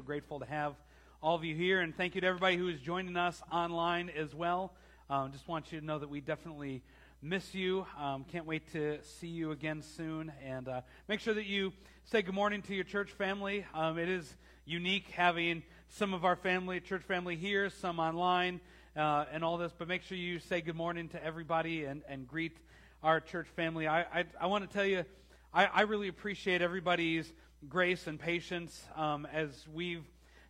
So 0.00 0.04
grateful 0.06 0.40
to 0.40 0.46
have 0.46 0.76
all 1.22 1.34
of 1.34 1.44
you 1.44 1.54
here, 1.54 1.80
and 1.80 1.94
thank 1.94 2.14
you 2.14 2.22
to 2.22 2.26
everybody 2.26 2.56
who 2.56 2.68
is 2.68 2.80
joining 2.80 3.18
us 3.18 3.42
online 3.52 4.08
as 4.08 4.34
well. 4.34 4.72
Um, 5.10 5.30
just 5.30 5.46
want 5.46 5.72
you 5.72 5.80
to 5.80 5.84
know 5.84 5.98
that 5.98 6.08
we 6.08 6.22
definitely 6.22 6.82
miss 7.20 7.54
you. 7.54 7.84
Um, 7.98 8.24
can't 8.24 8.46
wait 8.46 8.72
to 8.72 8.98
see 9.02 9.26
you 9.26 9.50
again 9.50 9.82
soon. 9.82 10.32
And 10.42 10.68
uh, 10.68 10.80
make 11.06 11.20
sure 11.20 11.34
that 11.34 11.44
you 11.44 11.74
say 12.04 12.22
good 12.22 12.34
morning 12.34 12.62
to 12.62 12.74
your 12.74 12.84
church 12.84 13.10
family. 13.10 13.66
Um, 13.74 13.98
it 13.98 14.08
is 14.08 14.36
unique 14.64 15.08
having 15.08 15.64
some 15.90 16.14
of 16.14 16.24
our 16.24 16.36
family, 16.36 16.80
church 16.80 17.02
family 17.02 17.36
here, 17.36 17.68
some 17.68 18.00
online, 18.00 18.58
uh, 18.96 19.26
and 19.30 19.44
all 19.44 19.58
this. 19.58 19.72
But 19.76 19.86
make 19.86 20.02
sure 20.02 20.16
you 20.16 20.38
say 20.38 20.62
good 20.62 20.76
morning 20.76 21.08
to 21.10 21.22
everybody 21.22 21.84
and, 21.84 22.00
and 22.08 22.26
greet 22.26 22.56
our 23.02 23.20
church 23.20 23.48
family. 23.54 23.86
I, 23.86 24.00
I, 24.00 24.24
I 24.40 24.46
want 24.46 24.66
to 24.66 24.74
tell 24.74 24.86
you, 24.86 25.04
I, 25.52 25.66
I 25.66 25.80
really 25.82 26.08
appreciate 26.08 26.62
everybody's 26.62 27.30
grace 27.68 28.06
and 28.06 28.18
patience 28.18 28.82
um, 28.96 29.26
as 29.32 29.66
we've 29.72 30.04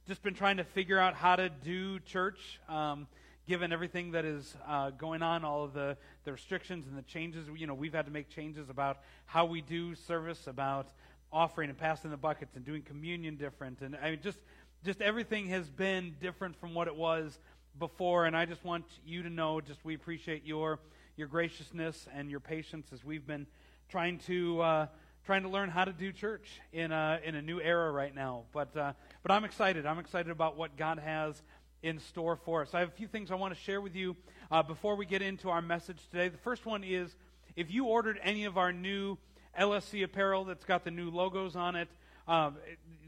just 0.06 0.22
been 0.22 0.34
trying 0.34 0.58
to 0.58 0.64
figure 0.64 0.98
out 0.98 1.14
how 1.14 1.36
to 1.36 1.48
do 1.48 1.98
church. 2.00 2.60
Um, 2.68 3.08
given 3.48 3.72
everything 3.72 4.12
that 4.12 4.24
is 4.24 4.54
uh, 4.68 4.90
going 4.90 5.22
on, 5.22 5.44
all 5.44 5.64
of 5.64 5.72
the, 5.72 5.96
the 6.24 6.30
restrictions 6.30 6.86
and 6.86 6.96
the 6.96 7.02
changes, 7.02 7.48
you 7.56 7.66
know, 7.66 7.74
we've 7.74 7.94
had 7.94 8.06
to 8.06 8.12
make 8.12 8.28
changes 8.28 8.70
about 8.70 8.98
how 9.24 9.44
we 9.44 9.60
do 9.60 9.94
service, 9.96 10.46
about 10.46 10.86
offering 11.32 11.68
and 11.68 11.76
passing 11.76 12.12
the 12.12 12.16
buckets 12.16 12.54
and 12.54 12.64
doing 12.64 12.82
communion 12.82 13.36
different. 13.36 13.80
And 13.80 13.96
I 14.00 14.10
mean, 14.10 14.20
just, 14.22 14.38
just 14.84 15.00
everything 15.00 15.48
has 15.48 15.68
been 15.68 16.14
different 16.20 16.60
from 16.60 16.74
what 16.74 16.86
it 16.86 16.94
was 16.94 17.40
before. 17.76 18.26
And 18.26 18.36
I 18.36 18.44
just 18.44 18.64
want 18.64 18.84
you 19.04 19.24
to 19.24 19.30
know, 19.30 19.60
just 19.60 19.84
we 19.84 19.96
appreciate 19.96 20.46
your, 20.46 20.78
your 21.16 21.26
graciousness 21.26 22.06
and 22.14 22.30
your 22.30 22.40
patience 22.40 22.92
as 22.92 23.04
we've 23.04 23.26
been 23.26 23.48
trying 23.88 24.18
to, 24.18 24.62
uh, 24.62 24.86
trying 25.24 25.42
to 25.42 25.48
learn 25.48 25.68
how 25.68 25.84
to 25.84 25.92
do 25.92 26.12
church 26.12 26.48
in 26.72 26.92
a, 26.92 27.20
in 27.24 27.34
a 27.34 27.42
new 27.42 27.60
era 27.60 27.90
right 27.90 28.14
now. 28.14 28.44
But, 28.52 28.76
uh, 28.76 28.92
but 29.22 29.32
I'm 29.32 29.44
excited. 29.44 29.86
I'm 29.86 29.98
excited 29.98 30.30
about 30.30 30.56
what 30.56 30.76
God 30.76 30.98
has 30.98 31.40
in 31.82 31.98
store 31.98 32.36
for 32.36 32.62
us. 32.62 32.74
I 32.74 32.80
have 32.80 32.88
a 32.88 32.92
few 32.92 33.06
things 33.06 33.30
I 33.30 33.34
want 33.34 33.54
to 33.54 33.60
share 33.60 33.80
with 33.80 33.94
you 33.94 34.16
uh, 34.50 34.62
before 34.62 34.96
we 34.96 35.06
get 35.06 35.22
into 35.22 35.50
our 35.50 35.62
message 35.62 35.98
today. 36.10 36.28
The 36.28 36.38
first 36.38 36.66
one 36.66 36.84
is 36.84 37.14
if 37.56 37.70
you 37.70 37.86
ordered 37.86 38.18
any 38.22 38.44
of 38.44 38.58
our 38.58 38.72
new 38.72 39.18
LSC 39.58 40.04
apparel 40.04 40.44
that's 40.44 40.64
got 40.64 40.84
the 40.84 40.90
new 40.90 41.10
logos 41.10 41.56
on 41.56 41.76
it, 41.76 41.88
uh, 42.28 42.50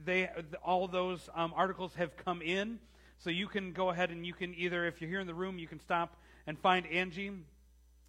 they 0.05 0.29
all 0.65 0.89
those 0.89 1.29
um, 1.35 1.53
articles 1.55 1.95
have 1.95 2.17
come 2.17 2.43
in, 2.43 2.81
so 3.19 3.31
you 3.31 3.47
can 3.47 3.73
go 3.73 3.91
ahead 3.91 4.11
and 4.11 4.27
you 4.27 4.33
can 4.33 4.55
either, 4.55 4.85
if 4.87 5.01
you're 5.01 5.11
here 5.11 5.21
in 5.21 5.27
the 5.27 5.35
room, 5.35 5.59
you 5.59 5.69
can 5.69 5.79
stop 5.81 6.17
and 6.47 6.59
find 6.59 6.87
Angie. 6.87 7.33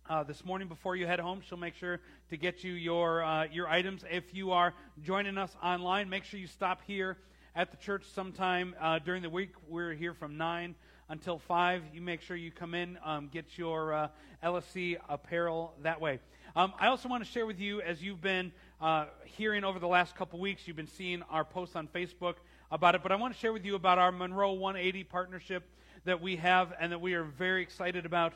Uh, 0.09 0.22
this 0.22 0.44
morning 0.44 0.68
before 0.68 0.98
you 0.98 1.08
head 1.08 1.20
home, 1.22 1.42
she'll 1.48 1.58
make 1.58 1.76
sure 1.76 2.02
to 2.30 2.36
get 2.36 2.62
you 2.62 2.73
your 2.73 3.23
uh, 3.23 3.46
your 3.46 3.70
items. 3.70 4.04
If 4.12 4.34
you 4.34 4.52
are 4.52 4.73
joining 5.02 5.38
us 5.38 5.56
online, 5.64 6.09
make 6.09 6.26
sure 6.26 6.38
you 6.42 6.48
stop 6.48 6.82
here 6.86 7.16
at 7.56 7.72
the 7.72 7.78
church 7.78 8.04
sometime 8.14 8.76
uh, 8.81 9.00
during 9.00 9.22
the 9.22 9.30
week. 9.30 9.52
We're 9.70 9.94
here 9.94 10.14
from 10.14 10.38
9 10.38 10.76
until 11.08 11.40
5. 11.40 11.84
You 11.94 12.02
make 12.02 12.20
sure 12.20 12.36
you 12.36 12.52
come 12.52 12.74
in, 12.74 12.98
um, 13.06 13.30
get 13.31 13.58
your 13.58 13.94
uh, 13.94 14.08
LSC 14.44 14.98
apparel 15.08 15.74
that 15.84 16.02
way. 16.02 16.20
Um, 16.54 16.74
I 16.78 16.88
also 16.88 17.08
want 17.08 17.24
to 17.24 17.31
share 17.31 17.46
with 17.46 17.62
you, 17.62 17.80
as 17.81 18.04
you've 18.04 18.22
been 18.22 18.52
uh, 18.81 19.06
hearing 19.24 19.64
over 19.64 19.80
the 19.80 19.88
last 19.88 20.18
couple 20.18 20.38
weeks, 20.38 20.68
you've 20.68 20.76
been 20.76 20.86
seeing 20.86 21.24
our 21.30 21.46
posts 21.46 21.78
on 21.78 21.88
Facebook 21.88 22.36
about 22.72 22.94
it, 22.94 23.04
but 23.04 23.14
I 23.14 23.16
want 23.16 23.34
to 23.34 23.40
share 23.40 23.54
with 23.54 23.64
you 23.64 23.76
about 23.76 24.00
our 24.00 24.12
Monroe 24.12 24.52
180 24.52 25.06
partnership 25.06 25.64
that 26.04 26.22
we 26.22 26.36
have 26.36 26.74
and 26.78 26.92
that 26.92 27.00
we 27.00 27.14
are 27.14 27.24
very 27.24 27.62
excited 27.62 28.06
about 28.06 28.34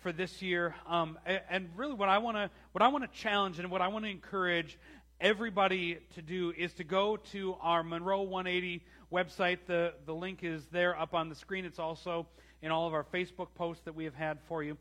for 0.00 0.12
this 0.12 0.42
year. 0.42 0.74
Um, 0.86 1.18
and 1.48 1.68
really, 1.76 1.94
what 1.94 2.08
I 2.08 2.18
want 2.18 2.36
to 2.36 2.50
what 2.72 2.82
I 2.82 2.88
want 2.88 3.10
to 3.10 3.18
challenge 3.18 3.58
and 3.58 3.70
what 3.70 3.80
I 3.80 3.88
want 3.88 4.04
to 4.04 4.10
encourage 4.10 4.78
everybody 5.20 5.98
to 6.14 6.22
do 6.22 6.52
is 6.56 6.72
to 6.74 6.84
go 6.84 7.16
to 7.16 7.56
our 7.60 7.82
Monroe 7.82 8.22
180 8.22 8.82
website. 9.12 9.58
The, 9.66 9.94
the 10.04 10.14
link 10.14 10.40
is 10.42 10.66
there 10.66 10.98
up 10.98 11.14
on 11.14 11.28
the 11.28 11.34
screen. 11.34 11.64
It's 11.64 11.78
also 11.78 12.26
in 12.62 12.70
all 12.70 12.86
of 12.86 12.94
our 12.94 13.04
Facebook 13.04 13.48
posts 13.54 13.84
that 13.84 13.94
we 13.94 14.04
have 14.04 14.14
had 14.14 14.38
for 14.48 14.62
you. 14.62 14.76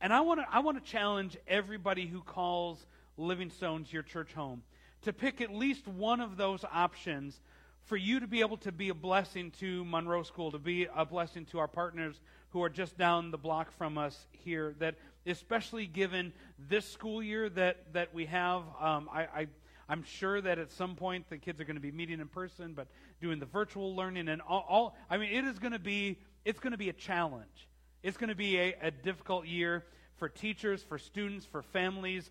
And 0.00 0.12
I 0.12 0.20
want 0.20 0.40
to 0.40 0.46
I 0.50 0.60
want 0.60 0.82
to 0.82 0.90
challenge 0.90 1.36
everybody 1.46 2.06
who 2.06 2.20
calls 2.20 2.84
Living 3.16 3.50
Stones 3.50 3.92
your 3.92 4.02
church 4.02 4.32
home 4.32 4.62
to 5.02 5.12
pick 5.12 5.40
at 5.40 5.52
least 5.52 5.86
one 5.86 6.20
of 6.20 6.36
those 6.36 6.64
options 6.72 7.40
for 7.84 7.96
you 7.96 8.20
to 8.20 8.26
be 8.26 8.40
able 8.40 8.56
to 8.58 8.72
be 8.72 8.88
a 8.88 8.94
blessing 8.94 9.50
to 9.58 9.84
Monroe 9.84 10.22
School, 10.22 10.52
to 10.52 10.58
be 10.58 10.86
a 10.94 11.04
blessing 11.04 11.44
to 11.46 11.58
our 11.58 11.68
partners 11.68 12.20
who 12.52 12.62
are 12.62 12.70
just 12.70 12.96
down 12.98 13.30
the 13.30 13.38
block 13.38 13.70
from 13.78 13.98
us 13.98 14.26
here. 14.30 14.74
That 14.78 14.96
especially 15.26 15.86
given 15.86 16.32
this 16.58 16.88
school 16.88 17.22
year 17.22 17.48
that 17.50 17.92
that 17.92 18.14
we 18.14 18.26
have, 18.26 18.62
um, 18.80 19.08
I, 19.12 19.22
I 19.22 19.46
I'm 19.88 20.04
sure 20.04 20.40
that 20.40 20.58
at 20.58 20.70
some 20.70 20.94
point 20.94 21.28
the 21.28 21.38
kids 21.38 21.60
are 21.60 21.64
going 21.64 21.76
to 21.76 21.82
be 21.82 21.92
meeting 21.92 22.20
in 22.20 22.28
person, 22.28 22.72
but 22.74 22.88
doing 23.20 23.38
the 23.38 23.46
virtual 23.46 23.94
learning 23.94 24.28
and 24.28 24.40
all, 24.40 24.64
all 24.68 24.96
I 25.10 25.18
mean, 25.18 25.32
it 25.32 25.44
is 25.44 25.58
going 25.58 25.72
to 25.72 25.78
be, 25.78 26.18
it's 26.44 26.60
going 26.60 26.72
to 26.72 26.78
be 26.78 26.88
a 26.88 26.94
challenge. 26.94 27.68
It's 28.02 28.16
going 28.16 28.30
to 28.30 28.34
be 28.34 28.58
a, 28.58 28.74
a 28.80 28.90
difficult 28.90 29.46
year 29.46 29.84
for 30.16 30.28
teachers, 30.28 30.82
for 30.82 30.98
students, 30.98 31.44
for 31.44 31.62
families. 31.62 32.30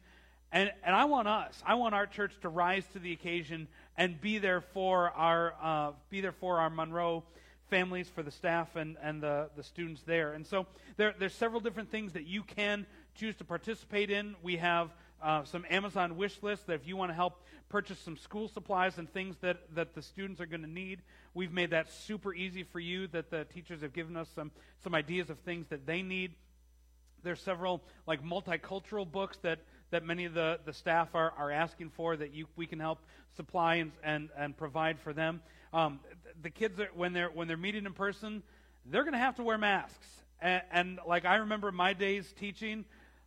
And, 0.51 0.71
and 0.83 0.95
I 0.95 1.05
want 1.05 1.27
us, 1.27 1.61
I 1.65 1.75
want 1.75 1.93
our 1.93 2.07
church 2.07 2.33
to 2.41 2.49
rise 2.49 2.85
to 2.93 2.99
the 2.99 3.13
occasion 3.13 3.67
and 3.95 4.19
be 4.19 4.37
there 4.37 4.61
for 4.61 5.11
our, 5.11 5.53
uh, 5.61 5.91
be 6.09 6.21
there 6.21 6.33
for 6.33 6.59
our 6.59 6.69
Monroe 6.69 7.23
families, 7.71 8.07
for 8.07 8.21
the 8.21 8.29
staff 8.29 8.75
and, 8.75 8.97
and 9.01 9.23
the, 9.23 9.49
the 9.55 9.63
students 9.63 10.03
there. 10.05 10.33
And 10.33 10.45
so 10.45 10.67
there, 10.97 11.15
there's 11.17 11.33
several 11.33 11.61
different 11.61 11.89
things 11.89 12.13
that 12.13 12.27
you 12.27 12.43
can 12.43 12.85
choose 13.15 13.35
to 13.37 13.45
participate 13.45 14.11
in. 14.11 14.35
We 14.43 14.57
have 14.57 14.91
uh, 15.23 15.45
some 15.45 15.65
Amazon 15.69 16.17
wish 16.17 16.37
list 16.43 16.67
that 16.67 16.73
if 16.73 16.87
you 16.87 16.97
want 16.97 17.11
to 17.11 17.15
help 17.15 17.41
purchase 17.69 17.97
some 17.99 18.17
school 18.17 18.47
supplies 18.49 18.97
and 18.97 19.11
things 19.11 19.37
that, 19.41 19.57
that 19.75 19.95
the 19.95 20.01
students 20.01 20.41
are 20.41 20.45
going 20.45 20.61
to 20.63 20.69
need, 20.69 20.99
we've 21.33 21.53
made 21.53 21.69
that 21.71 21.91
super 21.91 22.33
easy 22.33 22.63
for 22.63 22.79
you, 22.79 23.07
that 23.07 23.31
the 23.31 23.45
teachers 23.45 23.81
have 23.81 23.93
given 23.93 24.17
us 24.17 24.27
some, 24.35 24.51
some 24.83 24.93
ideas 24.93 25.29
of 25.29 25.39
things 25.39 25.65
that 25.69 25.85
they 25.85 26.01
need. 26.01 26.33
There's 27.23 27.39
several 27.39 27.81
like 28.05 28.23
multicultural 28.23 29.09
books 29.09 29.37
that, 29.43 29.59
that 29.91 30.03
many 30.03 30.25
of 30.25 30.33
the, 30.33 30.59
the 30.65 30.73
staff 30.73 31.15
are, 31.15 31.31
are 31.37 31.51
asking 31.51 31.89
for 31.91 32.15
that 32.15 32.33
you, 32.33 32.47
we 32.55 32.65
can 32.65 32.79
help 32.79 32.99
supply 33.35 33.75
and, 33.75 33.91
and, 34.03 34.29
and 34.37 34.57
provide 34.57 34.99
for 34.99 35.13
them. 35.13 35.41
Um, 35.73 35.99
the 36.41 36.49
kids, 36.49 36.79
are, 36.79 36.89
when, 36.95 37.13
they're, 37.13 37.29
when 37.29 37.47
they're 37.47 37.57
meeting 37.57 37.85
in 37.85 37.93
person, 37.93 38.43
they're 38.85 39.03
going 39.03 39.13
to 39.13 39.19
have 39.19 39.35
to 39.35 39.43
wear 39.43 39.57
masks. 39.57 40.07
And, 40.41 40.61
and 40.71 40.99
like 41.07 41.25
I 41.25 41.35
remember 41.35 41.71
my 41.71 41.93
days 41.93 42.33
teaching, 42.39 42.85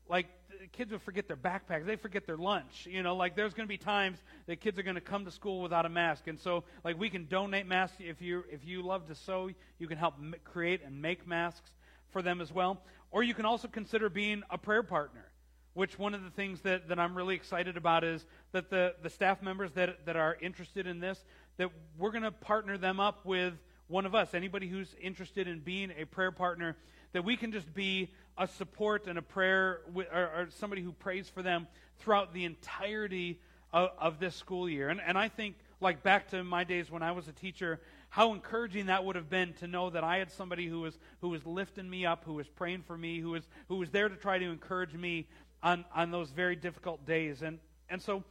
like 0.09 0.27
kids 0.73 0.93
would 0.93 1.03
forget 1.03 1.29
their 1.29 1.37
backpacks. 1.37 1.87
They 1.87 1.97
forget 1.97 2.27
their 2.27 2.37
lunch. 2.37 2.87
You 2.91 3.03
know, 3.03 3.17
like 3.17 3.37
there's 3.37 3.55
going 3.55 3.67
to 3.67 3.73
be 3.73 3.79
times 3.79 4.19
that 4.47 4.61
kids 4.61 4.79
are 4.79 4.83
going 4.83 4.97
to 4.97 5.01
come 5.01 5.25
to 5.25 5.31
school 5.31 5.61
without 5.61 5.87
a 5.87 5.89
mask, 5.89 6.27
and 6.27 6.39
so 6.39 6.65
like 6.85 6.99
we 6.99 7.11
can 7.11 7.27
donate 7.27 7.67
masks 7.67 7.97
if 8.01 8.21
you 8.21 8.45
if 8.51 8.65
you 8.65 8.83
love 8.83 9.07
to 9.09 9.15
sew, 9.15 9.51
you 9.79 9.87
can 9.87 9.99
help 9.99 10.15
m- 10.19 10.35
create 10.45 10.83
and 10.85 11.01
make 11.01 11.27
masks 11.27 11.71
for 12.11 12.23
them 12.23 12.41
as 12.41 12.53
well. 12.53 12.81
Or 13.11 13.23
you 13.23 13.35
can 13.35 13.45
also 13.45 13.69
consider 13.69 14.09
being 14.09 14.43
a 14.51 14.59
prayer 14.59 14.83
partner. 14.83 15.25
Which 15.75 15.99
one 15.99 16.15
of 16.15 16.23
the 16.23 16.31
things 16.31 16.61
that, 16.63 16.89
that 16.89 16.99
I'm 16.99 17.17
really 17.17 17.35
excited 17.35 17.77
about 17.77 18.05
is 18.05 18.25
that 18.53 18.71
the, 18.71 18.95
the 19.03 19.11
staff 19.11 19.43
members 19.43 19.73
that, 19.73 20.07
that 20.07 20.17
are 20.17 20.37
interested 20.41 20.87
in 20.87 21.01
this, 21.01 21.25
that 21.57 21.71
we're 21.99 22.13
going 22.13 22.23
to 22.23 22.31
partner 22.31 22.79
them 22.79 23.01
up 23.01 23.27
with 23.27 23.55
one 23.89 24.07
of 24.07 24.15
us, 24.15 24.35
anybody 24.35 24.69
who's 24.69 24.95
interested 25.01 25.47
in 25.47 25.61
being 25.61 25.93
a 25.99 26.05
prayer 26.05 26.33
partner, 26.33 26.77
that 27.13 27.25
we 27.25 27.37
can 27.37 27.53
just 27.53 27.73
be 27.75 28.13
a 28.39 28.47
support 28.47 29.07
and 29.07 29.19
a 29.19 29.23
prayer 29.23 29.81
or, 29.95 30.05
or 30.13 30.49
somebody 30.59 30.83
who 30.83 30.93
prays 30.93 31.29
for 31.29 31.43
them 31.43 31.67
throughout 31.99 32.33
the 32.33 32.45
entirety 32.45 33.41
of, 33.73 33.91
of 33.99 34.19
this 34.19 34.35
school 34.35 34.69
year. 34.69 34.89
And, 34.89 35.01
and 35.01 35.19
I 35.19 35.29
think, 35.29 35.57
like 35.81 36.03
back 36.03 36.31
to 36.31 36.43
my 36.43 36.65
days 36.65 36.91
when 36.91 37.03
I 37.03 37.13
was 37.13 37.29
a 37.29 37.33
teacher, 37.33 37.81
how 38.09 38.33
encouraging 38.33 38.87
that 38.87 39.05
would 39.05 39.17
have 39.17 39.29
been 39.29 39.53
to 39.55 39.67
know 39.67 39.91
that 39.91 40.05
I 40.05 40.19
had 40.19 40.31
somebody 40.31 40.67
who 40.67 40.81
was, 40.81 40.97
who 41.21 41.29
was 41.29 41.45
lifting 41.45 41.91
me 41.91 42.07
up, 42.07 42.25
who 42.25 42.35
was 42.35 42.49
praying 42.49 42.83
for 42.87 42.97
me, 42.97 43.19
who 43.19 43.31
was, 43.31 43.43
who 43.69 43.77
was 43.77 43.91
there 43.91 44.09
to 44.09 44.15
try 44.15 44.39
to 44.39 44.45
encourage 44.45 44.95
me 44.95 45.27
on, 45.65 45.85
on 45.93 46.11
those 46.13 46.31
very 46.31 46.55
difficult 46.55 47.05
days. 47.07 47.43
And, 47.43 47.59
and 47.89 48.01
so 48.01 48.23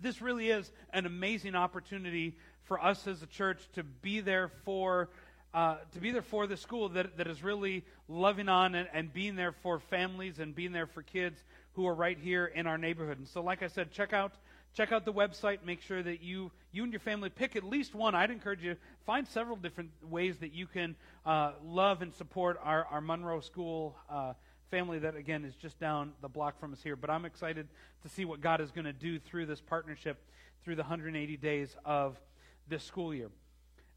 this 0.00 0.20
really 0.20 0.50
is 0.50 0.70
an 0.92 1.06
amazing 1.06 1.56
opportunity 1.56 2.36
for 2.64 2.80
us 2.80 3.06
as 3.06 3.22
a 3.22 3.26
church 3.26 3.66
to 3.74 3.82
be 3.82 4.20
there 4.20 4.50
for 4.64 5.08
uh, 5.54 5.76
to 5.92 6.00
be 6.00 6.10
there 6.10 6.20
for 6.20 6.48
the 6.48 6.56
school 6.56 6.88
that, 6.88 7.16
that 7.16 7.28
is 7.28 7.44
really 7.44 7.84
loving 8.08 8.48
on 8.48 8.74
and, 8.74 8.88
and 8.92 9.14
being 9.14 9.36
there 9.36 9.52
for 9.52 9.78
families 9.78 10.40
and 10.40 10.52
being 10.52 10.72
there 10.72 10.88
for 10.88 11.00
kids 11.02 11.44
who 11.74 11.86
are 11.86 11.94
right 11.94 12.18
here 12.18 12.46
in 12.46 12.66
our 12.66 12.76
neighborhood. 12.76 13.18
And 13.18 13.28
so, 13.28 13.40
like 13.40 13.62
I 13.62 13.68
said, 13.68 13.92
check 13.92 14.12
out 14.12 14.32
check 14.74 14.90
out 14.90 15.04
the 15.04 15.12
website. 15.12 15.58
Make 15.64 15.80
sure 15.80 16.02
that 16.02 16.22
you 16.24 16.50
you 16.72 16.82
and 16.82 16.92
your 16.92 16.98
family 16.98 17.30
pick 17.30 17.54
at 17.54 17.62
least 17.62 17.94
one. 17.94 18.16
I'd 18.16 18.32
encourage 18.32 18.64
you 18.64 18.76
find 19.06 19.28
several 19.28 19.56
different 19.56 19.90
ways 20.02 20.38
that 20.38 20.52
you 20.52 20.66
can 20.66 20.96
uh, 21.24 21.52
love 21.64 22.02
and 22.02 22.12
support 22.12 22.58
our 22.60 22.84
our 22.86 23.00
Monroe 23.00 23.40
School. 23.40 23.96
Uh, 24.10 24.32
family 24.70 24.98
that 24.98 25.16
again 25.16 25.44
is 25.44 25.54
just 25.54 25.78
down 25.78 26.12
the 26.20 26.28
block 26.28 26.58
from 26.58 26.72
us 26.72 26.82
here 26.82 26.96
but 26.96 27.10
i'm 27.10 27.24
excited 27.24 27.68
to 28.02 28.08
see 28.08 28.24
what 28.24 28.40
god 28.40 28.60
is 28.60 28.70
going 28.70 28.84
to 28.84 28.92
do 28.92 29.18
through 29.18 29.46
this 29.46 29.60
partnership 29.60 30.18
through 30.64 30.74
the 30.74 30.82
180 30.82 31.36
days 31.36 31.76
of 31.84 32.16
this 32.68 32.82
school 32.82 33.14
year 33.14 33.30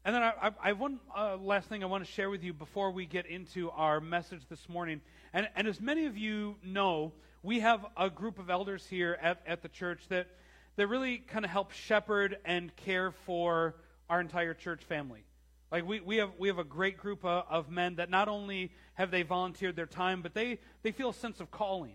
and 0.04 0.14
then 0.14 0.22
I, 0.22 0.32
I, 0.40 0.50
I 0.62 0.68
have 0.68 0.78
one 0.78 1.00
uh, 1.14 1.36
last 1.36 1.68
thing 1.68 1.82
I 1.82 1.86
want 1.86 2.02
to 2.02 2.10
share 2.10 2.30
with 2.30 2.42
you 2.42 2.54
before 2.54 2.90
we 2.90 3.04
get 3.04 3.26
into 3.26 3.70
our 3.72 4.00
message 4.00 4.42
this 4.48 4.66
morning. 4.66 5.02
And, 5.34 5.48
and 5.54 5.68
as 5.68 5.82
many 5.82 6.06
of 6.06 6.16
you 6.16 6.56
know, 6.64 7.12
we 7.42 7.60
have 7.60 7.84
a 7.96 8.08
group 8.08 8.38
of 8.38 8.48
elders 8.48 8.86
here 8.86 9.18
at, 9.20 9.42
at 9.46 9.60
the 9.60 9.68
church 9.68 10.00
that, 10.08 10.28
that 10.76 10.86
really 10.86 11.18
kind 11.18 11.44
of 11.44 11.50
help 11.50 11.72
shepherd 11.72 12.38
and 12.44 12.74
care 12.76 13.10
for 13.10 13.74
our 14.08 14.20
entire 14.20 14.54
church 14.54 14.82
family. 14.84 15.24
Like 15.70 15.86
we, 15.86 16.00
we 16.00 16.16
have 16.16 16.30
we 16.38 16.48
have 16.48 16.58
a 16.58 16.64
great 16.64 16.96
group 16.96 17.24
of, 17.24 17.44
of 17.48 17.70
men 17.70 17.96
that 17.96 18.10
not 18.10 18.28
only 18.28 18.72
have 18.94 19.10
they 19.10 19.22
volunteered 19.22 19.76
their 19.76 19.86
time, 19.86 20.22
but 20.22 20.34
they, 20.34 20.58
they 20.82 20.92
feel 20.92 21.10
a 21.10 21.14
sense 21.14 21.40
of 21.40 21.50
calling. 21.50 21.94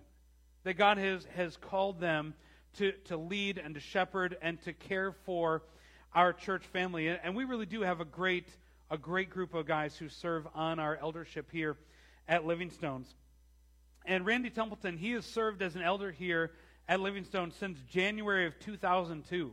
That 0.63 0.75
God 0.75 0.97
has, 0.97 1.27
has 1.35 1.57
called 1.57 1.99
them 1.99 2.35
to, 2.77 2.93
to 3.05 3.17
lead 3.17 3.57
and 3.57 3.75
to 3.75 3.81
shepherd 3.81 4.37
and 4.41 4.61
to 4.61 4.71
care 4.71 5.11
for 5.25 5.63
our 6.13 6.31
church 6.31 6.63
family. 6.67 7.07
And, 7.07 7.19
and 7.21 7.35
we 7.35 7.43
really 7.43 7.65
do 7.65 7.81
have 7.81 7.99
a 7.99 8.05
great 8.05 8.47
a 8.93 8.97
great 8.97 9.31
group 9.31 9.55
of 9.55 9.65
guys 9.65 9.97
who 9.97 10.07
serve 10.07 10.47
on 10.53 10.77
our 10.77 10.95
eldership 10.97 11.49
here 11.51 11.75
at 12.27 12.43
Livingstones. 12.45 13.07
And 14.05 14.23
Randy 14.23 14.51
Templeton, 14.51 14.97
he 14.97 15.11
has 15.13 15.25
served 15.25 15.63
as 15.63 15.75
an 15.75 15.81
elder 15.81 16.11
here 16.11 16.51
at 16.87 16.99
Livingstone 16.99 17.51
since 17.59 17.79
January 17.89 18.45
of 18.45 18.59
2002. 18.59 19.51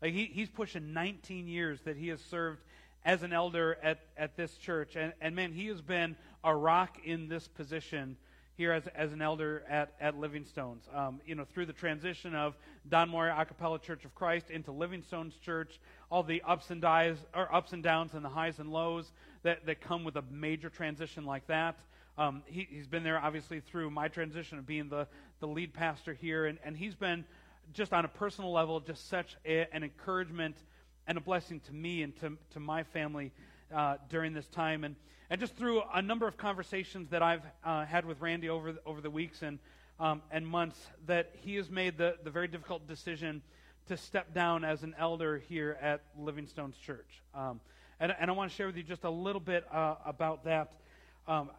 Like 0.00 0.14
he, 0.14 0.26
he's 0.26 0.48
pushing 0.48 0.94
19 0.94 1.46
years 1.46 1.80
that 1.84 1.96
he 1.96 2.08
has 2.08 2.20
served 2.22 2.60
as 3.04 3.22
an 3.22 3.32
elder 3.32 3.78
at, 3.82 4.00
at 4.16 4.36
this 4.36 4.56
church. 4.56 4.96
And, 4.96 5.12
and 5.20 5.34
man, 5.34 5.52
he 5.52 5.66
has 5.68 5.80
been 5.80 6.16
a 6.44 6.54
rock 6.54 6.98
in 7.04 7.28
this 7.28 7.48
position 7.48 8.16
here 8.56 8.72
as, 8.72 8.86
as 8.88 9.12
an 9.12 9.22
elder 9.22 9.62
at, 9.68 9.94
at 10.00 10.18
Livingstone's. 10.18 10.86
Um, 10.94 11.20
you 11.24 11.34
know, 11.34 11.44
through 11.44 11.66
the 11.66 11.72
transition 11.72 12.34
of 12.34 12.54
Don 12.88 13.08
Moore 13.08 13.34
Acapella 13.34 13.80
Church 13.80 14.04
of 14.04 14.14
Christ 14.14 14.50
into 14.50 14.70
Livingstone's 14.70 15.34
church, 15.36 15.80
all 16.10 16.22
the 16.22 16.42
ups 16.46 16.70
and, 16.70 16.80
dies, 16.80 17.16
or 17.34 17.52
ups 17.54 17.72
and 17.72 17.82
downs 17.82 18.12
and 18.12 18.22
the 18.22 18.28
highs 18.28 18.58
and 18.58 18.70
lows 18.70 19.10
that, 19.44 19.64
that 19.64 19.80
come 19.80 20.04
with 20.04 20.16
a 20.16 20.24
major 20.30 20.68
transition 20.68 21.24
like 21.24 21.46
that. 21.46 21.76
Um, 22.18 22.42
he, 22.44 22.68
has 22.76 22.86
been 22.86 23.02
there, 23.02 23.18
obviously, 23.18 23.60
through 23.60 23.90
my 23.90 24.08
transition 24.08 24.58
of 24.58 24.66
being 24.66 24.90
the, 24.90 25.06
the 25.38 25.46
lead 25.46 25.72
pastor 25.72 26.12
here, 26.12 26.44
and, 26.44 26.58
and 26.62 26.76
he's 26.76 26.94
been 26.94 27.24
just 27.72 27.94
on 27.94 28.04
a 28.04 28.08
personal 28.08 28.52
level, 28.52 28.80
just 28.80 29.08
such 29.08 29.36
a, 29.46 29.66
an 29.74 29.84
encouragement 29.84 30.56
and 31.06 31.18
a 31.18 31.20
blessing 31.20 31.60
to 31.60 31.72
me 31.72 32.02
and 32.02 32.16
to, 32.20 32.36
to 32.50 32.60
my 32.60 32.82
family 32.82 33.32
uh, 33.74 33.96
during 34.08 34.32
this 34.32 34.46
time. 34.48 34.84
And, 34.84 34.96
and 35.28 35.40
just 35.40 35.56
through 35.56 35.82
a 35.94 36.02
number 36.02 36.26
of 36.26 36.36
conversations 36.36 37.10
that 37.10 37.22
I've 37.22 37.42
uh, 37.64 37.84
had 37.84 38.04
with 38.04 38.20
Randy 38.20 38.48
over 38.48 38.72
the, 38.72 38.80
over 38.84 39.00
the 39.00 39.10
weeks 39.10 39.42
and, 39.42 39.58
um, 39.98 40.22
and 40.30 40.46
months, 40.46 40.78
that 41.06 41.32
he 41.42 41.56
has 41.56 41.70
made 41.70 41.98
the, 41.98 42.16
the 42.24 42.30
very 42.30 42.48
difficult 42.48 42.86
decision 42.86 43.42
to 43.88 43.96
step 43.96 44.34
down 44.34 44.64
as 44.64 44.82
an 44.82 44.94
elder 44.98 45.38
here 45.48 45.76
at 45.80 46.02
Livingstone's 46.18 46.76
church. 46.76 47.22
Um, 47.34 47.60
and, 47.98 48.14
and 48.18 48.30
I 48.30 48.34
want 48.34 48.50
to 48.50 48.56
share 48.56 48.66
with 48.66 48.76
you 48.76 48.82
just 48.82 49.04
a 49.04 49.10
little 49.10 49.40
bit 49.40 49.64
uh, 49.72 49.96
about 50.06 50.44
that. 50.44 50.72
Um, 51.26 51.50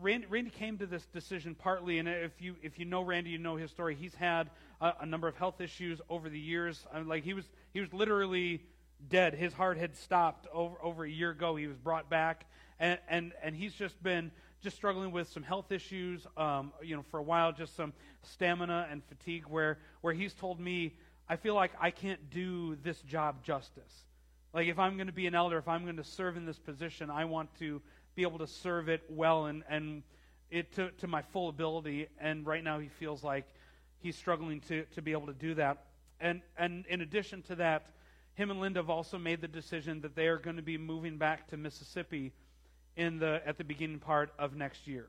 Randy, 0.00 0.26
Randy, 0.26 0.50
came 0.50 0.78
to 0.78 0.86
this 0.86 1.04
decision 1.06 1.54
partly, 1.54 1.98
and 1.98 2.08
if 2.08 2.40
you 2.40 2.56
if 2.62 2.78
you 2.78 2.84
know 2.84 3.02
Randy, 3.02 3.30
you 3.30 3.38
know 3.38 3.56
his 3.56 3.70
story. 3.70 3.94
He's 3.94 4.14
had 4.14 4.50
a, 4.80 4.92
a 5.00 5.06
number 5.06 5.28
of 5.28 5.36
health 5.36 5.60
issues 5.60 6.00
over 6.08 6.28
the 6.28 6.38
years. 6.38 6.86
I 6.92 6.98
mean, 6.98 7.08
like 7.08 7.24
he 7.24 7.34
was 7.34 7.44
he 7.72 7.80
was 7.80 7.92
literally 7.92 8.62
dead. 9.08 9.34
His 9.34 9.52
heart 9.52 9.78
had 9.78 9.96
stopped 9.96 10.46
over 10.52 10.76
over 10.82 11.04
a 11.04 11.10
year 11.10 11.30
ago. 11.30 11.56
He 11.56 11.66
was 11.66 11.76
brought 11.76 12.08
back, 12.10 12.46
and 12.78 12.98
and 13.08 13.32
and 13.42 13.54
he's 13.54 13.74
just 13.74 14.02
been 14.02 14.30
just 14.62 14.76
struggling 14.76 15.12
with 15.12 15.28
some 15.28 15.42
health 15.42 15.70
issues. 15.72 16.26
Um, 16.36 16.72
you 16.82 16.96
know, 16.96 17.04
for 17.10 17.18
a 17.18 17.22
while, 17.22 17.52
just 17.52 17.76
some 17.76 17.92
stamina 18.22 18.88
and 18.90 19.02
fatigue. 19.04 19.44
Where 19.48 19.78
where 20.00 20.14
he's 20.14 20.34
told 20.34 20.60
me, 20.60 20.94
I 21.28 21.36
feel 21.36 21.54
like 21.54 21.72
I 21.80 21.90
can't 21.90 22.30
do 22.30 22.76
this 22.76 23.00
job 23.02 23.42
justice. 23.44 24.04
Like 24.54 24.68
if 24.68 24.78
I'm 24.78 24.96
going 24.96 25.08
to 25.08 25.12
be 25.12 25.26
an 25.26 25.34
elder, 25.34 25.58
if 25.58 25.66
I'm 25.66 25.82
going 25.82 25.96
to 25.96 26.04
serve 26.04 26.36
in 26.36 26.46
this 26.46 26.58
position, 26.58 27.10
I 27.10 27.24
want 27.24 27.52
to 27.58 27.82
be 28.14 28.22
able 28.22 28.38
to 28.38 28.46
serve 28.46 28.88
it 28.88 29.02
well 29.08 29.46
and, 29.46 29.64
and 29.68 30.02
it 30.50 30.72
to, 30.72 30.90
to 30.98 31.06
my 31.06 31.22
full 31.22 31.48
ability. 31.48 32.08
And 32.18 32.46
right 32.46 32.62
now 32.62 32.78
he 32.78 32.88
feels 32.88 33.24
like 33.24 33.44
he's 33.98 34.16
struggling 34.16 34.60
to, 34.62 34.84
to 34.94 35.02
be 35.02 35.12
able 35.12 35.26
to 35.26 35.32
do 35.32 35.54
that. 35.54 35.84
And, 36.20 36.42
and 36.56 36.86
in 36.86 37.00
addition 37.00 37.42
to 37.42 37.56
that, 37.56 37.86
him 38.34 38.50
and 38.50 38.60
Linda 38.60 38.80
have 38.80 38.90
also 38.90 39.18
made 39.18 39.40
the 39.40 39.48
decision 39.48 40.00
that 40.02 40.16
they 40.16 40.26
are 40.26 40.38
going 40.38 40.56
to 40.56 40.62
be 40.62 40.78
moving 40.78 41.18
back 41.18 41.48
to 41.48 41.56
Mississippi 41.56 42.32
in 42.96 43.18
the, 43.18 43.40
at 43.46 43.58
the 43.58 43.64
beginning 43.64 43.98
part 43.98 44.32
of 44.38 44.54
next 44.56 44.86
year. 44.86 45.08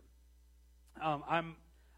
Um, 1.02 1.24
I'm, 1.28 1.56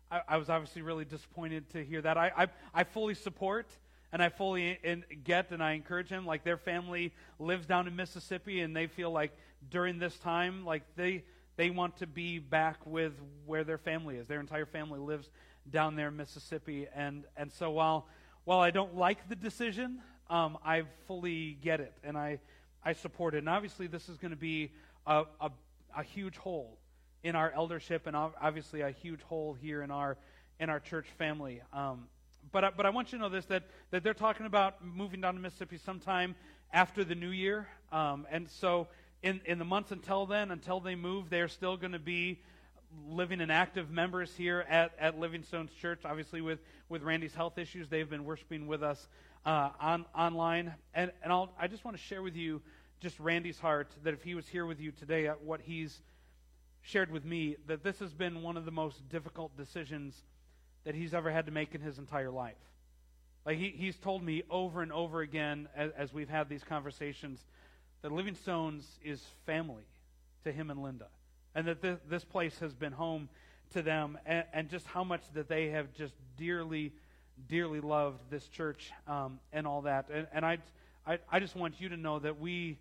I, 0.09 0.21
I, 0.27 0.37
was 0.37 0.49
obviously 0.49 0.81
really 0.81 1.05
disappointed 1.05 1.69
to 1.71 1.83
hear 1.83 2.01
that. 2.01 2.17
I, 2.17 2.31
I, 2.35 2.47
I 2.73 2.83
fully 2.83 3.13
support 3.13 3.67
and 4.17 4.23
I 4.23 4.29
fully 4.29 4.79
in, 4.83 5.03
get 5.23 5.51
and 5.51 5.61
I 5.61 5.73
encourage 5.73 6.09
him. 6.09 6.25
Like 6.25 6.43
their 6.43 6.57
family 6.57 7.13
lives 7.37 7.67
down 7.67 7.87
in 7.87 7.95
Mississippi, 7.95 8.61
and 8.61 8.75
they 8.75 8.87
feel 8.87 9.11
like 9.11 9.31
during 9.69 9.99
this 9.99 10.17
time, 10.17 10.65
like 10.65 10.81
they 10.95 11.23
they 11.55 11.69
want 11.69 11.97
to 11.97 12.07
be 12.07 12.39
back 12.39 12.83
with 12.83 13.13
where 13.45 13.63
their 13.63 13.77
family 13.77 14.15
is. 14.15 14.25
Their 14.25 14.39
entire 14.39 14.65
family 14.65 14.97
lives 14.97 15.29
down 15.69 15.95
there 15.95 16.07
in 16.07 16.17
Mississippi, 16.17 16.87
and 16.95 17.25
and 17.35 17.51
so 17.51 17.69
while 17.69 18.07
while 18.43 18.59
I 18.59 18.71
don't 18.71 18.95
like 18.95 19.29
the 19.29 19.35
decision, 19.35 20.01
um, 20.31 20.57
I 20.65 20.85
fully 21.05 21.55
get 21.61 21.79
it, 21.79 21.93
and 22.03 22.17
I 22.17 22.39
I 22.83 22.93
support 22.93 23.35
it. 23.35 23.39
And 23.39 23.49
obviously, 23.49 23.85
this 23.85 24.09
is 24.09 24.17
going 24.17 24.31
to 24.31 24.35
be 24.35 24.71
a, 25.05 25.25
a 25.39 25.51
a 25.95 26.01
huge 26.01 26.37
hole 26.37 26.79
in 27.21 27.35
our 27.35 27.51
eldership, 27.51 28.07
and 28.07 28.15
obviously 28.15 28.81
a 28.81 28.89
huge 28.89 29.21
hole 29.21 29.53
here 29.53 29.83
in 29.83 29.91
our 29.91 30.17
in 30.59 30.71
our 30.71 30.79
church 30.79 31.05
family. 31.19 31.61
Um, 31.71 32.07
but 32.51 32.63
I, 32.63 32.69
but 32.75 32.85
I 32.85 32.89
want 32.89 33.11
you 33.11 33.17
to 33.17 33.23
know 33.23 33.29
this 33.29 33.45
that, 33.45 33.63
that 33.91 34.03
they're 34.03 34.13
talking 34.13 34.45
about 34.45 34.83
moving 34.83 35.21
down 35.21 35.35
to 35.35 35.39
Mississippi 35.39 35.77
sometime 35.77 36.35
after 36.71 37.03
the 37.03 37.15
new 37.15 37.29
year. 37.29 37.67
Um, 37.91 38.27
and 38.29 38.49
so 38.49 38.87
in, 39.23 39.41
in 39.45 39.59
the 39.59 39.65
months 39.65 39.91
until 39.91 40.25
then, 40.25 40.51
until 40.51 40.79
they 40.79 40.95
move, 40.95 41.29
they're 41.29 41.47
still 41.47 41.77
going 41.77 41.93
to 41.93 41.99
be 41.99 42.41
living 43.09 43.41
and 43.41 43.51
active 43.51 43.89
members 43.89 44.33
here 44.35 44.65
at, 44.69 44.93
at 44.99 45.19
Livingstone's 45.19 45.71
church. 45.73 46.01
Obviously, 46.05 46.41
with, 46.41 46.59
with 46.89 47.03
Randy's 47.03 47.33
health 47.33 47.57
issues, 47.57 47.89
they've 47.89 48.09
been 48.09 48.25
worshiping 48.25 48.67
with 48.67 48.83
us 48.83 49.07
uh, 49.45 49.69
on 49.79 50.05
online. 50.15 50.73
And, 50.93 51.11
and 51.23 51.31
I'll, 51.31 51.51
I 51.59 51.67
just 51.67 51.83
want 51.83 51.97
to 51.97 52.03
share 52.03 52.21
with 52.21 52.35
you 52.35 52.61
just 52.99 53.19
Randy's 53.19 53.59
heart 53.59 53.91
that 54.03 54.13
if 54.13 54.23
he 54.23 54.35
was 54.35 54.47
here 54.47 54.65
with 54.65 54.79
you 54.79 54.91
today, 54.91 55.27
at 55.27 55.43
what 55.43 55.61
he's 55.61 56.01
shared 56.81 57.11
with 57.11 57.25
me, 57.25 57.57
that 57.67 57.83
this 57.83 57.99
has 57.99 58.13
been 58.13 58.41
one 58.41 58.57
of 58.57 58.65
the 58.65 58.71
most 58.71 59.07
difficult 59.09 59.55
decisions 59.57 60.23
that 60.87 60.95
he's 60.95 61.13
ever 61.13 61.29
had 61.29 61.47
to 61.47 61.51
make 61.51 61.75
in 61.75 61.81
his 61.81 61.97
entire 61.97 62.31
life. 62.31 62.55
Like 63.45 63.57
he, 63.57 63.75
he's 63.75 63.97
told 63.97 64.23
me 64.23 64.43
over 64.49 64.81
and 64.81 64.93
over 64.93 65.19
again 65.19 65.67
as, 65.75 65.91
as 65.97 66.13
we've 66.13 66.29
had 66.29 66.47
these 66.47 66.63
conversations 66.63 67.41
that 68.01 68.11
Livingstones 68.13 68.83
is 69.03 69.21
family 69.45 69.83
to 70.45 70.51
him 70.53 70.71
and 70.71 70.81
Linda, 70.81 71.07
and 71.53 71.67
that 71.67 71.81
this, 71.81 71.99
this 72.09 72.23
place 72.23 72.57
has 72.59 72.73
been 72.73 72.93
home 72.93 73.27
to 73.73 73.81
them, 73.81 74.17
and, 74.25 74.45
and, 74.53 74.69
just 74.69 74.87
how 74.87 75.03
much 75.03 75.23
that 75.33 75.49
they 75.49 75.71
have 75.71 75.93
just 75.93 76.13
dearly, 76.37 76.93
dearly 77.49 77.81
loved 77.81 78.21
this 78.29 78.47
church 78.47 78.93
um, 79.09 79.41
and 79.51 79.67
all 79.67 79.81
that. 79.81 80.07
And, 80.09 80.25
and 80.31 80.45
I, 80.45 80.57
I, 81.05 81.19
I 81.29 81.41
just 81.41 81.57
want 81.57 81.81
you 81.81 81.89
to 81.89 81.97
know 81.97 82.19
that 82.19 82.39
we, 82.39 82.77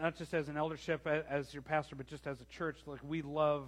not 0.00 0.16
just 0.16 0.32
as 0.32 0.48
an 0.48 0.56
eldership, 0.56 1.06
as, 1.06 1.22
as 1.28 1.52
your 1.52 1.62
pastor, 1.62 1.96
but 1.96 2.06
just 2.06 2.26
as 2.26 2.40
a 2.40 2.46
church, 2.46 2.78
like 2.86 3.00
we 3.06 3.20
love 3.20 3.64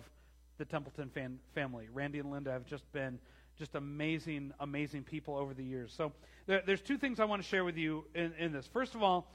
the 0.56 0.64
Templeton 0.64 1.10
fan, 1.10 1.38
family. 1.54 1.88
Randy 1.92 2.18
and 2.18 2.30
Linda 2.30 2.50
have 2.50 2.64
just 2.64 2.90
been 2.92 3.18
just 3.58 3.74
amazing, 3.74 4.52
amazing 4.60 5.02
people 5.02 5.36
over 5.36 5.52
the 5.52 5.64
years. 5.64 5.92
So 5.96 6.12
there, 6.46 6.62
there's 6.64 6.80
two 6.80 6.96
things 6.96 7.20
I 7.20 7.24
want 7.24 7.42
to 7.42 7.48
share 7.48 7.64
with 7.64 7.76
you 7.76 8.04
in, 8.14 8.32
in 8.38 8.52
this. 8.52 8.66
First 8.66 8.94
of 8.94 9.02
all, 9.02 9.30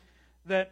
that 0.45 0.71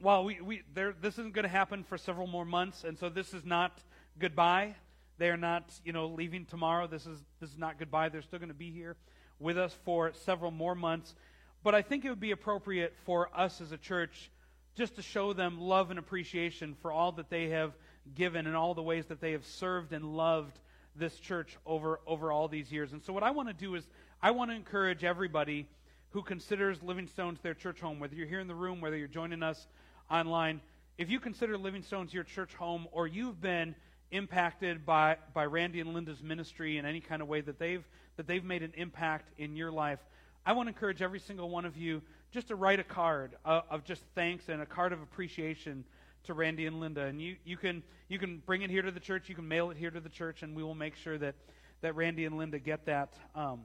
while 0.00 0.24
we, 0.24 0.40
we 0.40 0.62
there, 0.74 0.94
this 1.00 1.14
isn't 1.14 1.34
going 1.34 1.44
to 1.44 1.48
happen 1.48 1.84
for 1.84 1.96
several 1.96 2.26
more 2.26 2.44
months, 2.44 2.84
and 2.84 2.98
so 2.98 3.08
this 3.08 3.32
is 3.34 3.44
not 3.44 3.80
goodbye. 4.18 4.74
They 5.18 5.30
are 5.30 5.36
not, 5.36 5.72
you 5.84 5.92
know, 5.92 6.08
leaving 6.08 6.44
tomorrow. 6.44 6.86
This 6.86 7.06
is 7.06 7.18
this 7.40 7.50
is 7.50 7.58
not 7.58 7.78
goodbye. 7.78 8.08
They're 8.08 8.22
still 8.22 8.38
going 8.38 8.50
to 8.50 8.54
be 8.54 8.70
here 8.70 8.96
with 9.38 9.58
us 9.58 9.76
for 9.84 10.12
several 10.12 10.50
more 10.50 10.74
months. 10.74 11.14
But 11.62 11.74
I 11.74 11.82
think 11.82 12.04
it 12.04 12.10
would 12.10 12.20
be 12.20 12.30
appropriate 12.30 12.94
for 13.04 13.28
us 13.34 13.60
as 13.60 13.72
a 13.72 13.78
church 13.78 14.30
just 14.76 14.96
to 14.96 15.02
show 15.02 15.32
them 15.32 15.60
love 15.60 15.90
and 15.90 15.98
appreciation 15.98 16.76
for 16.80 16.92
all 16.92 17.12
that 17.12 17.30
they 17.30 17.48
have 17.48 17.72
given 18.14 18.46
and 18.46 18.54
all 18.54 18.74
the 18.74 18.82
ways 18.82 19.06
that 19.06 19.20
they 19.20 19.32
have 19.32 19.44
served 19.44 19.92
and 19.92 20.04
loved 20.16 20.58
this 20.98 21.18
church 21.18 21.56
over, 21.66 22.00
over 22.06 22.32
all 22.32 22.48
these 22.48 22.70
years. 22.70 22.92
And 22.92 23.02
so, 23.02 23.12
what 23.12 23.22
I 23.22 23.30
want 23.30 23.48
to 23.48 23.54
do 23.54 23.74
is, 23.74 23.86
I 24.20 24.32
want 24.32 24.50
to 24.50 24.56
encourage 24.56 25.04
everybody 25.04 25.66
who 26.10 26.22
considers 26.22 26.78
Livingstones 26.78 27.40
their 27.42 27.54
church 27.54 27.80
home, 27.80 28.00
whether 28.00 28.14
you're 28.14 28.26
here 28.26 28.40
in 28.40 28.48
the 28.48 28.54
room, 28.54 28.80
whether 28.80 28.96
you're 28.96 29.08
joining 29.08 29.42
us 29.42 29.66
online, 30.10 30.60
if 30.96 31.10
you 31.10 31.20
consider 31.20 31.56
Livingstones 31.56 32.12
your 32.12 32.24
church 32.24 32.54
home, 32.54 32.88
or 32.92 33.06
you've 33.06 33.40
been 33.40 33.74
impacted 34.10 34.84
by, 34.86 35.16
by 35.34 35.44
Randy 35.44 35.80
and 35.80 35.92
Linda's 35.92 36.22
ministry 36.22 36.78
in 36.78 36.86
any 36.86 37.00
kind 37.00 37.22
of 37.22 37.28
way 37.28 37.40
that 37.42 37.58
they've, 37.58 37.84
that 38.16 38.26
they've 38.26 38.44
made 38.44 38.62
an 38.62 38.72
impact 38.76 39.30
in 39.38 39.54
your 39.54 39.70
life, 39.70 40.00
I 40.44 40.52
want 40.52 40.66
to 40.66 40.70
encourage 40.70 41.02
every 41.02 41.20
single 41.20 41.50
one 41.50 41.66
of 41.66 41.76
you 41.76 42.02
just 42.32 42.48
to 42.48 42.56
write 42.56 42.80
a 42.80 42.84
card 42.84 43.36
of, 43.44 43.64
of 43.70 43.84
just 43.84 44.02
thanks 44.14 44.48
and 44.48 44.62
a 44.62 44.66
card 44.66 44.92
of 44.92 45.02
appreciation 45.02 45.84
to 46.24 46.34
Randy 46.34 46.66
and 46.66 46.80
Linda. 46.80 47.04
And 47.04 47.20
you, 47.20 47.36
you, 47.44 47.56
can, 47.56 47.82
you 48.08 48.18
can 48.18 48.42
bring 48.44 48.62
it 48.62 48.70
here 48.70 48.82
to 48.82 48.90
the 48.90 49.00
church, 49.00 49.28
you 49.28 49.34
can 49.34 49.48
mail 49.48 49.70
it 49.70 49.76
here 49.76 49.90
to 49.90 50.00
the 50.00 50.08
church, 50.08 50.42
and 50.42 50.54
we 50.54 50.62
will 50.62 50.74
make 50.74 50.96
sure 50.96 51.18
that, 51.18 51.34
that 51.80 51.94
Randy 51.94 52.24
and 52.24 52.36
Linda 52.36 52.58
get 52.58 52.86
that. 52.86 53.14
Um, 53.34 53.62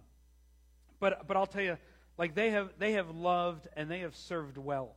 but, 0.99 1.27
but 1.27 1.37
I'll 1.37 1.47
tell 1.47 1.63
you, 1.63 1.77
like 2.17 2.35
they 2.35 2.51
have, 2.51 2.69
they 2.79 2.93
have 2.93 3.09
loved 3.09 3.67
and 3.75 3.89
they 3.89 3.99
have 3.99 4.15
served 4.15 4.57
well 4.57 4.95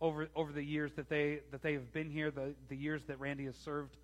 over, 0.00 0.28
over 0.34 0.52
the 0.52 0.62
years 0.62 0.92
that 0.94 1.08
they, 1.08 1.40
that 1.50 1.62
they 1.62 1.74
have 1.74 1.92
been 1.92 2.10
here, 2.10 2.30
the, 2.30 2.54
the 2.68 2.76
years 2.76 3.02
that 3.06 3.20
Randy 3.20 3.44
has 3.46 3.56
served 3.56 3.96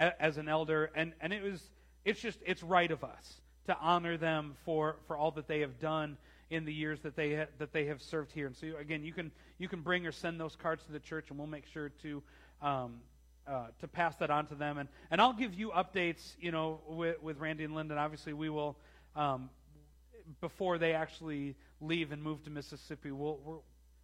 a, 0.00 0.20
as 0.22 0.38
an 0.38 0.48
elder. 0.48 0.90
And, 0.94 1.12
and 1.20 1.32
it 1.32 1.42
was, 1.42 1.60
it's 2.04 2.20
just, 2.20 2.38
it's 2.46 2.62
right 2.62 2.90
of 2.90 3.04
us 3.04 3.40
to 3.66 3.76
honor 3.80 4.16
them 4.16 4.54
for, 4.64 4.96
for 5.06 5.16
all 5.16 5.32
that 5.32 5.48
they 5.48 5.60
have 5.60 5.78
done 5.78 6.16
in 6.50 6.64
the 6.64 6.72
years 6.72 7.00
that 7.00 7.16
they 7.16 7.34
ha- 7.34 7.46
that 7.58 7.72
they 7.72 7.86
have 7.86 8.00
served 8.00 8.32
here. 8.32 8.46
And 8.46 8.56
so 8.56 8.68
again, 8.78 9.02
you 9.02 9.12
can 9.12 9.30
you 9.58 9.68
can 9.68 9.80
bring 9.80 10.06
or 10.06 10.12
send 10.12 10.40
those 10.40 10.56
cards 10.56 10.84
to 10.84 10.92
the 10.92 11.00
church, 11.00 11.30
and 11.30 11.38
we'll 11.38 11.48
make 11.48 11.66
sure 11.66 11.90
to 12.02 12.22
um, 12.62 13.00
uh, 13.46 13.66
to 13.80 13.88
pass 13.88 14.16
that 14.16 14.30
on 14.30 14.46
to 14.46 14.54
them. 14.54 14.78
And 14.78 14.88
and 15.10 15.20
I'll 15.20 15.32
give 15.32 15.54
you 15.54 15.70
updates, 15.70 16.34
you 16.40 16.52
know, 16.52 16.80
with, 16.88 17.22
with 17.22 17.38
Randy 17.38 17.64
and 17.64 17.74
Linda. 17.74 17.96
Obviously, 17.96 18.32
we 18.32 18.48
will 18.48 18.76
um, 19.14 19.50
before 20.40 20.78
they 20.78 20.92
actually 20.92 21.56
leave 21.80 22.12
and 22.12 22.22
move 22.22 22.42
to 22.44 22.50
Mississippi. 22.50 23.10
We'll 23.10 23.40
we 23.44 23.52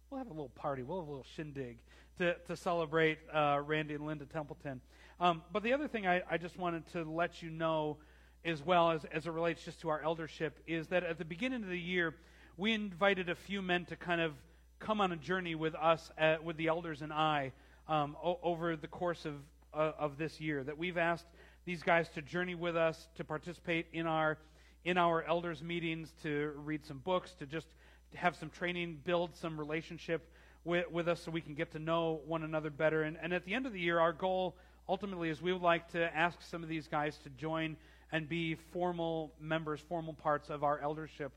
will 0.09 0.17
have 0.17 0.27
a 0.27 0.33
little 0.33 0.49
party. 0.49 0.83
We'll 0.83 0.99
have 0.99 1.07
a 1.07 1.11
little 1.11 1.25
shindig 1.35 1.77
to 2.17 2.35
to 2.47 2.55
celebrate 2.55 3.19
uh, 3.33 3.61
Randy 3.65 3.93
and 3.93 4.05
Linda 4.05 4.25
Templeton. 4.25 4.81
Um, 5.19 5.43
but 5.51 5.63
the 5.63 5.73
other 5.73 5.87
thing 5.87 6.07
I, 6.07 6.23
I 6.29 6.37
just 6.37 6.57
wanted 6.57 6.91
to 6.93 7.03
let 7.03 7.41
you 7.41 7.49
know 7.49 7.97
as 8.45 8.61
well 8.61 8.91
as, 8.91 9.05
as 9.05 9.25
it 9.25 9.31
relates 9.31 9.63
just 9.63 9.79
to 9.81 9.89
our 9.89 10.01
eldership 10.01 10.59
is 10.67 10.87
that 10.87 11.03
at 11.03 11.17
the 11.17 11.25
beginning 11.25 11.63
of 11.63 11.69
the 11.69 11.79
year, 11.79 12.13
we 12.55 12.71
invited 12.73 13.29
a 13.29 13.35
few 13.35 13.61
men 13.61 13.85
to 13.85 13.95
kind 13.95 14.21
of 14.21 14.33
come 14.79 15.01
on 15.01 15.11
a 15.11 15.15
journey 15.15 15.55
with 15.55 15.73
us, 15.75 16.11
at, 16.17 16.39
uh, 16.39 16.43
with 16.43 16.57
the 16.57 16.67
elders 16.67 17.01
and 17.01 17.11
I, 17.11 17.51
um, 17.87 18.15
o- 18.23 18.39
over 18.43 18.75
the 18.75 18.87
course 18.87 19.25
of, 19.25 19.33
uh, 19.73 19.93
of 19.97 20.17
this 20.17 20.39
year. 20.39 20.63
That 20.63 20.77
we've 20.77 20.97
asked 20.97 21.25
these 21.65 21.81
guys 21.81 22.09
to 22.09 22.21
journey 22.21 22.53
with 22.53 22.75
us, 22.75 23.07
to 23.15 23.23
participate 23.23 23.87
in 23.91 24.05
our, 24.05 24.37
in 24.85 24.97
our 24.97 25.23
elders' 25.23 25.63
meetings, 25.63 26.13
to 26.21 26.53
read 26.57 26.85
some 26.85 26.99
books, 26.99 27.33
to 27.39 27.47
just 27.47 27.67
have 28.13 28.35
some 28.35 28.51
training, 28.51 28.99
build 29.03 29.35
some 29.35 29.59
relationship 29.59 30.29
with, 30.63 30.89
with 30.91 31.07
us 31.07 31.21
so 31.21 31.31
we 31.31 31.41
can 31.41 31.55
get 31.55 31.71
to 31.71 31.79
know 31.79 32.21
one 32.27 32.43
another 32.43 32.69
better. 32.69 33.01
And, 33.01 33.17
and 33.19 33.33
at 33.33 33.45
the 33.45 33.55
end 33.55 33.65
of 33.65 33.73
the 33.73 33.79
year, 33.79 33.99
our 33.99 34.13
goal 34.13 34.55
ultimately 34.87 35.29
is 35.29 35.41
we 35.41 35.53
would 35.53 35.63
like 35.63 35.91
to 35.93 36.15
ask 36.15 36.39
some 36.43 36.61
of 36.61 36.69
these 36.69 36.87
guys 36.87 37.17
to 37.23 37.29
join 37.29 37.77
and 38.11 38.29
be 38.29 38.55
formal 38.71 39.33
members, 39.39 39.79
formal 39.89 40.13
parts 40.13 40.51
of 40.51 40.63
our 40.63 40.79
eldership 40.79 41.31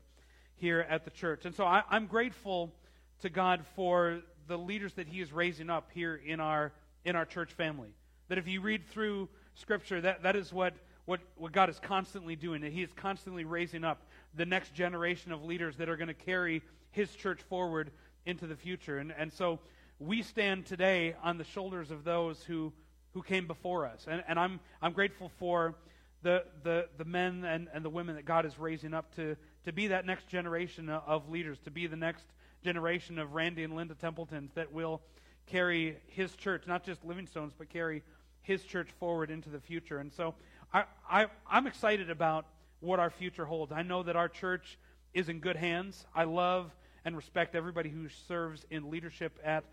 here 0.57 0.85
at 0.89 1.05
the 1.05 1.11
church. 1.11 1.45
And 1.45 1.55
so 1.55 1.65
I, 1.65 1.83
am 1.91 2.07
grateful 2.07 2.73
to 3.21 3.29
God 3.29 3.65
for 3.75 4.21
the 4.47 4.57
leaders 4.57 4.93
that 4.93 5.07
He 5.07 5.21
is 5.21 5.31
raising 5.31 5.69
up 5.69 5.89
here 5.93 6.15
in 6.15 6.39
our 6.39 6.71
in 7.07 7.15
our 7.15 7.25
church 7.25 7.53
family. 7.53 7.89
That 8.27 8.37
if 8.37 8.47
you 8.47 8.59
read 8.59 8.85
through 8.89 9.29
Scripture, 9.55 10.01
that, 10.01 10.23
that 10.23 10.35
is 10.35 10.51
what, 10.51 10.73
what, 11.05 11.21
what 11.37 11.53
God 11.53 11.69
is 11.69 11.79
constantly 11.79 12.35
doing. 12.35 12.61
That 12.61 12.73
He 12.73 12.83
is 12.83 12.91
constantly 12.93 13.45
raising 13.45 13.85
up 13.85 14.05
the 14.35 14.45
next 14.45 14.73
generation 14.73 15.31
of 15.31 15.43
leaders 15.43 15.77
that 15.77 15.87
are 15.87 15.95
going 15.95 16.09
to 16.09 16.13
carry 16.13 16.61
His 16.91 17.15
church 17.15 17.41
forward 17.49 17.91
into 18.25 18.45
the 18.45 18.57
future. 18.57 18.97
And, 18.97 19.13
and 19.17 19.31
so 19.31 19.59
we 19.99 20.21
stand 20.21 20.65
today 20.65 21.15
on 21.23 21.37
the 21.37 21.45
shoulders 21.45 21.91
of 21.91 22.03
those 22.03 22.43
who, 22.43 22.73
who 23.13 23.23
came 23.23 23.47
before 23.47 23.85
us. 23.85 24.05
And, 24.09 24.21
and 24.27 24.37
I'm, 24.37 24.59
I'm 24.81 24.91
grateful 24.91 25.31
for 25.39 25.75
the, 26.23 26.43
the, 26.63 26.89
the 26.97 27.05
men 27.05 27.45
and, 27.45 27.69
and 27.73 27.85
the 27.85 27.89
women 27.89 28.15
that 28.15 28.25
God 28.25 28.45
is 28.45 28.59
raising 28.59 28.93
up 28.93 29.15
to, 29.15 29.37
to 29.65 29.71
be 29.71 29.87
that 29.87 30.05
next 30.05 30.27
generation 30.27 30.89
of 30.89 31.29
leaders, 31.29 31.57
to 31.65 31.71
be 31.71 31.87
the 31.87 31.95
next 31.95 32.25
generation 32.63 33.19
of 33.19 33.33
Randy 33.33 33.63
and 33.63 33.75
Linda 33.75 33.95
Templetons 33.95 34.51
that 34.55 34.71
will 34.71 35.01
carry 35.45 35.97
his 36.07 36.35
church, 36.35 36.63
not 36.67 36.83
just 36.83 37.03
Livingstone's, 37.05 37.53
but 37.57 37.69
carry 37.69 38.03
his 38.41 38.63
church 38.63 38.89
forward 38.99 39.29
into 39.29 39.49
the 39.49 39.59
future. 39.59 39.99
And 39.99 40.11
so 40.11 40.35
I, 40.73 40.85
I, 41.09 41.27
I'm 41.49 41.67
excited 41.67 42.09
about 42.09 42.45
what 42.79 42.99
our 42.99 43.09
future 43.09 43.45
holds. 43.45 43.71
I 43.71 43.81
know 43.81 44.03
that 44.03 44.15
our 44.15 44.29
church 44.29 44.77
is 45.13 45.29
in 45.29 45.39
good 45.39 45.55
hands. 45.55 46.05
I 46.13 46.25
love 46.25 46.71
and 47.05 47.15
respect 47.15 47.55
everybody 47.55 47.89
who 47.89 48.07
serves 48.27 48.65
in 48.69 48.89
leadership 48.89 49.39
at, 49.43 49.63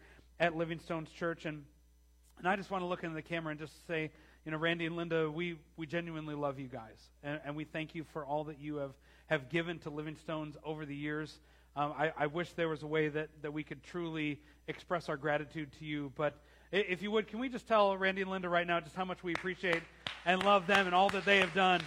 at 0.41 0.57
Livingstone's 0.57 1.11
church. 1.11 1.45
And, 1.45 1.65
and 2.39 2.49
I 2.49 2.57
just 2.57 2.71
want 2.71 2.83
to 2.83 2.87
look 2.87 3.03
into 3.03 3.15
the 3.15 3.23
camera 3.23 3.51
and 3.51 3.61
just 3.61 3.87
say, 3.87 4.11
you 4.45 4.53
know, 4.53 4.59
Randy 4.59 4.87
and 4.87 4.97
Linda, 4.97 5.31
we, 5.31 5.57
we 5.77 5.87
genuinely 5.87 6.35
love 6.35 6.59
you 6.59 6.69
guys. 6.69 6.99
And, 7.23 7.41
and 7.45 7.57
we 7.57 7.65
thank 7.65 7.95
you 7.95 8.05
for 8.13 8.25
all 8.25 8.45
that 8.45 8.61
you 8.61 8.77
have, 8.77 8.93
have 9.27 9.49
given 9.49 9.79
to 9.81 9.91
Livingstones 9.91 10.57
over 10.65 10.85
the 10.85 10.95
years. 10.95 11.39
Um, 11.77 11.93
I, 11.99 12.13
I 12.17 12.27
wish 12.27 12.53
there 12.53 12.69
was 12.69 12.83
a 12.83 12.87
way 12.87 13.09
that, 13.09 13.29
that 13.43 13.53
we 13.53 13.65
could 13.65 13.83
truly 13.83 14.39
express 14.69 15.09
our 15.09 15.17
gratitude 15.17 15.73
to 15.79 15.85
you. 15.85 16.13
But 16.17 16.35
if 16.71 17.03
you 17.03 17.11
would, 17.11 17.27
can 17.27 17.39
we 17.39 17.49
just 17.49 17.67
tell 17.67 17.97
Randy 17.97 18.23
and 18.23 18.31
Linda 18.31 18.49
right 18.49 18.67
now 18.67 18.81
just 18.81 18.95
how 18.95 19.05
much 19.05 19.23
we 19.23 19.33
appreciate 19.33 19.83
and 20.25 20.43
love 20.43 20.67
them 20.67 20.87
and 20.87 20.95
all 20.95 21.09
that 21.11 21.25
they 21.25 21.39
have 21.39 21.55
done 21.55 21.81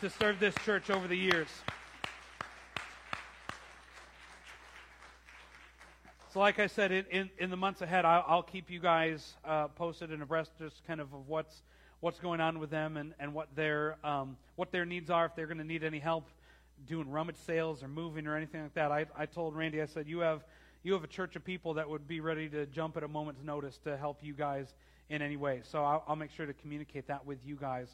to 0.00 0.10
serve 0.10 0.38
this 0.38 0.54
church 0.64 0.90
over 0.90 1.08
the 1.08 1.16
years? 1.16 1.48
So, 6.32 6.40
like 6.40 6.58
I 6.58 6.66
said, 6.66 6.92
in, 6.92 7.06
in, 7.10 7.30
in 7.38 7.50
the 7.50 7.56
months 7.56 7.80
ahead, 7.80 8.04
I'll, 8.04 8.24
I'll 8.26 8.42
keep 8.42 8.70
you 8.70 8.78
guys 8.78 9.36
uh, 9.42 9.68
posted 9.68 10.10
and 10.10 10.22
abreast 10.22 10.50
just 10.58 10.86
kind 10.86 11.00
of 11.00 11.14
of 11.14 11.28
what's 11.28 11.62
what's 12.06 12.20
going 12.20 12.40
on 12.40 12.60
with 12.60 12.70
them 12.70 12.96
and, 12.96 13.14
and 13.18 13.34
what 13.34 13.48
their 13.56 13.96
um, 14.04 14.36
what 14.54 14.70
their 14.70 14.84
needs 14.84 15.10
are. 15.10 15.26
If 15.26 15.34
they're 15.34 15.48
going 15.48 15.58
to 15.58 15.64
need 15.64 15.82
any 15.82 15.98
help 15.98 16.28
doing 16.86 17.10
rummage 17.10 17.36
sales 17.44 17.82
or 17.82 17.88
moving 17.88 18.28
or 18.28 18.36
anything 18.36 18.62
like 18.62 18.74
that, 18.74 18.92
I, 18.92 19.06
I 19.18 19.26
told 19.26 19.56
Randy, 19.56 19.82
I 19.82 19.86
said, 19.86 20.06
you 20.06 20.20
have 20.20 20.44
you 20.84 20.92
have 20.92 21.02
a 21.02 21.08
church 21.08 21.34
of 21.34 21.44
people 21.44 21.74
that 21.74 21.90
would 21.90 22.06
be 22.06 22.20
ready 22.20 22.48
to 22.50 22.64
jump 22.66 22.96
at 22.96 23.02
a 23.02 23.08
moment's 23.08 23.42
notice 23.42 23.76
to 23.78 23.96
help 23.96 24.18
you 24.22 24.34
guys 24.34 24.72
in 25.10 25.20
any 25.20 25.36
way. 25.36 25.62
So 25.64 25.82
I'll, 25.82 26.04
I'll 26.06 26.14
make 26.14 26.30
sure 26.30 26.46
to 26.46 26.52
communicate 26.52 27.08
that 27.08 27.26
with 27.26 27.38
you 27.44 27.56
guys 27.56 27.88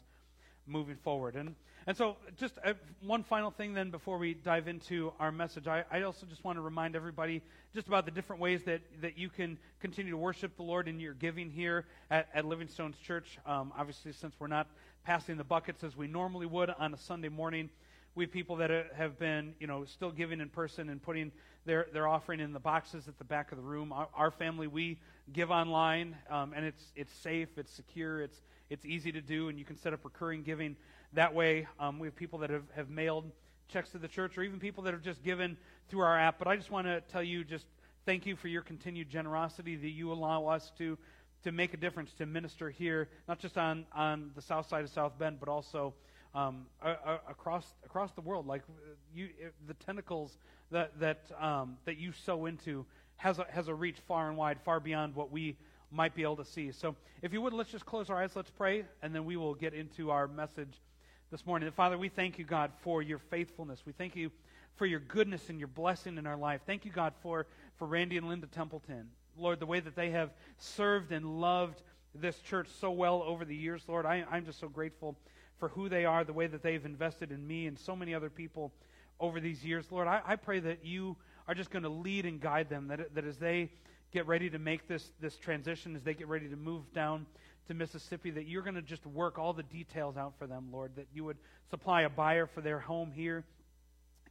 moving 0.67 0.97
forward. 0.97 1.35
And 1.35 1.55
and 1.85 1.97
so, 1.97 2.15
just 2.37 2.57
uh, 2.63 2.73
one 3.01 3.23
final 3.23 3.51
thing 3.51 3.73
then 3.73 3.91
before 3.91 4.17
we 4.17 4.33
dive 4.33 4.69
into 4.69 5.11
our 5.19 5.33
message. 5.33 5.67
I, 5.67 5.83
I, 5.91 6.03
also 6.03 6.25
just 6.25 6.41
want 6.45 6.57
to 6.57 6.61
remind 6.61 6.95
everybody 6.95 7.41
just 7.75 7.87
about 7.87 8.05
the 8.05 8.11
different 8.11 8.41
ways 8.41 8.63
that, 8.63 8.81
that 9.01 9.17
you 9.17 9.27
can 9.27 9.57
continue 9.81 10.11
to 10.11 10.17
worship 10.17 10.55
the 10.55 10.63
Lord 10.63 10.87
in 10.87 11.01
your 11.01 11.13
giving 11.13 11.49
here 11.49 11.85
at, 12.09 12.29
at 12.33 12.45
Livingstone's 12.45 12.97
Church. 12.99 13.37
Um, 13.45 13.73
obviously, 13.77 14.13
since 14.13 14.33
we're 14.39 14.47
not 14.47 14.67
passing 15.03 15.35
the 15.35 15.43
buckets 15.43 15.83
as 15.83 15.97
we 15.97 16.07
normally 16.07 16.45
would 16.45 16.69
on 16.69 16.93
a 16.93 16.97
Sunday 16.97 17.27
morning, 17.27 17.69
we 18.15 18.23
have 18.23 18.31
people 18.31 18.55
that 18.57 18.71
have 18.95 19.19
been, 19.19 19.53
you 19.59 19.67
know, 19.67 19.83
still 19.83 20.11
giving 20.11 20.39
in 20.39 20.47
person 20.47 20.87
and 20.87 21.01
putting 21.01 21.33
their, 21.65 21.87
their 21.91 22.07
offering 22.07 22.39
in 22.39 22.53
the 22.53 22.59
boxes 22.59 23.09
at 23.09 23.17
the 23.17 23.25
back 23.25 23.51
of 23.51 23.57
the 23.57 23.63
room. 23.63 23.91
Our, 23.91 24.07
our 24.15 24.31
family, 24.31 24.67
we 24.67 24.99
give 25.33 25.51
online, 25.51 26.15
um, 26.29 26.53
and 26.55 26.63
it's, 26.63 26.93
it's 26.95 27.13
safe, 27.13 27.49
it's 27.57 27.73
secure, 27.73 28.21
it's, 28.21 28.41
it's 28.73 28.85
easy 28.85 29.11
to 29.11 29.21
do, 29.21 29.49
and 29.49 29.59
you 29.59 29.65
can 29.65 29.77
set 29.77 29.93
up 29.93 30.03
recurring 30.03 30.41
giving 30.41 30.75
that 31.13 31.33
way. 31.33 31.67
Um, 31.79 31.99
we 31.99 32.07
have 32.07 32.15
people 32.15 32.39
that 32.39 32.49
have, 32.49 32.63
have 32.75 32.89
mailed 32.89 33.31
checks 33.69 33.91
to 33.91 33.99
the 33.99 34.07
church, 34.07 34.37
or 34.37 34.43
even 34.43 34.59
people 34.59 34.83
that 34.83 34.93
have 34.93 35.03
just 35.03 35.23
given 35.23 35.57
through 35.89 36.01
our 36.01 36.17
app. 36.17 36.39
But 36.39 36.47
I 36.47 36.55
just 36.55 36.71
want 36.71 36.87
to 36.87 37.01
tell 37.01 37.23
you 37.23 37.43
just 37.43 37.65
thank 38.05 38.25
you 38.25 38.35
for 38.35 38.47
your 38.47 38.63
continued 38.63 39.09
generosity 39.09 39.75
that 39.75 39.89
you 39.89 40.11
allow 40.11 40.47
us 40.47 40.71
to 40.79 40.97
to 41.43 41.51
make 41.51 41.73
a 41.73 41.77
difference 41.77 42.13
to 42.13 42.25
minister 42.25 42.69
here, 42.69 43.09
not 43.27 43.37
just 43.37 43.57
on, 43.57 43.85
on 43.93 44.31
the 44.33 44.41
south 44.41 44.67
side 44.69 44.83
of 44.85 44.89
South 44.89 45.19
Bend, 45.19 45.41
but 45.41 45.49
also 45.49 45.93
um, 46.33 46.65
across 47.29 47.65
across 47.85 48.11
the 48.13 48.21
world. 48.21 48.47
Like 48.47 48.63
you, 49.13 49.29
the 49.67 49.73
tentacles 49.75 50.37
that 50.71 50.99
that 50.99 51.19
um, 51.39 51.77
that 51.85 51.97
you 51.97 52.11
sow 52.25 52.45
into 52.45 52.85
has 53.17 53.39
a, 53.39 53.45
has 53.49 53.67
a 53.67 53.73
reach 53.73 53.97
far 54.07 54.29
and 54.29 54.37
wide, 54.37 54.57
far 54.65 54.79
beyond 54.79 55.15
what 55.15 55.31
we 55.31 55.57
might 55.93 56.15
be 56.15 56.23
able 56.23 56.37
to 56.37 56.45
see. 56.45 56.71
So, 56.71 56.95
if 57.21 57.31
you 57.31 57.41
would, 57.41 57.53
let's 57.53 57.71
just 57.71 57.85
close 57.85 58.09
our 58.09 58.21
eyes. 58.21 58.35
Let's 58.35 58.49
pray, 58.49 58.83
and 59.01 59.13
then 59.13 59.25
we 59.25 59.37
will 59.37 59.53
get 59.53 59.73
into 59.73 60.11
our 60.11 60.27
message 60.27 60.81
this 61.31 61.45
morning. 61.45 61.71
Father, 61.71 61.97
we 61.97 62.09
thank 62.09 62.37
you, 62.37 62.45
God, 62.45 62.71
for 62.81 63.01
your 63.01 63.19
faithfulness. 63.19 63.83
We 63.85 63.93
thank 63.93 64.15
you 64.15 64.31
for 64.75 64.85
your 64.85 64.99
goodness 64.99 65.49
and 65.49 65.59
your 65.59 65.67
blessing 65.67 66.17
in 66.17 66.27
our 66.27 66.37
life. 66.37 66.61
Thank 66.65 66.85
you, 66.85 66.91
God, 66.91 67.13
for, 67.21 67.47
for 67.77 67.87
Randy 67.87 68.17
and 68.17 68.27
Linda 68.27 68.47
Templeton. 68.47 69.09
Lord, 69.37 69.59
the 69.59 69.65
way 69.65 69.79
that 69.79 69.95
they 69.95 70.11
have 70.11 70.31
served 70.57 71.11
and 71.11 71.39
loved 71.39 71.81
this 72.15 72.39
church 72.39 72.67
so 72.79 72.91
well 72.91 73.23
over 73.23 73.45
the 73.45 73.55
years, 73.55 73.83
Lord, 73.87 74.05
I, 74.05 74.25
I'm 74.29 74.45
just 74.45 74.59
so 74.59 74.67
grateful 74.67 75.17
for 75.59 75.69
who 75.69 75.89
they 75.89 76.05
are, 76.05 76.23
the 76.23 76.33
way 76.33 76.47
that 76.47 76.61
they've 76.61 76.85
invested 76.85 77.31
in 77.31 77.45
me 77.47 77.67
and 77.67 77.77
so 77.79 77.95
many 77.95 78.13
other 78.13 78.29
people 78.29 78.73
over 79.19 79.39
these 79.39 79.63
years. 79.63 79.85
Lord, 79.91 80.07
I, 80.07 80.21
I 80.25 80.35
pray 80.35 80.59
that 80.59 80.85
you 80.85 81.15
are 81.47 81.55
just 81.55 81.69
going 81.69 81.83
to 81.83 81.89
lead 81.89 82.25
and 82.25 82.39
guide 82.39 82.69
them, 82.69 82.87
that, 82.89 83.13
that 83.15 83.25
as 83.25 83.37
they 83.37 83.71
get 84.13 84.27
ready 84.27 84.49
to 84.51 84.59
make 84.59 84.87
this, 84.87 85.11
this 85.19 85.35
transition, 85.37 85.95
as 85.95 86.03
they 86.03 86.13
get 86.13 86.27
ready 86.27 86.47
to 86.47 86.55
move 86.55 86.83
down 86.93 87.25
to 87.67 87.73
Mississippi, 87.73 88.29
that 88.31 88.47
you're 88.47 88.61
going 88.61 88.75
to 88.75 88.81
just 88.81 89.05
work 89.07 89.39
all 89.39 89.53
the 89.53 89.63
details 89.63 90.17
out 90.17 90.33
for 90.37 90.45
them, 90.45 90.67
Lord, 90.71 90.91
that 90.97 91.07
you 91.13 91.23
would 91.23 91.37
supply 91.69 92.03
a 92.03 92.09
buyer 92.09 92.45
for 92.45 92.61
their 92.61 92.79
home 92.79 93.11
here. 93.11 93.43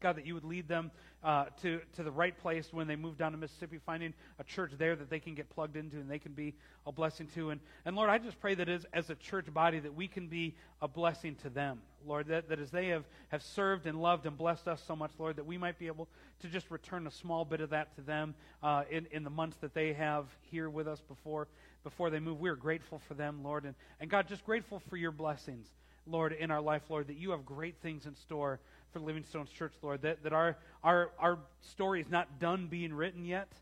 God, 0.02 0.16
that 0.16 0.26
you 0.26 0.34
would 0.34 0.44
lead 0.44 0.68
them 0.68 0.90
uh, 1.24 1.46
to, 1.62 1.80
to 1.94 2.02
the 2.02 2.10
right 2.10 2.36
place 2.36 2.68
when 2.72 2.86
they 2.86 2.96
move 2.96 3.16
down 3.16 3.32
to 3.32 3.38
Mississippi, 3.38 3.78
finding 3.86 4.12
a 4.38 4.44
church 4.44 4.72
there 4.76 4.96
that 4.96 5.08
they 5.08 5.20
can 5.20 5.34
get 5.34 5.48
plugged 5.50 5.76
into 5.76 5.96
and 5.96 6.10
they 6.10 6.18
can 6.18 6.32
be 6.32 6.54
a 6.86 6.92
blessing 6.92 7.28
to. 7.34 7.50
And, 7.50 7.60
and 7.84 7.94
Lord, 7.94 8.10
I 8.10 8.18
just 8.18 8.40
pray 8.40 8.54
that 8.54 8.68
as, 8.68 8.84
as 8.92 9.08
a 9.08 9.14
church 9.14 9.52
body 9.52 9.78
that 9.78 9.94
we 9.94 10.08
can 10.08 10.26
be 10.26 10.56
a 10.80 10.88
blessing 10.88 11.36
to 11.42 11.50
them. 11.50 11.80
Lord, 12.04 12.26
that, 12.26 12.48
that 12.48 12.58
as 12.58 12.70
they 12.70 12.88
have, 12.88 13.04
have 13.28 13.42
served 13.42 13.86
and 13.86 14.02
loved 14.02 14.26
and 14.26 14.36
blessed 14.36 14.66
us 14.66 14.82
so 14.86 14.96
much, 14.96 15.12
Lord, 15.18 15.36
that 15.36 15.46
we 15.46 15.56
might 15.56 15.78
be 15.78 15.86
able 15.86 16.08
to 16.40 16.48
just 16.48 16.70
return 16.70 17.06
a 17.06 17.10
small 17.12 17.44
bit 17.44 17.60
of 17.60 17.70
that 17.70 17.94
to 17.96 18.02
them 18.02 18.34
uh, 18.62 18.82
in, 18.90 19.06
in 19.12 19.22
the 19.22 19.30
months 19.30 19.56
that 19.60 19.74
they 19.74 19.92
have 19.92 20.26
here 20.50 20.68
with 20.68 20.88
us 20.88 21.00
before 21.00 21.46
before 21.84 22.10
they 22.10 22.20
move. 22.20 22.40
We 22.40 22.48
are 22.48 22.56
grateful 22.56 23.00
for 23.08 23.14
them, 23.14 23.42
Lord. 23.42 23.64
And, 23.64 23.74
and 24.00 24.10
God, 24.10 24.28
just 24.28 24.44
grateful 24.44 24.80
for 24.88 24.96
your 24.96 25.10
blessings, 25.10 25.66
Lord, 26.06 26.32
in 26.32 26.50
our 26.50 26.60
life, 26.60 26.82
Lord, 26.88 27.08
that 27.08 27.16
you 27.16 27.30
have 27.30 27.44
great 27.44 27.76
things 27.82 28.06
in 28.06 28.14
store 28.14 28.60
for 28.92 29.00
Livingstone's 29.00 29.50
Church, 29.50 29.72
Lord, 29.82 30.02
that, 30.02 30.22
that 30.22 30.32
our, 30.32 30.56
our, 30.82 31.10
our 31.18 31.38
story 31.60 32.00
is 32.00 32.10
not 32.10 32.38
done 32.38 32.66
being 32.66 32.92
written 32.92 33.24
yet. 33.24 33.52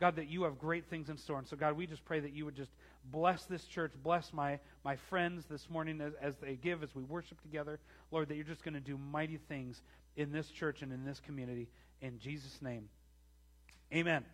God, 0.00 0.16
that 0.16 0.28
you 0.28 0.42
have 0.42 0.58
great 0.58 0.86
things 0.86 1.08
in 1.08 1.16
store. 1.16 1.38
And 1.38 1.46
so, 1.46 1.56
God, 1.56 1.76
we 1.76 1.86
just 1.86 2.04
pray 2.04 2.18
that 2.18 2.32
you 2.32 2.44
would 2.44 2.56
just 2.56 2.72
bless 3.04 3.44
this 3.44 3.64
church, 3.64 3.92
bless 4.02 4.32
my, 4.32 4.58
my 4.84 4.96
friends 4.96 5.44
this 5.48 5.70
morning 5.70 6.00
as, 6.00 6.12
as 6.20 6.36
they 6.36 6.56
give, 6.56 6.82
as 6.82 6.94
we 6.94 7.04
worship 7.04 7.40
together. 7.40 7.78
Lord, 8.10 8.28
that 8.28 8.34
you're 8.34 8.44
just 8.44 8.64
going 8.64 8.74
to 8.74 8.80
do 8.80 8.98
mighty 8.98 9.36
things 9.36 9.80
in 10.16 10.32
this 10.32 10.48
church 10.48 10.82
and 10.82 10.92
in 10.92 11.04
this 11.04 11.20
community. 11.20 11.68
in 12.00 12.18
Jesus' 12.18 12.60
name. 12.60 12.88
Amen. 13.94 14.24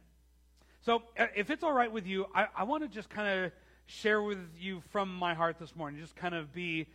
So, 0.82 1.02
uh, 1.18 1.26
if 1.36 1.50
it's 1.50 1.62
all 1.62 1.72
right 1.72 1.92
with 1.92 2.06
you, 2.06 2.26
I, 2.34 2.46
I 2.56 2.64
want 2.64 2.82
to 2.82 2.88
just 2.88 3.10
kind 3.10 3.44
of 3.44 3.52
share 3.86 4.22
with 4.22 4.38
you 4.58 4.82
from 4.90 5.14
my 5.14 5.34
heart 5.34 5.58
this 5.58 5.74
morning, 5.74 6.00
just 6.00 6.16
kind 6.16 6.34
of 6.34 6.52
be 6.52 6.86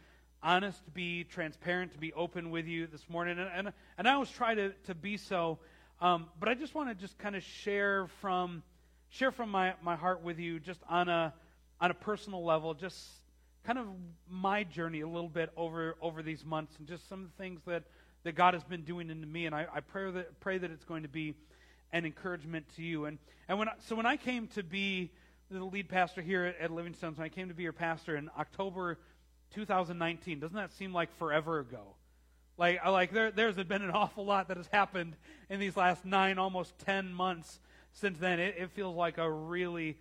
honest, 0.43 0.83
to 0.85 0.91
be 0.91 1.23
transparent, 1.23 1.93
to 1.93 1.97
be 1.97 2.13
open 2.13 2.51
with 2.51 2.67
you 2.67 2.85
this 2.88 3.09
morning. 3.09 3.39
And, 3.39 3.50
and, 3.55 3.73
and 3.97 4.07
I 4.07 4.13
always 4.13 4.29
try 4.29 4.53
to, 4.53 4.69
to 4.85 4.93
be 4.93 5.17
so. 5.17 5.59
Um, 6.01 6.27
but 6.39 6.50
I 6.50 6.53
just 6.53 6.75
want 6.75 6.89
to 6.89 6.95
just 6.95 7.17
kind 7.17 7.35
of 7.35 7.43
share 7.43 8.07
from 8.19 8.62
share 9.09 9.31
from 9.31 9.50
my, 9.50 9.73
my 9.83 9.95
heart 9.95 10.23
with 10.23 10.39
you 10.39 10.59
just 10.59 10.81
on 10.89 11.07
a 11.07 11.33
on 11.79 11.91
a 11.91 11.93
personal 11.93 12.43
level, 12.43 12.73
just 12.73 12.97
kind 13.63 13.79
of 13.79 13.88
my 14.29 14.63
journey 14.63 15.01
a 15.01 15.07
little 15.07 15.29
bit 15.29 15.50
over 15.55 15.95
over 16.01 16.21
these 16.21 16.43
months 16.43 16.75
and 16.77 16.88
just 16.88 17.07
some 17.07 17.23
of 17.23 17.31
the 17.31 17.38
things 17.43 17.62
that, 17.65 17.83
that 18.23 18.35
God 18.35 18.53
has 18.53 18.63
been 18.63 18.83
doing 18.83 19.09
into 19.09 19.27
me. 19.27 19.45
And 19.45 19.55
I, 19.55 19.65
I 19.73 19.79
pray 19.79 20.12
that 20.12 20.39
pray 20.39 20.57
that 20.57 20.71
it's 20.71 20.85
going 20.85 21.03
to 21.03 21.09
be 21.09 21.35
an 21.91 22.05
encouragement 22.05 22.65
to 22.75 22.83
you. 22.83 23.05
And 23.05 23.17
and 23.47 23.57
when 23.59 23.69
I, 23.69 23.73
so 23.88 23.95
when 23.95 24.05
I 24.05 24.17
came 24.17 24.47
to 24.47 24.63
be 24.63 25.12
the 25.50 25.63
lead 25.63 25.88
pastor 25.88 26.21
here 26.21 26.45
at, 26.45 26.59
at 26.59 26.71
Livingstone, 26.71 27.13
when 27.15 27.25
I 27.25 27.29
came 27.29 27.47
to 27.47 27.53
be 27.53 27.63
your 27.63 27.73
pastor 27.73 28.17
in 28.17 28.29
October 28.38 28.97
2019. 29.53 30.39
Doesn't 30.39 30.55
that 30.55 30.72
seem 30.74 30.93
like 30.93 31.15
forever 31.17 31.60
ago? 31.60 31.95
Like, 32.57 32.86
like 32.86 33.12
there, 33.12 33.31
there's 33.31 33.55
been 33.55 33.81
an 33.81 33.91
awful 33.91 34.25
lot 34.25 34.48
that 34.50 34.57
has 34.57 34.67
happened 34.67 35.15
in 35.50 35.60
these 35.60 35.75
last 35.75 36.05
nine, 36.05 36.38
almost 36.38 36.77
ten 36.79 37.13
months 37.13 37.60
since 37.93 38.17
then. 38.19 38.39
It, 38.39 38.55
it 38.57 38.72
feels 38.72 38.95
like 38.95 39.17
a 39.17 39.29
really 39.29 39.98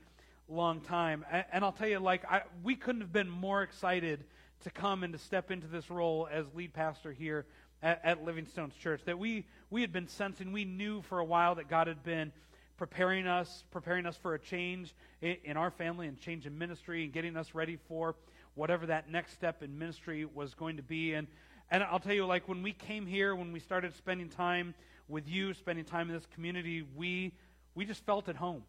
long 0.49 0.80
time. 0.80 1.25
And, 1.30 1.44
and 1.52 1.64
I'll 1.64 1.73
tell 1.73 1.88
you, 1.88 1.99
like, 1.99 2.30
I, 2.30 2.42
we 2.62 2.75
couldn't 2.75 3.00
have 3.00 3.12
been 3.12 3.30
more 3.30 3.62
excited 3.62 4.25
to 4.64 4.71
come 4.71 5.02
and 5.02 5.12
to 5.12 5.18
step 5.18 5.50
into 5.50 5.66
this 5.66 5.90
role 5.90 6.28
as 6.30 6.47
lead 6.54 6.73
pastor 6.73 7.12
here 7.12 7.47
at, 7.82 8.00
at 8.04 8.25
Livingstone's 8.25 8.75
church. 8.75 9.00
That 9.06 9.18
we, 9.18 9.47
we 9.71 9.80
had 9.80 9.92
been 9.92 10.09
sensing, 10.09 10.52
we 10.52 10.64
knew 10.64 11.02
for 11.02 11.18
a 11.18 11.25
while 11.25 11.54
that 11.56 11.68
God 11.68 11.87
had 11.87 12.02
been 12.04 12.32
preparing 12.76 13.26
us, 13.26 13.64
preparing 13.71 14.06
us 14.06 14.16
for 14.16 14.35
a 14.35 14.38
change 14.38 14.94
in, 15.21 15.37
in 15.44 15.56
our 15.56 15.71
family 15.71 16.06
and 16.06 16.18
change 16.18 16.47
in 16.47 16.59
ministry 16.59 17.04
and 17.04 17.12
getting 17.12 17.37
us 17.37 17.54
ready 17.54 17.78
for 17.88 18.14
whatever 18.54 18.87
that 18.87 19.11
next 19.11 19.32
step 19.32 19.62
in 19.62 19.78
ministry 19.78 20.25
was 20.25 20.54
going 20.54 20.76
to 20.76 20.82
be. 20.82 21.14
And, 21.14 21.26
and 21.71 21.82
I'll 21.82 22.00
tell 22.00 22.14
you, 22.14 22.26
like, 22.26 22.49
when 22.49 22.62
we 22.62 22.73
came 22.73 23.06
here, 23.06 23.35
when 23.35 23.52
we 23.52 23.61
started 23.61 23.94
spending 23.94 24.28
time 24.28 24.75
with 25.09 25.28
you, 25.28 25.54
spending 25.54 25.85
time 25.85 26.09
in 26.09 26.14
this 26.14 26.26
community, 26.35 26.85
we, 26.97 27.32
we 27.75 27.85
just 27.85 28.04
felt 28.04 28.28
at 28.28 28.37
home. 28.37 28.62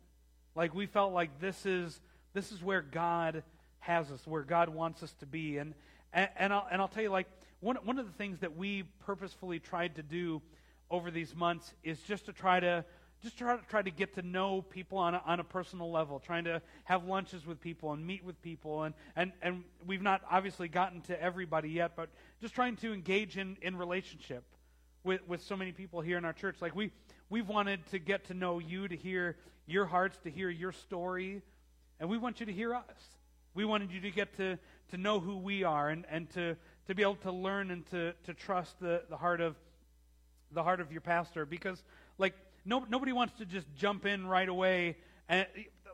Like, 0.55 0.73
we 0.73 0.85
felt 0.85 1.13
like 1.13 1.39
this 1.39 1.65
is, 1.65 1.99
this 2.33 2.51
is 2.51 2.63
where 2.63 2.81
God 2.81 3.43
has 3.79 4.11
us, 4.11 4.25
where 4.25 4.43
God 4.43 4.69
wants 4.69 5.03
us 5.03 5.13
to 5.19 5.25
be. 5.25 5.57
And, 5.57 5.73
and, 6.13 6.29
and, 6.37 6.53
I'll, 6.53 6.67
and 6.71 6.81
I'll 6.81 6.87
tell 6.87 7.03
you, 7.03 7.09
like, 7.09 7.27
one, 7.59 7.77
one 7.83 7.99
of 7.99 8.05
the 8.05 8.13
things 8.13 8.39
that 8.39 8.55
we 8.57 8.83
purposefully 9.05 9.59
tried 9.59 9.95
to 9.95 10.03
do 10.03 10.41
over 10.91 11.11
these 11.11 11.35
months 11.35 11.73
is 11.83 11.99
just 12.01 12.25
to 12.25 12.33
try 12.33 12.59
to 12.59 12.85
just 13.23 13.37
try 13.37 13.55
to 13.55 13.63
try 13.69 13.81
to 13.81 13.89
get 13.89 14.15
to 14.15 14.21
know 14.21 14.61
people 14.61 14.97
on 14.97 15.15
a, 15.15 15.21
on 15.25 15.39
a 15.39 15.43
personal 15.43 15.89
level, 15.89 16.19
trying 16.19 16.43
to 16.43 16.61
have 16.83 17.05
lunches 17.05 17.45
with 17.45 17.61
people 17.61 17.93
and 17.93 18.05
meet 18.05 18.23
with 18.23 18.39
people, 18.41 18.83
and, 18.83 18.93
and, 19.15 19.31
and 19.41 19.63
we've 19.87 20.01
not 20.01 20.21
obviously 20.29 20.67
gotten 20.67 21.01
to 21.01 21.21
everybody 21.21 21.69
yet, 21.69 21.93
but 21.95 22.09
just 22.41 22.53
trying 22.53 22.75
to 22.77 22.93
engage 22.93 23.37
in, 23.37 23.55
in 23.61 23.77
relationship 23.77 24.43
with, 25.05 25.25
with 25.27 25.41
so 25.41 25.55
many 25.55 25.71
people 25.71 26.01
here 26.01 26.17
in 26.17 26.25
our 26.25 26.33
church. 26.33 26.57
Like 26.61 26.75
we 26.75 26.91
we've 27.29 27.47
wanted 27.47 27.85
to 27.91 27.99
get 27.99 28.25
to 28.25 28.33
know 28.33 28.59
you, 28.59 28.87
to 28.87 28.95
hear 28.95 29.37
your 29.65 29.85
hearts, 29.85 30.17
to 30.25 30.29
hear 30.29 30.49
your 30.49 30.73
story, 30.73 31.41
and 31.99 32.09
we 32.09 32.17
want 32.17 32.41
you 32.41 32.45
to 32.45 32.53
hear 32.53 32.75
us. 32.75 32.83
We 33.55 33.65
wanted 33.65 33.91
you 33.91 34.01
to 34.01 34.11
get 34.11 34.35
to, 34.37 34.57
to 34.89 34.97
know 34.97 35.19
who 35.19 35.37
we 35.37 35.63
are 35.63 35.89
and, 35.89 36.05
and 36.09 36.29
to, 36.31 36.57
to 36.87 36.95
be 36.95 37.03
able 37.03 37.15
to 37.17 37.31
learn 37.31 37.71
and 37.71 37.85
to, 37.91 38.13
to 38.25 38.33
trust 38.33 38.79
the, 38.79 39.03
the 39.09 39.17
heart 39.17 39.39
of 39.39 39.55
the 40.51 40.63
heart 40.63 40.79
of 40.79 40.91
your 40.91 41.01
pastor 41.01 41.45
because 41.45 41.81
like 42.17 42.35
no, 42.65 42.85
nobody 42.89 43.11
wants 43.11 43.33
to 43.39 43.45
just 43.45 43.67
jump 43.75 44.05
in 44.05 44.25
right 44.25 44.47
away. 44.47 44.97
And 45.29 45.45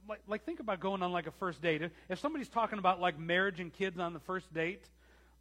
like, 0.08 0.22
like, 0.28 0.46
think 0.46 0.60
about 0.60 0.80
going 0.80 1.02
on 1.02 1.12
like 1.12 1.28
a 1.28 1.32
first 1.32 1.62
date. 1.62 1.82
If, 1.82 1.92
if 2.10 2.20
somebody's 2.20 2.50
talking 2.50 2.80
about 2.80 3.00
like 3.00 3.20
marriage 3.20 3.60
and 3.60 3.72
kids 3.74 4.00
on 4.00 4.14
the 4.14 4.20
first 4.20 4.54
date, 4.54 4.84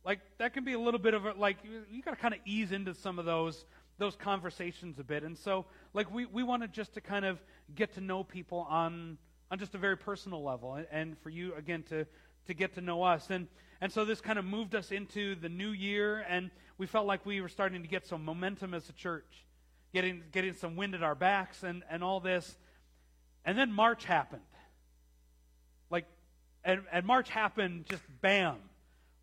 like 0.04 0.20
that 0.38 0.52
can 0.54 0.64
be 0.64 0.72
a 0.72 0.78
little 0.78 1.00
bit 1.00 1.14
of 1.14 1.26
a 1.26 1.32
like 1.32 1.58
you, 1.64 1.82
you 1.90 2.02
got 2.02 2.12
to 2.12 2.16
kind 2.16 2.34
of 2.34 2.40
ease 2.44 2.72
into 2.72 2.94
some 2.94 3.18
of 3.18 3.24
those 3.24 3.64
those 3.98 4.16
conversations 4.16 4.98
a 4.98 5.04
bit. 5.04 5.22
And 5.22 5.36
so, 5.36 5.66
like 5.92 6.12
we 6.12 6.26
we 6.26 6.42
wanted 6.42 6.72
just 6.72 6.94
to 6.94 7.00
kind 7.00 7.24
of 7.24 7.38
get 7.74 7.94
to 7.94 8.00
know 8.00 8.24
people 8.24 8.66
on 8.70 9.18
on 9.50 9.58
just 9.58 9.74
a 9.74 9.78
very 9.78 9.96
personal 9.96 10.42
level, 10.42 10.74
and, 10.74 10.86
and 10.90 11.18
for 11.18 11.30
you 11.30 11.54
again 11.54 11.82
to 11.84 12.06
to 12.46 12.54
get 12.54 12.74
to 12.74 12.80
know 12.80 13.02
us. 13.02 13.28
And 13.30 13.48
and 13.80 13.92
so 13.92 14.04
this 14.04 14.20
kind 14.20 14.38
of 14.38 14.44
moved 14.44 14.74
us 14.74 14.92
into 14.92 15.34
the 15.34 15.48
new 15.48 15.70
year, 15.70 16.24
and 16.28 16.50
we 16.78 16.86
felt 16.86 17.06
like 17.06 17.26
we 17.26 17.40
were 17.40 17.48
starting 17.48 17.82
to 17.82 17.88
get 17.88 18.06
some 18.06 18.24
momentum 18.24 18.74
as 18.74 18.88
a 18.88 18.92
church 18.92 19.44
getting, 19.92 20.22
getting 20.32 20.54
some 20.54 20.76
wind 20.76 20.94
at 20.94 21.02
our 21.02 21.14
backs 21.14 21.62
and, 21.62 21.82
and 21.90 22.02
all 22.02 22.20
this. 22.20 22.56
And 23.44 23.56
then 23.56 23.72
March 23.72 24.04
happened. 24.04 24.42
Like, 25.90 26.06
and, 26.64 26.82
and 26.92 27.06
March 27.06 27.30
happened 27.30 27.86
just 27.88 28.02
bam. 28.20 28.56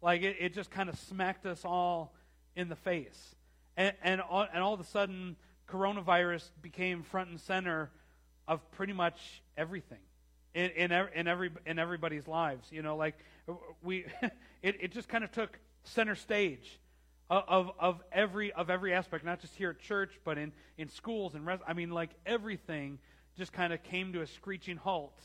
Like, 0.01 0.21
it, 0.21 0.38
it 0.39 0.54
just 0.54 0.71
kind 0.71 0.89
of 0.89 0.97
smacked 0.99 1.45
us 1.45 1.63
all 1.63 2.13
in 2.56 2.69
the 2.69 2.75
face. 2.75 3.36
And, 3.78 3.93
and, 4.04 4.21
all, 4.21 4.47
and 4.51 4.63
all 4.63 4.73
of 4.73 4.80
a 4.80 4.86
sudden, 4.86 5.36
coronavirus 5.69 6.49
became 6.62 7.04
front 7.04 7.30
and 7.30 7.39
center 7.39 7.91
of 8.47 8.71
pretty 8.71 8.93
much 8.93 9.43
everything 9.58 9.99
in, 10.54 10.69
in, 10.71 10.91
in, 10.91 11.28
every, 11.28 11.51
in 11.65 11.80
everybody's 11.80 12.28
lives. 12.28 12.67
You 12.71 12.82
know, 12.82 12.95
like, 12.95 13.15
we, 13.84 14.06
it, 14.62 14.78
it 14.80 14.91
just 14.91 15.08
kind 15.08 15.23
of 15.23 15.32
took 15.32 15.60
center 15.84 16.15
stage 16.15 16.80
of, 17.30 17.72
of 17.80 18.02
every 18.12 18.52
of 18.54 18.70
every 18.70 18.94
aspect, 18.94 19.26
not 19.26 19.40
just 19.40 19.56
here 19.56 19.72
at 19.72 19.80
church, 19.80 20.12
but 20.24 20.38
in, 20.38 20.52
in 20.78 20.90
schools 20.90 21.36
and 21.36 21.46
res- 21.46 21.60
I 21.68 21.74
mean, 21.74 21.92
like 21.92 22.12
everything 22.26 23.00
just 23.38 23.52
kind 23.52 23.74
of 23.74 23.82
came 23.84 24.14
to 24.14 24.22
a 24.22 24.28
screeching 24.28 24.78
halt 24.78 25.20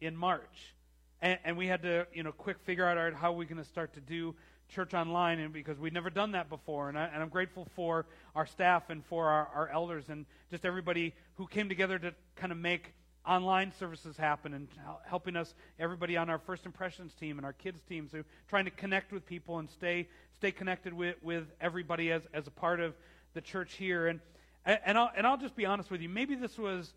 in 0.00 0.16
March, 0.16 0.74
and, 1.22 1.38
and 1.44 1.56
we 1.56 1.66
had 1.66 1.82
to 1.82 2.06
you 2.12 2.22
know 2.22 2.32
quick 2.32 2.58
figure 2.64 2.86
out 2.86 2.96
right, 2.96 3.14
how 3.14 3.32
we're 3.32 3.44
going 3.44 3.62
to 3.62 3.68
start 3.68 3.94
to 3.94 4.00
do 4.00 4.34
church 4.68 4.94
online, 4.94 5.38
and 5.38 5.52
because 5.52 5.78
we'd 5.78 5.94
never 5.94 6.10
done 6.10 6.32
that 6.32 6.48
before, 6.48 6.88
and, 6.88 6.98
I, 6.98 7.06
and 7.06 7.22
I'm 7.22 7.30
grateful 7.30 7.66
for 7.74 8.06
our 8.34 8.46
staff 8.46 8.90
and 8.90 9.04
for 9.06 9.28
our, 9.28 9.48
our 9.54 9.68
elders 9.68 10.08
and 10.08 10.26
just 10.50 10.64
everybody 10.64 11.14
who 11.36 11.46
came 11.46 11.68
together 11.68 11.98
to 11.98 12.12
kind 12.36 12.52
of 12.52 12.58
make 12.58 12.92
online 13.26 13.72
services 13.78 14.16
happen 14.16 14.54
and 14.54 14.68
helping 15.06 15.36
us, 15.36 15.54
everybody 15.78 16.16
on 16.16 16.30
our 16.30 16.38
first 16.38 16.64
impressions 16.66 17.12
team 17.14 17.38
and 17.38 17.44
our 17.44 17.52
kids 17.52 17.80
teams 17.88 18.10
so 18.10 18.24
trying 18.48 18.64
to 18.64 18.70
connect 18.70 19.12
with 19.12 19.26
people 19.26 19.58
and 19.58 19.70
stay 19.70 20.08
stay 20.38 20.52
connected 20.52 20.92
with, 20.92 21.16
with 21.22 21.44
everybody 21.60 22.10
as, 22.12 22.22
as 22.32 22.46
a 22.46 22.50
part 22.50 22.80
of 22.80 22.94
the 23.34 23.40
church 23.40 23.74
here. 23.74 24.06
And 24.06 24.20
and 24.64 24.98
I'll 24.98 25.10
and 25.16 25.26
I'll 25.26 25.38
just 25.38 25.56
be 25.56 25.66
honest 25.66 25.90
with 25.90 26.00
you. 26.00 26.08
Maybe 26.08 26.34
this 26.34 26.58
was 26.58 26.92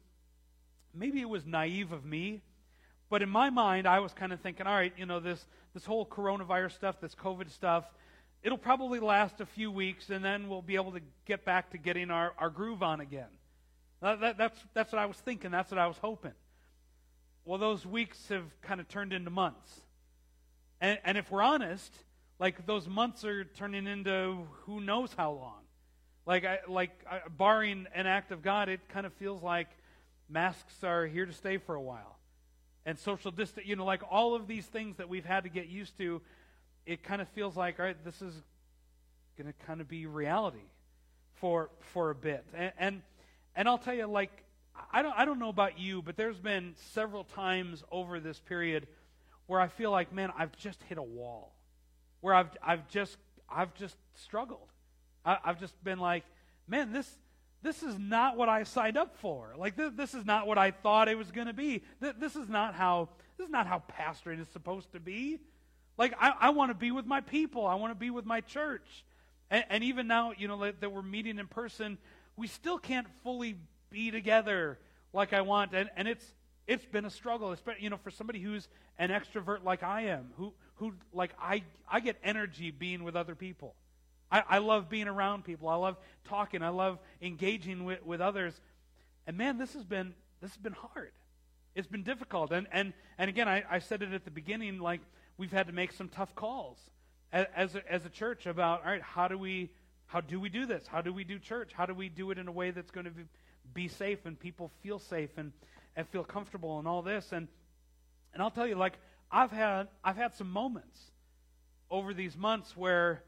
maybe 0.94 1.22
it 1.22 1.30
was 1.30 1.46
naive 1.46 1.92
of 1.92 2.04
me, 2.04 2.42
but 3.10 3.22
in 3.22 3.30
my 3.30 3.50
mind 3.50 3.88
I 3.88 4.00
was 4.00 4.14
kind 4.14 4.34
of 4.34 4.42
thinking, 4.42 4.68
all 4.68 4.76
right, 4.76 4.94
you 4.98 5.06
know, 5.06 5.20
this 5.20 5.46
this 5.74 5.86
whole 5.86 6.06
coronavirus 6.06 6.74
stuff, 6.74 7.00
this 7.00 7.16
COVID 7.16 7.50
stuff, 7.50 7.86
it'll 8.44 8.58
probably 8.58 9.00
last 9.00 9.40
a 9.40 9.46
few 9.46 9.72
weeks 9.72 10.10
and 10.10 10.24
then 10.24 10.50
we'll 10.50 10.62
be 10.62 10.76
able 10.76 10.92
to 10.92 11.02
get 11.26 11.46
back 11.46 11.72
to 11.72 11.78
getting 11.78 12.12
our, 12.12 12.34
our 12.38 12.50
groove 12.50 12.84
on 12.84 13.00
again. 13.00 13.30
That, 14.02 14.20
that, 14.20 14.38
that's, 14.38 14.60
that's 14.74 14.92
what 14.92 15.00
I 15.00 15.06
was 15.06 15.18
thinking. 15.18 15.52
That's 15.52 15.72
what 15.72 15.78
I 15.78 15.88
was 15.88 15.98
hoping. 15.98 16.34
Well, 17.46 17.60
those 17.60 17.86
weeks 17.86 18.18
have 18.30 18.44
kind 18.62 18.82
of 18.82 18.88
turned 18.88 19.14
into 19.14 19.30
months. 19.30 19.82
And, 20.82 21.00
and 21.06 21.18
if 21.18 21.32
we're 21.32 21.44
honest, 21.44 21.94
like 22.42 22.66
those 22.66 22.88
months 22.88 23.24
are 23.24 23.46
turning 23.46 23.86
into 23.86 24.48
who 24.66 24.82
knows 24.82 25.14
how 25.16 25.32
long. 25.34 25.62
Like, 26.26 26.44
I, 26.44 26.60
like 26.68 26.90
I, 27.10 27.22
barring 27.30 27.86
an 27.94 28.08
act 28.08 28.32
of 28.32 28.42
God, 28.42 28.68
it 28.68 28.80
kind 28.90 29.06
of 29.06 29.14
feels 29.14 29.44
like 29.44 29.68
masks 30.28 30.84
are 30.84 31.06
here 31.06 31.28
to 31.28 31.34
stay 31.34 31.60
for 31.60 31.76
a 31.76 31.82
while. 31.82 32.18
And 32.84 32.98
social 32.98 33.30
distance, 33.30 33.68
you 33.68 33.76
know, 33.76 33.86
like 33.86 34.02
all 34.10 34.34
of 34.34 34.48
these 34.48 34.66
things 34.66 34.98
that 34.98 35.08
we've 35.08 35.24
had 35.24 35.44
to 35.44 35.52
get 35.52 35.68
used 35.68 35.96
to, 36.00 36.20
it 36.88 37.04
kind 37.04 37.22
of 37.22 37.28
feels 37.30 37.56
like, 37.56 37.80
all 37.80 37.86
right, 37.86 38.04
this 38.04 38.24
is 38.24 38.34
going 39.38 39.46
to 39.46 39.66
kind 39.68 39.80
of 39.80 39.88
be 39.88 40.08
reality 40.08 40.66
for 41.36 41.70
for 41.94 42.10
a 42.10 42.16
bit. 42.16 42.44
And, 42.56 42.74
and 42.80 43.02
and 43.56 43.70
I'll 43.70 43.78
tell 43.78 43.94
you, 43.94 44.08
like, 44.08 44.32
I 44.92 45.04
don't, 45.04 45.14
I 45.16 45.26
don't 45.26 45.38
know 45.38 45.50
about 45.50 45.78
you, 45.78 46.02
but 46.02 46.18
there's 46.18 46.40
been 46.40 46.74
several 46.94 47.24
times 47.24 47.84
over 47.92 48.20
this 48.20 48.40
period 48.40 48.88
where 49.46 49.62
I 49.62 49.68
feel 49.68 49.92
like, 49.92 50.12
man, 50.12 50.32
I've 50.36 50.56
just 50.58 50.82
hit 50.90 50.98
a 50.98 51.04
wall. 51.04 51.54
Where 52.22 52.34
I've, 52.34 52.50
I've 52.64 52.88
just, 52.88 53.18
I've 53.50 53.74
just 53.76 53.96
struggled. 54.16 54.70
I, 55.26 55.38
have 55.44 55.60
just 55.60 55.82
been 55.84 56.00
like, 56.00 56.24
man, 56.68 56.92
this, 56.92 57.10
this 57.64 57.84
is 57.84 57.98
not 58.00 58.38
what 58.38 58.50
I 58.50 58.64
signed 58.64 58.98
up 58.98 59.16
for. 59.18 59.54
Like, 59.58 59.76
this, 59.76 59.92
this 59.96 60.14
is 60.14 60.26
not 60.26 60.48
what 60.48 60.58
I 60.58 60.72
thought 60.72 61.08
it 61.08 61.18
was 61.18 61.32
going 61.32 61.48
to 61.48 61.54
be. 61.54 61.84
This, 62.00 62.14
this 62.20 62.36
is 62.36 62.50
not 62.50 62.74
how, 62.74 63.10
this 63.38 63.46
is 63.46 63.52
not 63.52 63.68
how 63.68 63.84
pastoring 64.00 64.42
is 64.42 64.48
supposed 64.50 64.92
to 64.94 65.00
be. 65.00 65.40
Like, 65.98 66.14
I, 66.20 66.34
I 66.40 66.50
want 66.52 66.72
to 66.72 66.76
be 66.76 66.92
with 66.92 67.06
my 67.06 67.22
people. 67.22 67.66
I 67.66 67.76
want 67.76 67.92
to 67.92 68.00
be 68.00 68.10
with 68.10 68.26
my 68.26 68.42
church. 68.42 69.06
And, 69.50 69.66
and 69.70 69.84
even 69.84 70.08
now, 70.08 70.34
you 70.36 70.48
know, 70.48 70.72
that 70.72 70.92
we're 70.92 71.02
meeting 71.02 71.38
in 71.38 71.48
person, 71.48 71.98
we 72.36 72.48
still 72.48 72.80
can't 72.80 73.08
fully 73.24 73.58
be 73.92 74.10
together 74.10 74.80
like 75.14 75.34
I 75.34 75.42
want. 75.42 75.74
And, 75.74 75.90
and 75.96 76.08
it's, 76.08 76.26
it's 76.68 76.86
been 76.86 77.06
a 77.06 77.10
struggle, 77.10 77.52
especially, 77.52 77.84
you 77.84 77.90
know, 77.90 77.98
for 77.98 78.12
somebody 78.12 78.40
who's 78.40 78.68
an 78.98 79.10
extrovert 79.10 79.64
like 79.64 79.84
I 79.84 80.04
am, 80.04 80.30
who, 80.38 80.54
who 80.82 80.94
like, 81.14 81.30
I, 81.40 81.64
I 81.88 82.00
get 82.00 82.18
energy 82.24 82.72
being 82.72 83.04
with 83.04 83.16
other 83.16 83.36
people. 83.36 83.76
I, 84.32 84.44
I 84.50 84.58
love 84.58 84.90
being 84.90 85.08
around 85.08 85.46
people. 85.46 85.70
I 85.70 85.76
love 85.76 85.96
talking. 86.28 86.64
I 86.64 86.70
love 86.70 86.98
engaging 87.22 87.86
with, 87.86 88.04
with 88.04 88.20
others. 88.20 88.60
And 89.28 89.38
man, 89.38 89.60
this 89.60 89.74
has 89.74 89.84
been 89.84 90.16
this 90.42 90.50
has 90.50 90.58
been 90.58 90.74
hard. 90.74 91.12
It's 91.76 91.88
been 91.88 92.02
difficult. 92.02 92.52
And 92.52 92.66
and 92.72 92.94
and 93.20 93.30
again, 93.30 93.48
I, 93.48 93.64
I 93.70 93.78
said 93.78 94.02
it 94.02 94.12
at 94.12 94.26
the 94.26 94.32
beginning, 94.32 94.80
like 94.80 95.02
we've 95.38 95.52
had 95.52 95.68
to 95.68 95.74
make 95.74 95.92
some 95.92 96.10
tough 96.10 96.34
calls 96.34 96.80
as 97.32 97.46
as 97.56 97.76
a, 97.76 97.92
as 97.92 98.04
a 98.08 98.10
church 98.10 98.48
about 98.48 98.84
all 98.84 98.92
right, 98.92 99.04
how 99.04 99.28
do 99.28 99.38
we 99.38 99.70
how 100.08 100.20
do 100.20 100.40
we 100.40 100.50
do 100.50 100.66
this? 100.66 100.88
How 100.88 101.02
do 101.02 101.14
we 101.14 101.24
do 101.24 101.38
church? 101.38 101.74
How 101.74 101.86
do 101.86 101.94
we 101.94 102.10
do 102.10 102.32
it 102.32 102.40
in 102.40 102.48
a 102.48 102.52
way 102.52 102.72
that's 102.72 102.90
going 102.90 103.06
to 103.06 103.12
be, 103.12 103.24
be 103.72 103.88
safe 103.88 104.26
and 104.26 104.38
people 104.38 104.72
feel 104.82 104.98
safe 104.98 105.38
and, 105.38 105.52
and 105.96 106.08
feel 106.08 106.24
comfortable 106.24 106.80
and 106.80 106.88
all 106.88 107.04
this? 107.04 107.32
And 107.32 107.48
and 108.34 108.42
I'll 108.42 108.50
tell 108.50 108.68
you, 108.68 108.76
like 108.76 108.98
I've 109.32 109.52
had 109.52 109.88
I've 110.04 110.18
had 110.18 110.34
some 110.36 110.52
moments 110.52 111.00
over 111.90 112.14
these 112.14 112.36
months 112.36 112.76
where 112.76 113.24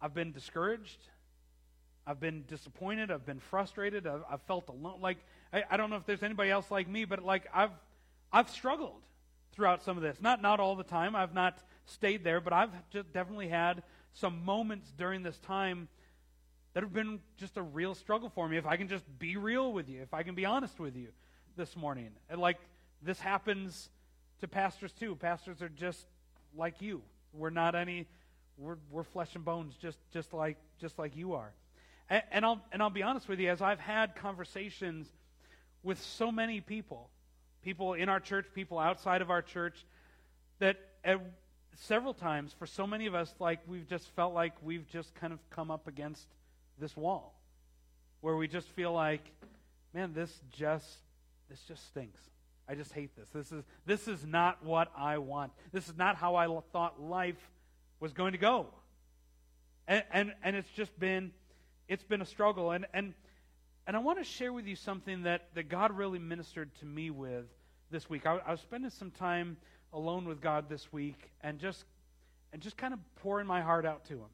I've 0.00 0.14
been 0.14 0.32
discouraged. 0.32 0.98
I've 2.06 2.20
been 2.20 2.44
disappointed. 2.48 3.10
I've 3.10 3.26
been 3.26 3.40
frustrated. 3.40 4.06
I've, 4.06 4.22
I've 4.30 4.42
felt 4.42 4.68
alone. 4.68 5.00
Like 5.00 5.18
I, 5.52 5.64
I, 5.70 5.76
don't 5.76 5.90
know 5.90 5.96
if 5.96 6.06
there's 6.06 6.22
anybody 6.22 6.50
else 6.50 6.70
like 6.70 6.88
me, 6.88 7.04
but 7.04 7.22
like 7.22 7.46
I've 7.54 7.70
I've 8.32 8.48
struggled 8.48 9.02
throughout 9.52 9.82
some 9.82 9.96
of 9.96 10.02
this. 10.02 10.16
Not 10.20 10.40
not 10.40 10.58
all 10.58 10.74
the 10.74 10.84
time. 10.84 11.14
I've 11.14 11.34
not 11.34 11.58
stayed 11.84 12.24
there, 12.24 12.40
but 12.40 12.52
I've 12.52 12.70
just 12.90 13.12
definitely 13.12 13.48
had 13.48 13.82
some 14.14 14.44
moments 14.44 14.92
during 14.96 15.22
this 15.22 15.38
time 15.38 15.88
that 16.72 16.82
have 16.82 16.92
been 16.92 17.20
just 17.36 17.56
a 17.56 17.62
real 17.62 17.94
struggle 17.94 18.30
for 18.30 18.48
me. 18.48 18.56
If 18.56 18.66
I 18.66 18.76
can 18.76 18.88
just 18.88 19.04
be 19.18 19.36
real 19.36 19.72
with 19.72 19.88
you, 19.88 20.00
if 20.00 20.14
I 20.14 20.22
can 20.22 20.34
be 20.34 20.46
honest 20.46 20.80
with 20.80 20.96
you 20.96 21.08
this 21.56 21.76
morning, 21.76 22.10
and 22.30 22.40
like 22.40 22.58
this 23.02 23.20
happens 23.20 23.90
to 24.40 24.48
pastors 24.48 24.92
too. 24.92 25.16
Pastors 25.16 25.62
are 25.62 25.68
just 25.68 26.06
like 26.56 26.80
you. 26.80 27.02
We're 27.32 27.50
not 27.50 27.74
any 27.74 28.06
we're, 28.60 28.76
we're 28.90 29.04
flesh 29.04 29.34
and 29.34 29.44
bones, 29.44 29.74
just, 29.80 29.98
just, 30.12 30.32
like, 30.32 30.56
just 30.80 30.98
like 30.98 31.16
you 31.16 31.34
are. 31.34 31.50
And, 32.08 32.22
and, 32.30 32.44
I'll, 32.44 32.60
and 32.72 32.82
I'll 32.82 32.90
be 32.90 33.02
honest 33.02 33.28
with 33.28 33.40
you, 33.40 33.48
as 33.50 33.62
I've 33.62 33.80
had 33.80 34.14
conversations 34.14 35.08
with 35.82 36.00
so 36.00 36.30
many 36.30 36.60
people, 36.60 37.08
people 37.62 37.94
in 37.94 38.08
our 38.08 38.20
church, 38.20 38.46
people 38.54 38.78
outside 38.78 39.22
of 39.22 39.30
our 39.30 39.42
church, 39.42 39.84
that 40.58 40.76
at, 41.04 41.20
several 41.76 42.12
times, 42.12 42.54
for 42.58 42.66
so 42.66 42.86
many 42.86 43.06
of 43.06 43.14
us, 43.14 43.32
like 43.38 43.60
we've 43.66 43.88
just 43.88 44.06
felt 44.14 44.34
like 44.34 44.52
we've 44.62 44.86
just 44.90 45.14
kind 45.14 45.32
of 45.32 45.38
come 45.48 45.70
up 45.70 45.88
against 45.88 46.26
this 46.78 46.94
wall, 46.96 47.34
where 48.20 48.36
we 48.36 48.46
just 48.46 48.68
feel 48.68 48.92
like, 48.92 49.22
man, 49.94 50.12
this 50.12 50.30
just 50.50 50.86
this 51.48 51.60
just 51.62 51.86
stinks. 51.86 52.20
I 52.68 52.74
just 52.74 52.92
hate 52.92 53.16
this. 53.16 53.28
This 53.30 53.50
is 53.50 53.64
this 53.84 54.06
is 54.06 54.24
not 54.24 54.64
what 54.64 54.92
I 54.96 55.18
want. 55.18 55.52
This 55.72 55.88
is 55.88 55.96
not 55.96 56.16
how 56.16 56.36
I 56.36 56.46
thought 56.72 57.02
life 57.02 57.50
was 58.00 58.12
going 58.12 58.32
to 58.32 58.38
go. 58.38 58.66
And, 59.86 60.04
and, 60.12 60.32
and 60.42 60.56
it's 60.56 60.70
just 60.70 60.98
been, 60.98 61.32
it's 61.88 62.04
been 62.04 62.22
a 62.22 62.26
struggle. 62.26 62.70
And, 62.70 62.86
and, 62.94 63.12
and 63.86 63.96
I 63.96 63.98
want 63.98 64.18
to 64.18 64.24
share 64.24 64.52
with 64.52 64.66
you 64.66 64.76
something 64.76 65.24
that, 65.24 65.48
that 65.54 65.68
God 65.68 65.96
really 65.96 66.18
ministered 66.18 66.74
to 66.76 66.86
me 66.86 67.10
with 67.10 67.46
this 67.90 68.08
week. 68.08 68.24
I, 68.24 68.38
I 68.46 68.52
was 68.52 68.60
spending 68.60 68.90
some 68.90 69.10
time 69.10 69.56
alone 69.92 70.26
with 70.26 70.40
God 70.40 70.68
this 70.68 70.92
week 70.92 71.30
and 71.42 71.58
just, 71.58 71.84
and 72.52 72.62
just 72.62 72.76
kind 72.76 72.94
of 72.94 73.00
pouring 73.16 73.46
my 73.46 73.60
heart 73.60 73.84
out 73.84 74.04
to 74.06 74.14
Him. 74.14 74.30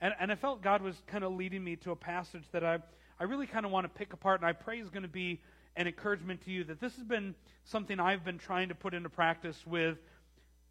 And, 0.00 0.14
and 0.20 0.32
I 0.32 0.36
felt 0.36 0.62
God 0.62 0.80
was 0.80 0.96
kind 1.06 1.24
of 1.24 1.32
leading 1.32 1.62
me 1.62 1.76
to 1.76 1.90
a 1.90 1.96
passage 1.96 2.44
that 2.52 2.64
I, 2.64 2.78
I 3.18 3.24
really 3.24 3.46
kind 3.46 3.66
of 3.66 3.72
want 3.72 3.84
to 3.84 3.88
pick 3.88 4.12
apart, 4.12 4.40
and 4.40 4.48
I 4.48 4.52
pray 4.52 4.78
is 4.78 4.90
going 4.90 5.02
to 5.02 5.08
be 5.08 5.40
an 5.80 5.86
encouragement 5.86 6.42
to 6.44 6.50
you 6.50 6.62
that 6.64 6.78
this 6.78 6.94
has 6.96 7.04
been 7.04 7.34
something 7.64 7.98
I've 7.98 8.22
been 8.22 8.36
trying 8.36 8.68
to 8.68 8.74
put 8.74 8.92
into 8.92 9.08
practice 9.08 9.66
with, 9.66 9.96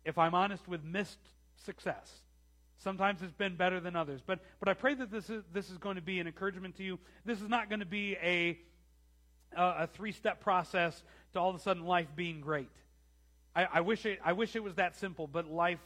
if 0.05 0.19
I'm 0.19 0.35
honest, 0.35 0.67
with 0.67 0.83
missed 0.83 1.17
success. 1.65 2.21
Sometimes 2.77 3.23
it's 3.23 3.33
been 3.33 3.55
better 3.55 3.79
than 3.79 3.95
others. 3.95 4.21
But, 4.23 4.39
but 4.59 4.69
I 4.69 4.75
pray 4.75 4.93
that 4.93 5.11
this 5.11 5.31
is, 5.31 5.43
this 5.51 5.71
is 5.71 5.79
going 5.79 5.95
to 5.95 6.01
be 6.01 6.19
an 6.19 6.27
encouragement 6.27 6.77
to 6.77 6.83
you. 6.83 6.99
This 7.25 7.41
is 7.41 7.49
not 7.49 7.69
going 7.69 7.79
to 7.79 7.87
be 7.87 8.17
a, 8.21 8.59
a, 9.57 9.83
a 9.83 9.87
three 9.87 10.11
step 10.11 10.41
process 10.41 11.01
to 11.33 11.39
all 11.39 11.49
of 11.49 11.55
a 11.55 11.59
sudden 11.59 11.85
life 11.85 12.07
being 12.15 12.39
great. 12.39 12.69
I, 13.55 13.67
I, 13.73 13.81
wish 13.81 14.05
it, 14.05 14.19
I 14.23 14.33
wish 14.33 14.55
it 14.55 14.63
was 14.63 14.75
that 14.75 14.95
simple, 14.95 15.25
but 15.25 15.49
life 15.49 15.79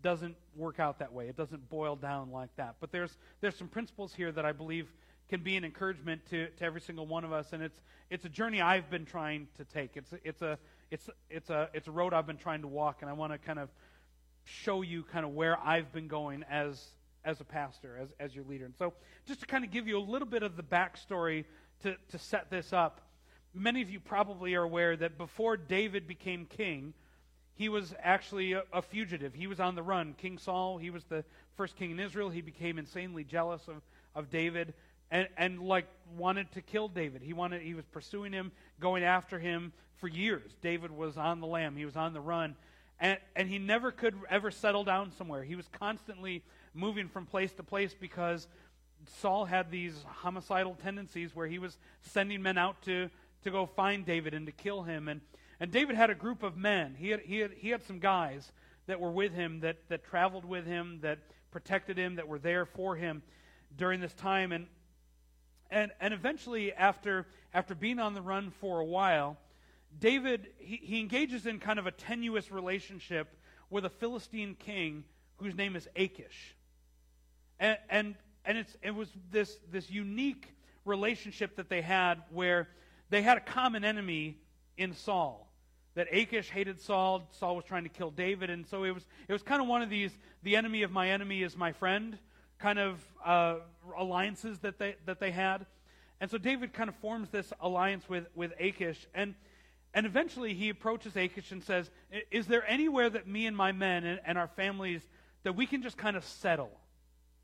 doesn't 0.00 0.36
work 0.54 0.78
out 0.78 1.00
that 1.00 1.12
way. 1.12 1.26
It 1.26 1.36
doesn't 1.36 1.68
boil 1.68 1.96
down 1.96 2.30
like 2.30 2.54
that. 2.54 2.76
But 2.78 2.92
there's, 2.92 3.18
there's 3.40 3.56
some 3.56 3.68
principles 3.68 4.14
here 4.14 4.30
that 4.30 4.44
I 4.44 4.52
believe 4.52 4.92
can 5.28 5.42
be 5.42 5.56
an 5.56 5.64
encouragement 5.64 6.22
to, 6.30 6.48
to 6.48 6.64
every 6.64 6.80
single 6.80 7.06
one 7.06 7.24
of 7.24 7.32
us. 7.32 7.52
And 7.52 7.62
it's, 7.62 7.80
it's 8.10 8.24
a 8.24 8.28
journey 8.28 8.60
I've 8.60 8.90
been 8.90 9.06
trying 9.06 9.48
to 9.58 9.64
take. 9.64 9.96
It's, 9.96 10.12
it's, 10.24 10.42
a, 10.42 10.58
it's, 10.90 11.08
it's, 11.30 11.50
a, 11.50 11.70
it's 11.72 11.88
a 11.88 11.92
road 11.92 12.12
I've 12.12 12.26
been 12.26 12.36
trying 12.36 12.62
to 12.62 12.68
walk, 12.68 12.98
and 13.00 13.10
I 13.10 13.14
want 13.14 13.32
to 13.32 13.38
kind 13.38 13.58
of 13.58 13.70
show 14.44 14.82
you 14.82 15.02
kind 15.02 15.24
of 15.24 15.32
where 15.32 15.58
I've 15.58 15.92
been 15.92 16.08
going 16.08 16.44
as 16.50 16.82
as 17.24 17.40
a 17.40 17.44
pastor, 17.44 17.98
as, 18.00 18.08
as 18.20 18.34
your 18.34 18.44
leader. 18.44 18.64
And 18.64 18.74
so, 18.76 18.92
just 19.26 19.40
to 19.40 19.46
kind 19.46 19.64
of 19.64 19.70
give 19.70 19.88
you 19.88 19.98
a 19.98 20.00
little 20.00 20.28
bit 20.28 20.42
of 20.42 20.56
the 20.56 20.62
backstory 20.62 21.44
to, 21.82 21.96
to 22.10 22.18
set 22.18 22.50
this 22.50 22.72
up, 22.72 23.00
many 23.54 23.82
of 23.82 23.90
you 23.90 24.00
probably 24.00 24.54
are 24.54 24.62
aware 24.62 24.96
that 24.96 25.16
before 25.16 25.56
David 25.56 26.06
became 26.06 26.46
king, 26.46 26.92
he 27.54 27.68
was 27.68 27.94
actually 28.02 28.52
a, 28.52 28.64
a, 28.72 28.82
fugitive. 28.82 29.32
He 29.32 29.46
was 29.46 29.60
on 29.60 29.74
the 29.74 29.82
run. 29.82 30.14
King 30.18 30.38
Saul, 30.38 30.78
he 30.78 30.90
was 30.90 31.04
the 31.04 31.24
first 31.56 31.76
king 31.76 31.92
in 31.92 32.00
Israel. 32.00 32.30
He 32.30 32.40
became 32.40 32.78
insanely 32.78 33.24
jealous 33.24 33.62
of, 33.68 33.82
of 34.14 34.28
David 34.28 34.74
and, 35.14 35.28
and 35.36 35.60
like 35.60 35.86
wanted 36.18 36.50
to 36.52 36.60
kill 36.60 36.88
David. 36.88 37.22
He 37.22 37.32
wanted 37.32 37.62
he 37.62 37.74
was 37.74 37.86
pursuing 37.86 38.32
him, 38.32 38.50
going 38.80 39.04
after 39.04 39.38
him 39.38 39.72
for 39.98 40.08
years. 40.08 40.50
David 40.60 40.90
was 40.90 41.16
on 41.16 41.40
the 41.40 41.46
lam, 41.46 41.76
he 41.76 41.84
was 41.84 41.96
on 41.96 42.12
the 42.12 42.20
run. 42.20 42.56
And, 43.00 43.18
and 43.34 43.48
he 43.48 43.58
never 43.58 43.92
could 43.92 44.14
ever 44.28 44.50
settle 44.50 44.82
down 44.82 45.12
somewhere. 45.12 45.44
He 45.44 45.56
was 45.56 45.66
constantly 45.68 46.42
moving 46.74 47.08
from 47.08 47.26
place 47.26 47.52
to 47.54 47.62
place 47.62 47.94
because 47.98 48.48
Saul 49.20 49.44
had 49.44 49.70
these 49.70 49.94
homicidal 50.04 50.76
tendencies 50.82 51.34
where 51.34 51.46
he 51.46 51.58
was 51.58 51.78
sending 52.02 52.42
men 52.42 52.58
out 52.58 52.82
to, 52.82 53.08
to 53.44 53.50
go 53.50 53.66
find 53.66 54.04
David 54.04 54.34
and 54.34 54.46
to 54.46 54.52
kill 54.52 54.82
him. 54.82 55.08
And, 55.08 55.20
and 55.60 55.70
David 55.70 55.96
had 55.96 56.10
a 56.10 56.14
group 56.14 56.42
of 56.42 56.56
men. 56.56 56.96
He 56.98 57.10
had, 57.10 57.20
he, 57.20 57.38
had, 57.38 57.52
he 57.52 57.70
had 57.70 57.84
some 57.84 57.98
guys 57.98 58.50
that 58.86 59.00
were 59.00 59.10
with 59.12 59.32
him, 59.32 59.60
that, 59.60 59.76
that 59.88 60.04
traveled 60.04 60.44
with 60.44 60.66
him, 60.66 60.98
that 61.02 61.18
protected 61.50 61.98
him, 61.98 62.16
that 62.16 62.26
were 62.26 62.38
there 62.38 62.64
for 62.64 62.96
him 62.96 63.22
during 63.76 64.00
this 64.00 64.14
time. 64.14 64.50
And, 64.52 64.66
and, 65.74 65.90
and 66.00 66.14
eventually, 66.14 66.72
after, 66.72 67.26
after 67.52 67.74
being 67.74 67.98
on 67.98 68.14
the 68.14 68.22
run 68.22 68.52
for 68.60 68.78
a 68.78 68.84
while, 68.84 69.36
David, 69.98 70.46
he, 70.58 70.76
he 70.76 71.00
engages 71.00 71.46
in 71.46 71.58
kind 71.58 71.80
of 71.80 71.86
a 71.88 71.90
tenuous 71.90 72.52
relationship 72.52 73.36
with 73.70 73.84
a 73.84 73.90
Philistine 73.90 74.54
king 74.54 75.02
whose 75.38 75.56
name 75.56 75.74
is 75.74 75.88
Achish. 75.96 76.54
And, 77.58 77.76
and, 77.90 78.14
and 78.44 78.56
it's, 78.56 78.76
it 78.82 78.94
was 78.94 79.08
this, 79.32 79.58
this 79.72 79.90
unique 79.90 80.54
relationship 80.84 81.56
that 81.56 81.68
they 81.68 81.82
had 81.82 82.22
where 82.30 82.68
they 83.10 83.22
had 83.22 83.36
a 83.36 83.40
common 83.40 83.84
enemy 83.84 84.36
in 84.76 84.94
Saul. 84.94 85.50
That 85.96 86.06
Achish 86.12 86.50
hated 86.50 86.80
Saul, 86.80 87.28
Saul 87.32 87.56
was 87.56 87.64
trying 87.64 87.82
to 87.82 87.88
kill 87.88 88.12
David, 88.12 88.48
and 88.48 88.64
so 88.64 88.84
it 88.84 88.92
was, 88.92 89.04
it 89.26 89.32
was 89.32 89.42
kind 89.42 89.60
of 89.60 89.66
one 89.66 89.82
of 89.82 89.90
these 89.90 90.12
the 90.44 90.54
enemy 90.54 90.82
of 90.82 90.92
my 90.92 91.10
enemy 91.10 91.42
is 91.42 91.56
my 91.56 91.72
friend 91.72 92.16
kind 92.64 92.78
of 92.78 92.98
uh, 93.22 93.56
alliances 93.98 94.58
that 94.60 94.78
they, 94.78 94.94
that 95.04 95.20
they 95.20 95.30
had. 95.30 95.66
And 96.18 96.30
so 96.30 96.38
David 96.38 96.72
kind 96.72 96.88
of 96.88 96.94
forms 96.96 97.28
this 97.28 97.52
alliance 97.60 98.08
with, 98.08 98.26
with 98.34 98.54
Achish. 98.58 99.06
And 99.14 99.34
and 99.92 100.06
eventually 100.06 100.54
he 100.54 100.70
approaches 100.70 101.14
Achish 101.14 101.52
and 101.52 101.62
says, 101.62 101.90
Is 102.30 102.46
there 102.46 102.68
anywhere 102.68 103.10
that 103.10 103.28
me 103.28 103.46
and 103.46 103.54
my 103.56 103.72
men 103.72 104.04
and, 104.04 104.20
and 104.24 104.38
our 104.38 104.48
families 104.48 105.02
that 105.42 105.54
we 105.54 105.66
can 105.66 105.82
just 105.82 105.98
kind 105.98 106.16
of 106.16 106.24
settle? 106.24 106.72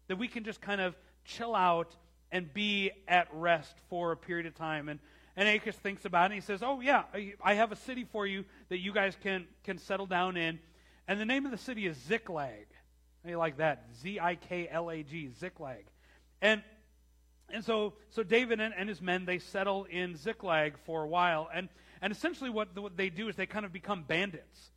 That 0.08 0.16
we 0.16 0.26
can 0.26 0.42
just 0.42 0.62
kind 0.62 0.80
of 0.80 0.96
chill 1.24 1.54
out 1.54 1.94
and 2.32 2.52
be 2.52 2.90
at 3.06 3.28
rest 3.32 3.76
for 3.90 4.10
a 4.10 4.16
period 4.16 4.46
of 4.46 4.56
time? 4.56 4.88
And, 4.88 4.98
and 5.36 5.48
Achish 5.48 5.76
thinks 5.76 6.06
about 6.06 6.22
it 6.22 6.24
and 6.24 6.34
he 6.34 6.40
says, 6.40 6.60
Oh, 6.62 6.80
yeah, 6.80 7.04
I 7.44 7.54
have 7.54 7.70
a 7.70 7.76
city 7.76 8.04
for 8.10 8.26
you 8.26 8.46
that 8.70 8.78
you 8.78 8.92
guys 8.92 9.16
can, 9.22 9.46
can 9.64 9.76
settle 9.76 10.06
down 10.06 10.38
in. 10.38 10.58
And 11.06 11.20
the 11.20 11.26
name 11.26 11.44
of 11.44 11.52
the 11.52 11.58
city 11.58 11.86
is 11.86 11.96
Ziklag. 12.08 12.66
You 13.26 13.36
like 13.36 13.58
that? 13.58 13.84
Z 14.00 14.18
I 14.20 14.36
K 14.36 14.68
L 14.70 14.90
A 14.90 15.02
G, 15.02 15.30
Ziklag. 15.38 15.84
And 16.40 16.62
and 17.52 17.64
so, 17.64 17.94
so 18.10 18.22
David 18.22 18.60
and, 18.60 18.72
and, 18.76 18.88
his 18.88 19.02
men, 19.02 19.24
they 19.24 19.40
settle 19.40 19.84
in 19.90 20.16
Ziklag 20.16 20.78
for 20.86 21.02
a 21.02 21.08
while. 21.08 21.48
And 21.52 21.68
and 22.02 22.12
essentially, 22.12 22.50
what, 22.50 22.74
the, 22.74 22.82
what 22.82 22.96
they 22.96 23.10
do 23.10 23.28
is 23.28 23.36
they 23.36 23.46
kind 23.46 23.66
of 23.66 23.72
become 23.72 24.04
bandits. 24.04 24.70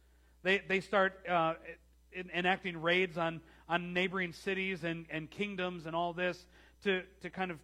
They, 0.43 0.61
they 0.67 0.81
start 0.81 1.13
uh, 1.27 1.53
in, 2.11 2.29
enacting 2.31 2.81
raids 2.81 3.17
on, 3.17 3.41
on 3.69 3.93
neighboring 3.93 4.33
cities 4.33 4.83
and, 4.83 5.05
and 5.09 5.29
kingdoms 5.29 5.85
and 5.85 5.95
all 5.95 6.11
this 6.11 6.45
to, 6.83 7.03
to 7.21 7.29
kind 7.29 7.49
of 7.49 7.59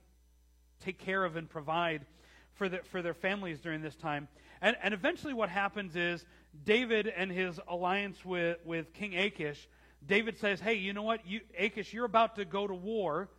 take 0.79 0.97
care 0.99 1.25
of 1.25 1.35
and 1.35 1.49
provide 1.49 2.05
for, 2.53 2.69
the, 2.69 2.79
for 2.91 3.01
their 3.01 3.13
families 3.13 3.59
during 3.59 3.81
this 3.81 3.95
time. 3.95 4.29
And, 4.61 4.77
and 4.81 4.93
eventually, 4.93 5.33
what 5.33 5.49
happens 5.49 5.95
is 5.97 6.25
David 6.63 7.07
and 7.07 7.29
his 7.29 7.59
alliance 7.67 8.23
with, 8.23 8.57
with 8.65 8.93
King 8.93 9.17
Achish, 9.17 9.67
David 10.05 10.37
says, 10.39 10.59
Hey, 10.59 10.75
you 10.75 10.93
know 10.93 11.03
what? 11.03 11.25
You, 11.25 11.41
Achish, 11.57 11.93
you're 11.93 12.05
about 12.05 12.35
to 12.35 12.45
go 12.45 12.65
to 12.65 12.73
war. 12.73 13.29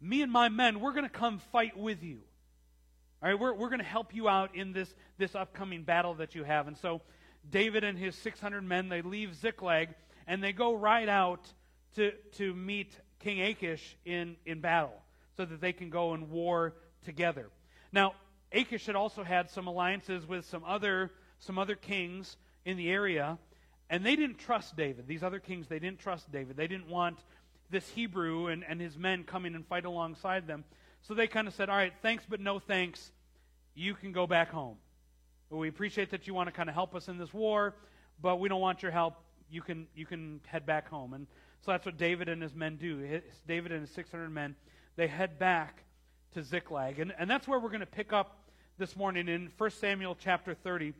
Me 0.00 0.22
and 0.22 0.32
my 0.32 0.48
men, 0.48 0.80
we're 0.80 0.92
going 0.92 1.04
to 1.04 1.10
come 1.10 1.38
fight 1.52 1.76
with 1.76 2.02
you. 2.02 2.20
All 3.22 3.28
right, 3.28 3.38
we're, 3.38 3.54
we're 3.54 3.68
going 3.68 3.78
to 3.78 3.84
help 3.84 4.14
you 4.14 4.28
out 4.28 4.56
in 4.56 4.72
this, 4.72 4.92
this 5.16 5.34
upcoming 5.34 5.84
battle 5.84 6.14
that 6.14 6.34
you 6.34 6.42
have. 6.42 6.66
And 6.66 6.76
so 6.76 7.02
David 7.48 7.84
and 7.84 7.96
his 7.96 8.16
600 8.16 8.62
men, 8.62 8.88
they 8.88 9.00
leave 9.00 9.36
Ziklag 9.36 9.90
and 10.26 10.42
they 10.42 10.52
go 10.52 10.74
right 10.74 11.08
out 11.08 11.52
to, 11.94 12.12
to 12.32 12.54
meet 12.54 12.98
King 13.20 13.40
Achish 13.42 13.96
in, 14.04 14.36
in 14.44 14.60
battle 14.60 14.94
so 15.36 15.44
that 15.44 15.60
they 15.60 15.72
can 15.72 15.88
go 15.90 16.14
and 16.14 16.30
war 16.30 16.74
together. 17.04 17.48
Now, 17.92 18.14
Achish 18.52 18.86
had 18.86 18.96
also 18.96 19.22
had 19.22 19.50
some 19.50 19.66
alliances 19.66 20.26
with 20.26 20.44
some 20.46 20.64
other, 20.64 21.10
some 21.38 21.58
other 21.58 21.74
kings 21.74 22.36
in 22.64 22.76
the 22.76 22.90
area, 22.90 23.38
and 23.92 24.06
they 24.06 24.16
didn't 24.16 24.38
trust 24.38 24.74
David. 24.74 25.06
These 25.06 25.22
other 25.22 25.38
kings, 25.38 25.68
they 25.68 25.78
didn't 25.78 25.98
trust 25.98 26.32
David. 26.32 26.56
They 26.56 26.66
didn't 26.66 26.88
want 26.88 27.18
this 27.70 27.86
Hebrew 27.90 28.46
and, 28.46 28.64
and 28.66 28.80
his 28.80 28.96
men 28.96 29.22
coming 29.22 29.54
and 29.54 29.66
fight 29.66 29.84
alongside 29.84 30.46
them. 30.46 30.64
So 31.02 31.12
they 31.12 31.26
kind 31.26 31.46
of 31.46 31.52
said, 31.52 31.68
All 31.68 31.76
right, 31.76 31.92
thanks, 32.00 32.24
but 32.26 32.40
no 32.40 32.58
thanks. 32.58 33.12
You 33.74 33.94
can 33.94 34.12
go 34.12 34.26
back 34.26 34.50
home. 34.50 34.78
We 35.50 35.68
appreciate 35.68 36.10
that 36.12 36.26
you 36.26 36.32
want 36.32 36.48
to 36.48 36.52
kind 36.52 36.70
of 36.70 36.74
help 36.74 36.94
us 36.94 37.08
in 37.08 37.18
this 37.18 37.34
war, 37.34 37.74
but 38.22 38.36
we 38.40 38.48
don't 38.48 38.62
want 38.62 38.82
your 38.82 38.92
help. 38.92 39.16
You 39.50 39.60
can, 39.60 39.86
you 39.94 40.06
can 40.06 40.40
head 40.46 40.64
back 40.64 40.88
home. 40.88 41.12
And 41.12 41.26
so 41.60 41.72
that's 41.72 41.84
what 41.84 41.98
David 41.98 42.30
and 42.30 42.40
his 42.40 42.54
men 42.54 42.76
do. 42.76 43.20
David 43.46 43.72
and 43.72 43.82
his 43.82 43.90
600 43.90 44.30
men, 44.30 44.56
they 44.96 45.06
head 45.06 45.38
back 45.38 45.84
to 46.32 46.42
Ziklag. 46.42 46.98
And, 46.98 47.12
and 47.18 47.28
that's 47.28 47.46
where 47.46 47.60
we're 47.60 47.68
going 47.68 47.80
to 47.80 47.86
pick 47.86 48.14
up 48.14 48.38
this 48.78 48.96
morning 48.96 49.28
in 49.28 49.50
1 49.58 49.70
Samuel 49.72 50.16
chapter 50.18 50.54
30. 50.54 50.94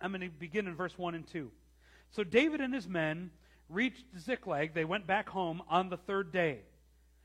I'm 0.00 0.10
going 0.12 0.22
to 0.22 0.30
begin 0.30 0.66
in 0.66 0.74
verse 0.74 0.96
1 0.96 1.14
and 1.14 1.26
2. 1.26 1.50
So 2.10 2.24
David 2.24 2.60
and 2.60 2.74
his 2.74 2.88
men 2.88 3.30
reached 3.68 4.04
Ziklag. 4.18 4.74
They 4.74 4.84
went 4.84 5.06
back 5.06 5.28
home 5.28 5.62
on 5.68 5.88
the 5.88 5.96
third 5.96 6.32
day. 6.32 6.60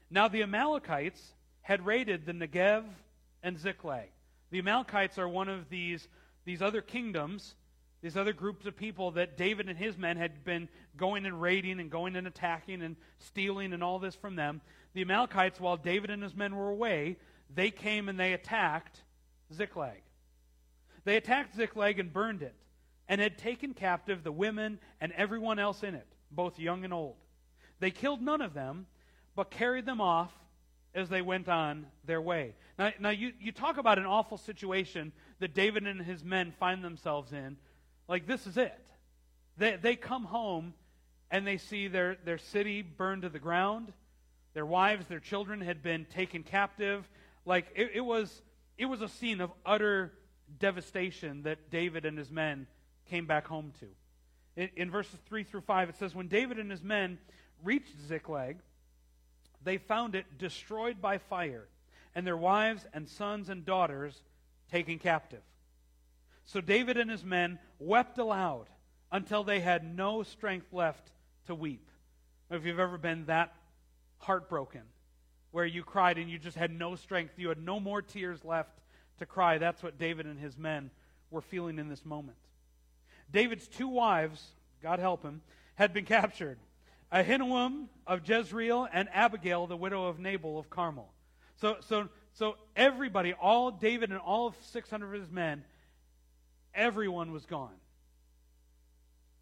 Now 0.10 0.28
the 0.28 0.44
Amalekites 0.44 1.34
had 1.62 1.86
raided 1.86 2.26
the 2.26 2.34
Negev 2.34 2.84
and 3.42 3.58
Ziklag. 3.58 4.10
The 4.52 4.60
Amalekites 4.60 5.18
are 5.18 5.28
one 5.28 5.50
of 5.50 5.70
these, 5.70 6.08
these 6.46 6.62
other 6.62 6.82
kingdoms, 6.82 7.56
these 8.02 8.18
other 8.18 8.34
groups 8.34 8.66
of 8.66 8.76
people 8.76 9.12
that 9.12 9.38
David 9.38 9.70
and 9.70 9.78
his 9.78 9.98
men 9.98 10.18
had 10.18 10.44
been 10.44 10.68
going 10.98 11.26
and 11.26 11.42
raiding 11.42 11.80
and 11.80 11.90
going 11.90 12.16
and 12.16 12.28
attacking 12.28 12.82
and 12.82 12.98
stealing 13.20 13.74
and 13.74 13.82
all 13.82 13.98
this 13.98 14.16
from 14.16 14.36
them. 14.36 14.62
The 14.94 15.02
Amalekites, 15.02 15.60
while 15.60 15.78
David 15.78 16.10
and 16.10 16.22
his 16.22 16.36
men 16.36 16.56
were 16.56 16.70
away, 16.70 17.18
they 17.56 17.72
came 17.72 18.10
and 18.10 18.20
they 18.20 18.34
attacked 18.34 19.02
Ziklag. 19.54 20.02
They 21.06 21.16
attacked 21.16 21.56
Ziklag 21.56 21.98
and 22.00 22.12
burned 22.12 22.42
it, 22.42 22.56
and 23.08 23.20
had 23.20 23.38
taken 23.38 23.74
captive 23.74 24.24
the 24.24 24.32
women 24.32 24.80
and 25.02 25.12
everyone 25.14 25.60
else 25.60 25.84
in 25.84 25.96
it, 25.96 26.08
both 26.32 26.60
young 26.60 26.84
and 26.84 26.94
old. 26.94 27.16
They 27.80 27.92
killed 27.92 28.22
none 28.22 28.42
of 28.42 28.54
them, 28.54 28.88
but 29.36 29.52
carried 29.52 29.86
them 29.86 30.02
off 30.02 30.32
as 30.96 31.10
they 31.10 31.22
went 31.22 31.50
on 31.50 31.88
their 32.06 32.22
way. 32.22 32.56
Now, 32.78 32.92
now 33.00 33.10
you, 33.10 33.34
you 33.40 33.52
talk 33.52 33.78
about 33.78 33.98
an 33.98 34.06
awful 34.06 34.38
situation 34.38 35.12
that 35.40 35.54
David 35.54 35.86
and 35.88 36.02
his 36.02 36.24
men 36.24 36.54
find 36.60 36.84
themselves 36.84 37.34
in. 37.34 37.58
Like, 38.08 38.28
this 38.28 38.46
is 38.48 38.58
it. 38.58 38.80
They, 39.58 39.76
they 39.76 39.96
come 39.96 40.26
home 40.26 40.74
and 41.32 41.46
they 41.48 41.58
see 41.58 41.88
their, 41.88 42.18
their 42.26 42.38
city 42.38 42.82
burned 42.82 43.24
to 43.24 43.30
the 43.30 43.40
ground. 43.40 43.92
Their 44.54 44.66
wives, 44.66 45.08
their 45.08 45.20
children 45.20 45.62
had 45.62 45.82
been 45.82 46.06
taken 46.06 46.44
captive. 46.44 47.10
Like, 47.46 47.68
it, 47.76 47.92
it 47.96 48.02
was 48.02 48.42
it 48.78 48.86
was 48.86 49.02
a 49.02 49.10
scene 49.10 49.42
of 49.42 49.52
utter 49.66 50.12
devastation 50.60 51.44
that 51.44 51.70
David 51.70 52.06
and 52.06 52.18
his 52.18 52.32
men 52.32 52.68
came 53.10 53.26
back 53.26 53.48
home 53.48 53.72
to. 53.80 53.88
In, 54.56 54.70
in, 54.76 54.92
verses 54.92 55.20
3 55.28 55.44
through 55.44 55.62
5, 55.62 55.90
it 55.90 55.96
says, 55.98 56.14
When 56.14 56.28
David 56.28 56.60
and 56.60 56.70
his 56.70 56.84
men 56.84 57.18
reached 57.64 58.00
Ziklag, 58.08 58.58
they 59.64 59.78
found 59.78 60.16
it 60.16 60.38
destroyed 60.38 61.02
by 61.02 61.18
fire, 61.18 61.68
and 62.14 62.28
their 62.28 62.38
wives 62.38 62.86
and 62.94 63.08
sons 63.08 63.50
and 63.50 63.66
daughters 63.66 64.22
taken 64.72 65.00
captive. 65.00 65.42
So 66.46 66.62
David 66.62 66.98
and 66.98 67.10
his 67.10 67.24
men 67.24 67.60
wept 67.80 68.18
aloud 68.18 68.68
until 69.12 69.44
they 69.44 69.60
had 69.60 69.96
no 69.96 70.24
strength 70.24 70.74
left 70.74 71.12
to 71.48 71.56
weep. 71.56 71.90
If 72.50 72.66
you've 72.66 72.80
ever 72.80 72.98
been 72.98 73.26
that 73.26 73.54
heartbroken, 74.18 74.82
where 75.52 75.66
you 75.66 75.84
cried 75.84 76.18
and 76.18 76.30
you 76.30 76.38
just 76.38 76.58
had 76.58 76.72
no 76.72 76.96
strength, 76.96 77.34
you 77.38 77.50
had 77.50 77.64
no 77.64 77.80
more 77.80 78.02
tears 78.02 78.44
left 78.44 78.80
to 79.20 79.26
cry. 79.26 79.58
That's 79.58 79.82
what 79.84 80.00
David 80.00 80.26
and 80.26 80.40
his 80.40 80.58
men 80.58 80.92
were 81.30 81.42
feeling 81.42 81.80
in 81.80 81.90
this 81.90 82.06
moment. 82.06 82.38
David's 83.34 83.68
two 83.68 83.90
wives, 83.90 84.42
God 84.82 85.00
help 85.00 85.24
him, 85.24 85.42
had 85.76 85.94
been 85.94 86.06
captured 86.06 86.60
Ahinoam 87.14 87.88
of 88.08 88.28
Jezreel 88.28 88.88
and 88.92 89.08
Abigail, 89.14 89.68
the 89.68 89.78
widow 89.78 90.08
of 90.08 90.20
Nabal 90.20 90.58
of 90.58 90.70
Carmel. 90.70 91.14
So, 91.58 91.78
so, 91.82 92.10
so 92.34 92.56
everybody, 92.76 93.34
all 93.34 93.70
David 93.70 94.10
and 94.10 94.20
all 94.20 94.48
of 94.48 94.56
600 94.72 95.14
of 95.14 95.22
his 95.22 95.30
men, 95.30 95.64
everyone 96.74 97.32
was 97.32 97.46
gone. 97.46 97.76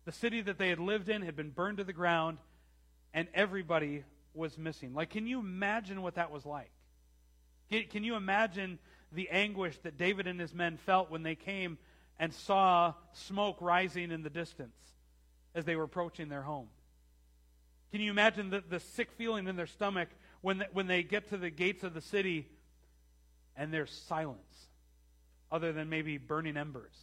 The 0.04 0.12
city 0.12 0.42
that 0.42 0.58
they 0.58 0.70
had 0.70 0.80
lived 0.80 1.08
in 1.08 1.22
had 1.22 1.36
been 1.36 1.52
burned 1.52 1.78
to 1.78 1.86
the 1.86 1.94
ground, 1.94 2.40
and 3.14 3.28
everybody 3.34 4.04
was 4.34 4.58
missing. 4.58 4.94
Like, 4.94 5.10
can 5.10 5.26
you 5.26 5.40
imagine 5.40 6.02
what 6.02 6.16
that 6.16 6.32
was 6.32 6.46
like? 6.46 6.72
Can, 7.70 7.86
can 7.86 8.04
you 8.04 8.16
imagine 8.16 8.80
the 9.14 9.30
anguish 9.30 9.78
that 9.84 9.98
David 9.98 10.28
and 10.28 10.40
his 10.40 10.54
men 10.54 10.78
felt 10.78 11.10
when 11.10 11.24
they 11.24 11.36
came 11.36 11.78
and 12.22 12.32
saw 12.32 12.94
smoke 13.14 13.58
rising 13.60 14.12
in 14.12 14.22
the 14.22 14.30
distance 14.30 14.78
as 15.56 15.66
they 15.66 15.76
were 15.76 15.84
approaching 15.84 16.30
their 16.30 16.44
home? 16.44 16.68
Can 17.92 18.00
you 18.00 18.12
imagine 18.12 18.52
the, 18.52 18.64
the 18.70 18.80
sick 18.80 19.12
feeling 19.18 19.48
in 19.48 19.56
their 19.56 19.66
stomach 19.66 20.08
when, 20.42 20.60
the, 20.60 20.68
when 20.72 20.86
they 20.86 21.02
get 21.02 21.30
to 21.30 21.38
the 21.38 21.50
gates 21.50 21.84
of 21.84 21.96
the 21.96 22.00
city 22.00 22.48
and 23.58 23.74
there's 23.74 23.92
silence, 23.92 24.68
other 25.52 25.74
than 25.74 25.90
maybe 25.90 26.20
burning 26.20 26.58
embers? 26.58 26.96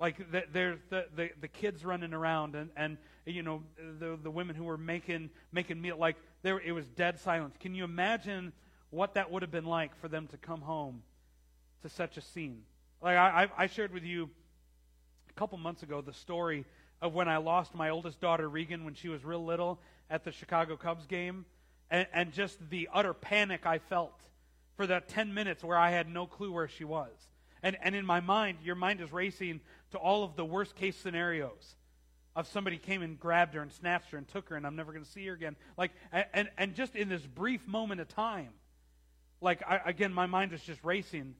Like 0.00 0.16
the, 0.32 0.44
the, 0.50 0.78
the, 1.14 1.30
the 1.38 1.48
kids 1.48 1.84
running 1.84 2.14
around 2.14 2.54
and, 2.54 2.70
and 2.74 2.96
you 3.26 3.42
know 3.42 3.62
the, 3.98 4.18
the 4.20 4.30
women 4.30 4.56
who 4.56 4.64
were 4.64 4.78
making 4.78 5.28
making 5.52 5.78
meal 5.78 5.98
like 5.98 6.16
there 6.40 6.58
it 6.58 6.72
was 6.72 6.88
dead 6.88 7.20
silence. 7.20 7.54
Can 7.60 7.74
you 7.74 7.84
imagine 7.84 8.54
what 8.88 9.14
that 9.14 9.30
would 9.30 9.42
have 9.42 9.50
been 9.50 9.66
like 9.66 9.94
for 10.00 10.08
them 10.08 10.26
to 10.28 10.38
come 10.38 10.62
home 10.62 11.02
to 11.82 11.90
such 11.90 12.16
a 12.16 12.22
scene? 12.22 12.62
Like 13.02 13.16
I, 13.16 13.48
I 13.56 13.66
shared 13.66 13.92
with 13.92 14.04
you 14.04 14.28
a 15.28 15.32
couple 15.32 15.56
months 15.58 15.82
ago 15.82 16.00
the 16.02 16.12
story 16.12 16.66
of 17.00 17.14
when 17.14 17.28
I 17.28 17.38
lost 17.38 17.74
my 17.74 17.90
oldest 17.90 18.20
daughter 18.20 18.48
Regan 18.48 18.84
when 18.84 18.94
she 18.94 19.08
was 19.08 19.24
real 19.24 19.44
little 19.44 19.80
at 20.10 20.24
the 20.24 20.32
Chicago 20.32 20.76
Cubs 20.76 21.06
game, 21.06 21.46
and, 21.90 22.06
and 22.12 22.32
just 22.32 22.58
the 22.68 22.88
utter 22.92 23.14
panic 23.14 23.64
I 23.64 23.78
felt 23.78 24.12
for 24.76 24.86
that 24.86 25.08
10 25.08 25.32
minutes 25.32 25.64
where 25.64 25.78
I 25.78 25.90
had 25.90 26.08
no 26.08 26.26
clue 26.26 26.52
where 26.52 26.68
she 26.68 26.84
was. 26.84 27.10
And, 27.62 27.76
and 27.82 27.94
in 27.94 28.04
my 28.04 28.20
mind, 28.20 28.58
your 28.64 28.74
mind 28.74 29.00
is 29.00 29.12
racing 29.12 29.60
to 29.92 29.98
all 29.98 30.24
of 30.24 30.36
the 30.36 30.44
worst 30.44 30.76
case 30.76 30.96
scenarios 30.96 31.76
of 32.36 32.46
somebody 32.48 32.76
came 32.76 33.02
and 33.02 33.18
grabbed 33.18 33.54
her 33.54 33.60
and 33.60 33.72
snatched 33.72 34.10
her 34.10 34.18
and 34.18 34.28
took 34.28 34.48
her 34.48 34.56
and 34.56 34.66
I'm 34.66 34.76
never 34.76 34.92
going 34.92 35.04
to 35.04 35.10
see 35.10 35.26
her 35.26 35.34
again. 35.34 35.56
Like, 35.76 35.92
and, 36.12 36.48
and 36.56 36.74
just 36.74 36.94
in 36.94 37.08
this 37.08 37.22
brief 37.22 37.66
moment 37.66 38.00
of 38.00 38.08
time, 38.08 38.50
like, 39.40 39.62
I, 39.66 39.80
again, 39.86 40.12
my 40.12 40.26
mind 40.26 40.52
is 40.52 40.62
just 40.62 40.82
racing. 40.84 41.34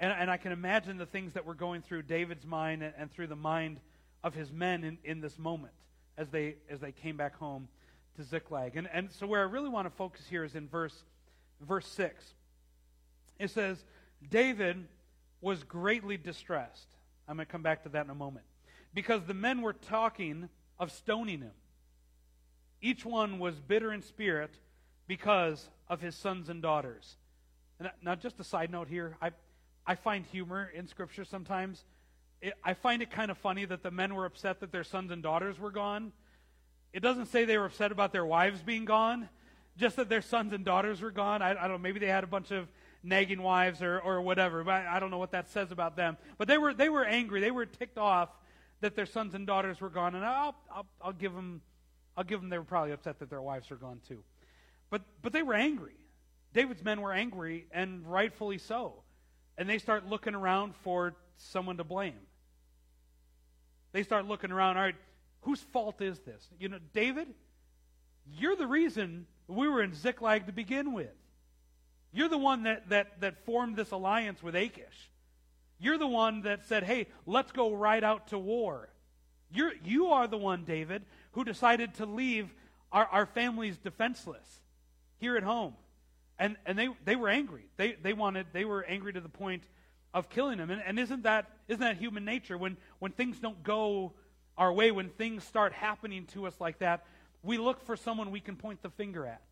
And, 0.00 0.12
and 0.12 0.30
I 0.30 0.36
can 0.36 0.52
imagine 0.52 0.96
the 0.96 1.06
things 1.06 1.32
that 1.32 1.44
were 1.44 1.54
going 1.54 1.82
through 1.82 2.02
David's 2.02 2.46
mind 2.46 2.82
and, 2.82 2.94
and 2.96 3.10
through 3.10 3.26
the 3.26 3.36
mind 3.36 3.80
of 4.22 4.34
his 4.34 4.52
men 4.52 4.84
in, 4.84 4.98
in 5.04 5.20
this 5.20 5.38
moment 5.38 5.74
as 6.16 6.28
they, 6.28 6.56
as 6.68 6.80
they 6.80 6.92
came 6.92 7.16
back 7.16 7.36
home 7.36 7.68
to 8.16 8.22
Ziklag. 8.22 8.76
And, 8.76 8.88
and 8.92 9.10
so 9.12 9.26
where 9.26 9.40
I 9.40 9.44
really 9.44 9.68
want 9.68 9.86
to 9.86 9.94
focus 9.96 10.26
here 10.28 10.44
is 10.44 10.54
in 10.54 10.68
verse, 10.68 11.04
verse 11.60 11.86
6. 11.88 12.24
It 13.38 13.50
says, 13.50 13.84
David 14.28 14.86
was 15.40 15.62
greatly 15.62 16.16
distressed. 16.16 16.88
I'm 17.28 17.36
going 17.36 17.46
to 17.46 17.52
come 17.52 17.62
back 17.62 17.84
to 17.84 17.88
that 17.90 18.04
in 18.04 18.10
a 18.10 18.14
moment 18.14 18.44
because 18.94 19.22
the 19.24 19.34
men 19.34 19.62
were 19.62 19.72
talking 19.72 20.48
of 20.78 20.90
stoning 20.90 21.40
him. 21.40 21.52
Each 22.80 23.04
one 23.04 23.38
was 23.38 23.60
bitter 23.60 23.92
in 23.92 24.02
spirit 24.02 24.50
because 25.06 25.68
of 25.88 26.00
his 26.00 26.14
sons 26.14 26.48
and 26.48 26.62
daughters. 26.62 27.16
And 27.78 27.90
now, 28.02 28.14
just 28.14 28.40
a 28.40 28.44
side 28.44 28.70
note 28.70 28.88
here 28.88 29.16
I, 29.20 29.30
I 29.88 29.94
find 29.94 30.26
humor 30.26 30.70
in 30.74 30.86
Scripture 30.86 31.24
sometimes. 31.24 31.82
It, 32.42 32.52
I 32.62 32.74
find 32.74 33.00
it 33.00 33.10
kind 33.10 33.30
of 33.30 33.38
funny 33.38 33.64
that 33.64 33.82
the 33.82 33.90
men 33.90 34.14
were 34.14 34.26
upset 34.26 34.60
that 34.60 34.70
their 34.70 34.84
sons 34.84 35.10
and 35.10 35.22
daughters 35.22 35.58
were 35.58 35.70
gone. 35.70 36.12
It 36.92 37.00
doesn't 37.00 37.26
say 37.26 37.46
they 37.46 37.56
were 37.56 37.64
upset 37.64 37.90
about 37.90 38.12
their 38.12 38.26
wives 38.26 38.60
being 38.60 38.84
gone, 38.84 39.30
just 39.78 39.96
that 39.96 40.10
their 40.10 40.20
sons 40.20 40.52
and 40.52 40.62
daughters 40.62 41.00
were 41.00 41.10
gone. 41.10 41.40
I, 41.40 41.52
I 41.52 41.54
don't 41.54 41.70
know, 41.70 41.78
maybe 41.78 42.00
they 42.00 42.06
had 42.06 42.22
a 42.22 42.26
bunch 42.26 42.50
of 42.50 42.68
nagging 43.02 43.40
wives 43.40 43.80
or, 43.80 43.98
or 43.98 44.20
whatever, 44.20 44.62
but 44.62 44.72
I, 44.72 44.96
I 44.96 45.00
don't 45.00 45.10
know 45.10 45.16
what 45.16 45.32
that 45.32 45.48
says 45.48 45.72
about 45.72 45.96
them. 45.96 46.18
But 46.36 46.48
they 46.48 46.58
were, 46.58 46.74
they 46.74 46.90
were 46.90 47.06
angry. 47.06 47.40
They 47.40 47.50
were 47.50 47.64
ticked 47.64 47.96
off 47.96 48.28
that 48.82 48.94
their 48.94 49.06
sons 49.06 49.34
and 49.34 49.46
daughters 49.46 49.80
were 49.80 49.88
gone, 49.88 50.14
and 50.14 50.22
I'll, 50.22 50.54
I'll, 50.70 50.86
I'll 51.00 51.12
give 51.14 51.32
them, 51.32 51.62
I'll 52.14 52.24
give 52.24 52.42
them 52.42 52.50
they 52.50 52.58
were 52.58 52.64
probably 52.64 52.92
upset 52.92 53.20
that 53.20 53.30
their 53.30 53.42
wives 53.42 53.70
were 53.70 53.76
gone 53.76 54.00
too. 54.06 54.22
But, 54.90 55.00
but 55.22 55.32
they 55.32 55.42
were 55.42 55.54
angry. 55.54 55.96
David's 56.52 56.84
men 56.84 57.00
were 57.00 57.12
angry, 57.14 57.66
and 57.72 58.06
rightfully 58.06 58.58
so. 58.58 59.02
And 59.58 59.68
they 59.68 59.76
start 59.78 60.06
looking 60.06 60.34
around 60.34 60.74
for 60.76 61.14
someone 61.36 61.76
to 61.76 61.84
blame. 61.84 62.14
They 63.92 64.02
start 64.02 64.26
looking 64.26 64.52
around, 64.52 64.78
all 64.78 64.84
right, 64.84 64.94
whose 65.42 65.60
fault 65.60 66.00
is 66.00 66.18
this? 66.20 66.48
You 66.58 66.70
know, 66.70 66.78
David, 66.94 67.28
you're 68.38 68.56
the 68.56 68.66
reason 68.66 69.26
we 69.46 69.68
were 69.68 69.82
in 69.82 69.94
Ziklag 69.94 70.46
to 70.46 70.52
begin 70.52 70.92
with. 70.92 71.12
You're 72.12 72.28
the 72.28 72.38
one 72.38 72.62
that, 72.62 72.88
that, 72.88 73.20
that 73.20 73.44
formed 73.44 73.76
this 73.76 73.90
alliance 73.90 74.42
with 74.42 74.54
Achish. 74.54 75.10
You're 75.78 75.98
the 75.98 76.06
one 76.06 76.42
that 76.42 76.66
said, 76.66 76.84
hey, 76.84 77.06
let's 77.26 77.52
go 77.52 77.74
right 77.74 78.02
out 78.02 78.28
to 78.28 78.38
war. 78.38 78.88
You're, 79.50 79.72
you 79.84 80.08
are 80.08 80.26
the 80.26 80.38
one, 80.38 80.64
David, 80.64 81.04
who 81.32 81.44
decided 81.44 81.94
to 81.94 82.06
leave 82.06 82.52
our, 82.92 83.06
our 83.06 83.26
families 83.26 83.76
defenseless. 83.78 84.60
here 85.18 85.36
at 85.36 85.42
home. 85.42 85.74
And, 86.38 86.56
and 86.66 86.78
they, 86.78 86.88
they 87.04 87.16
were 87.16 87.28
angry. 87.28 87.66
They, 87.76 87.92
they 87.92 88.12
wanted, 88.12 88.46
they 88.52 88.64
were 88.64 88.84
angry 88.84 89.12
to 89.12 89.20
the 89.20 89.28
point 89.28 89.64
of 90.14 90.28
killing 90.30 90.58
him. 90.58 90.70
And, 90.70 90.80
and 90.84 90.98
isn't, 90.98 91.24
that, 91.24 91.50
isn't 91.66 91.80
that 91.80 91.96
human 91.96 92.24
nature? 92.24 92.56
When, 92.56 92.76
when 92.98 93.12
things 93.12 93.38
don't 93.38 93.62
go 93.62 94.12
our 94.56 94.72
way, 94.72 94.90
when 94.90 95.08
things 95.10 95.44
start 95.44 95.72
happening 95.72 96.26
to 96.26 96.46
us 96.46 96.54
like 96.60 96.78
that, 96.78 97.04
we 97.42 97.58
look 97.58 97.84
for 97.84 97.96
someone 97.96 98.30
we 98.30 98.40
can 98.40 98.56
point 98.56 98.82
the 98.82 98.90
finger 98.90 99.26
at. 99.26 99.42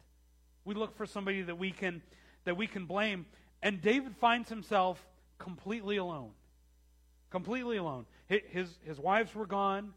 We 0.65 0.75
look 0.75 0.97
for 0.97 1.07
somebody 1.07 1.43
that 1.43 1.59
we 1.59 1.71
can, 1.71 2.03
that 2.45 2.57
we 2.57 2.67
can 2.67 2.87
blame. 2.87 3.27
And 3.63 3.81
David 3.81 4.17
finds 4.17 4.49
himself 4.49 5.05
completely 5.39 5.97
alone. 5.97 6.31
Completely 7.31 7.77
alone. 7.77 8.07
His, 8.27 8.69
his 8.85 8.99
wives 8.99 9.35
were 9.35 9.47
gone. 9.47 9.93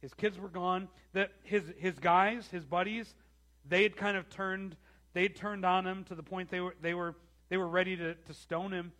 His 0.00 0.14
kids 0.14 0.38
were 0.38 0.48
gone. 0.48 0.88
That 1.12 1.32
his, 1.42 1.62
his 1.78 1.98
guys, 1.98 2.46
his 2.48 2.64
buddies, 2.64 3.14
they 3.68 3.82
had 3.82 3.96
kind 3.96 4.16
of 4.16 4.30
turned, 4.30 4.76
they 5.16 5.22
had 5.22 5.34
turned 5.34 5.64
on 5.64 5.86
him 5.86 6.04
to 6.04 6.14
the 6.14 6.22
point 6.22 6.50
they 6.50 6.60
were, 6.60 6.76
they 6.82 6.92
were, 6.92 7.14
they 7.48 7.56
were 7.56 7.66
ready 7.66 7.96
to, 7.96 8.14
to 8.14 8.34
stone 8.34 8.70
him. 8.70 8.92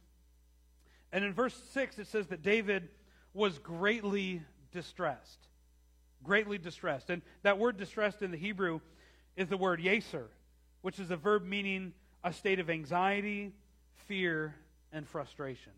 And 1.13 1.23
in 1.23 1.35
verse 1.35 1.55
6, 1.75 1.99
it 1.99 2.07
says 2.07 2.29
that 2.29 2.41
David 2.41 2.89
was 3.35 3.59
greatly 3.59 4.41
distressed. 4.73 5.47
Greatly 6.25 6.57
distressed. 6.57 7.11
And 7.11 7.21
that 7.43 7.59
word 7.59 7.77
distressed 7.77 8.23
in 8.23 8.31
the 8.31 8.39
Hebrew 8.39 8.81
is 9.37 9.49
the 9.49 9.59
word 9.59 9.79
yeser, 9.79 10.29
which 10.81 10.99
is 10.99 11.11
a 11.11 11.17
verb 11.17 11.45
meaning 11.45 11.93
a 12.25 12.33
state 12.33 12.61
of 12.61 12.71
anxiety, 12.71 13.53
fear, 14.09 14.55
and 14.93 15.07
frustration. 15.07 15.73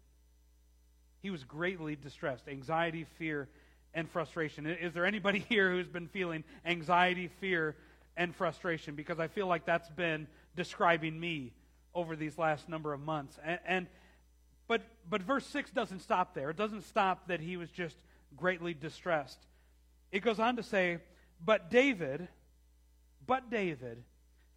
He 1.20 1.30
was 1.30 1.42
greatly 1.42 1.96
distressed. 1.96 2.46
Anxiety, 2.46 3.06
fear, 3.18 3.48
and 3.92 4.08
frustration. 4.08 4.66
Is 4.66 4.94
there 4.94 5.04
anybody 5.04 5.40
here 5.48 5.72
who's 5.72 5.88
been 5.88 6.06
feeling 6.06 6.44
anxiety, 6.64 7.26
fear, 7.40 7.74
and 8.18 8.34
frustration? 8.34 8.94
Because 8.94 9.18
I 9.18 9.28
feel 9.28 9.46
like 9.46 9.64
that's 9.64 9.88
been 9.88 10.26
describing 10.54 11.18
me 11.18 11.54
over 11.94 12.14
these 12.16 12.36
last 12.36 12.68
number 12.68 12.92
of 12.92 13.00
months. 13.00 13.38
And, 13.42 13.58
and 13.66 13.86
but 14.66 14.82
but 15.08 15.22
verse 15.22 15.46
six 15.46 15.70
doesn't 15.70 16.00
stop 16.00 16.34
there. 16.34 16.50
It 16.50 16.56
doesn't 16.56 16.82
stop 16.82 17.28
that 17.28 17.40
he 17.40 17.56
was 17.56 17.70
just 17.70 17.96
greatly 18.36 18.74
distressed. 18.74 19.38
It 20.12 20.20
goes 20.20 20.38
on 20.38 20.56
to 20.56 20.62
say, 20.62 20.98
but 21.42 21.70
David, 21.70 22.28
but 23.26 23.50
David 23.50 24.02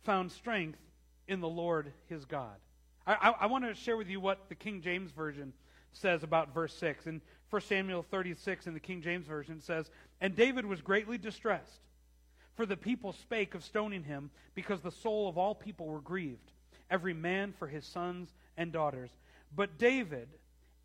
found 0.03 0.31
strength 0.31 0.79
in 1.27 1.39
the 1.39 1.47
Lord 1.47 1.93
his 2.07 2.25
God. 2.25 2.55
I, 3.05 3.13
I, 3.13 3.29
I 3.41 3.45
want 3.45 3.65
to 3.65 3.73
share 3.73 3.97
with 3.97 4.09
you 4.09 4.19
what 4.19 4.49
the 4.49 4.55
King 4.55 4.81
James 4.81 5.11
Version 5.11 5.53
says 5.93 6.23
about 6.23 6.53
verse 6.53 6.73
6. 6.75 7.07
In 7.07 7.21
1 7.49 7.61
Samuel 7.63 8.03
36 8.03 8.67
in 8.67 8.73
the 8.73 8.79
King 8.79 9.01
James 9.01 9.27
Version 9.27 9.59
says, 9.61 9.89
And 10.19 10.35
David 10.35 10.65
was 10.65 10.81
greatly 10.81 11.17
distressed, 11.17 11.81
for 12.55 12.65
the 12.65 12.77
people 12.77 13.13
spake 13.13 13.55
of 13.55 13.63
stoning 13.63 14.03
him, 14.03 14.29
because 14.55 14.81
the 14.81 14.91
soul 14.91 15.27
of 15.27 15.37
all 15.37 15.55
people 15.55 15.87
were 15.87 16.01
grieved, 16.01 16.51
every 16.89 17.13
man 17.13 17.53
for 17.57 17.67
his 17.67 17.85
sons 17.85 18.29
and 18.57 18.71
daughters. 18.71 19.09
But 19.55 19.77
David 19.77 20.27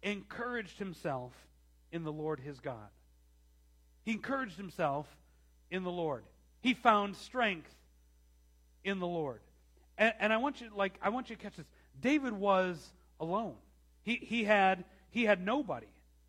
encouraged 0.03 0.79
himself 0.79 1.33
in 1.93 2.05
the 2.05 2.13
Lord 2.13 2.41
his 2.41 2.61
God. 2.61 2.89
He 4.05 4.13
encouraged 4.13 4.57
himself 4.57 5.07
in 5.71 5.83
the 5.83 5.91
Lord. 5.91 6.25
He 6.61 6.75
found 6.75 7.17
strength 7.17 7.75
in 8.85 9.01
the 9.01 9.07
Lord. 9.07 9.41
And, 9.99 10.15
and 10.21 10.33
I 10.33 10.37
want 10.37 10.61
you 10.61 10.71
like 10.75 10.95
I 11.03 11.09
want 11.09 11.31
you 11.31 11.37
to 11.37 11.43
catch 11.43 11.57
this. 11.57 11.67
David 12.01 12.33
was 12.33 12.85
alone. 13.19 13.55
He, 14.03 14.17
he 14.17 14.45
had 14.45 14.85
he 15.11 15.25
had 15.25 15.45
nobody. 15.45 15.87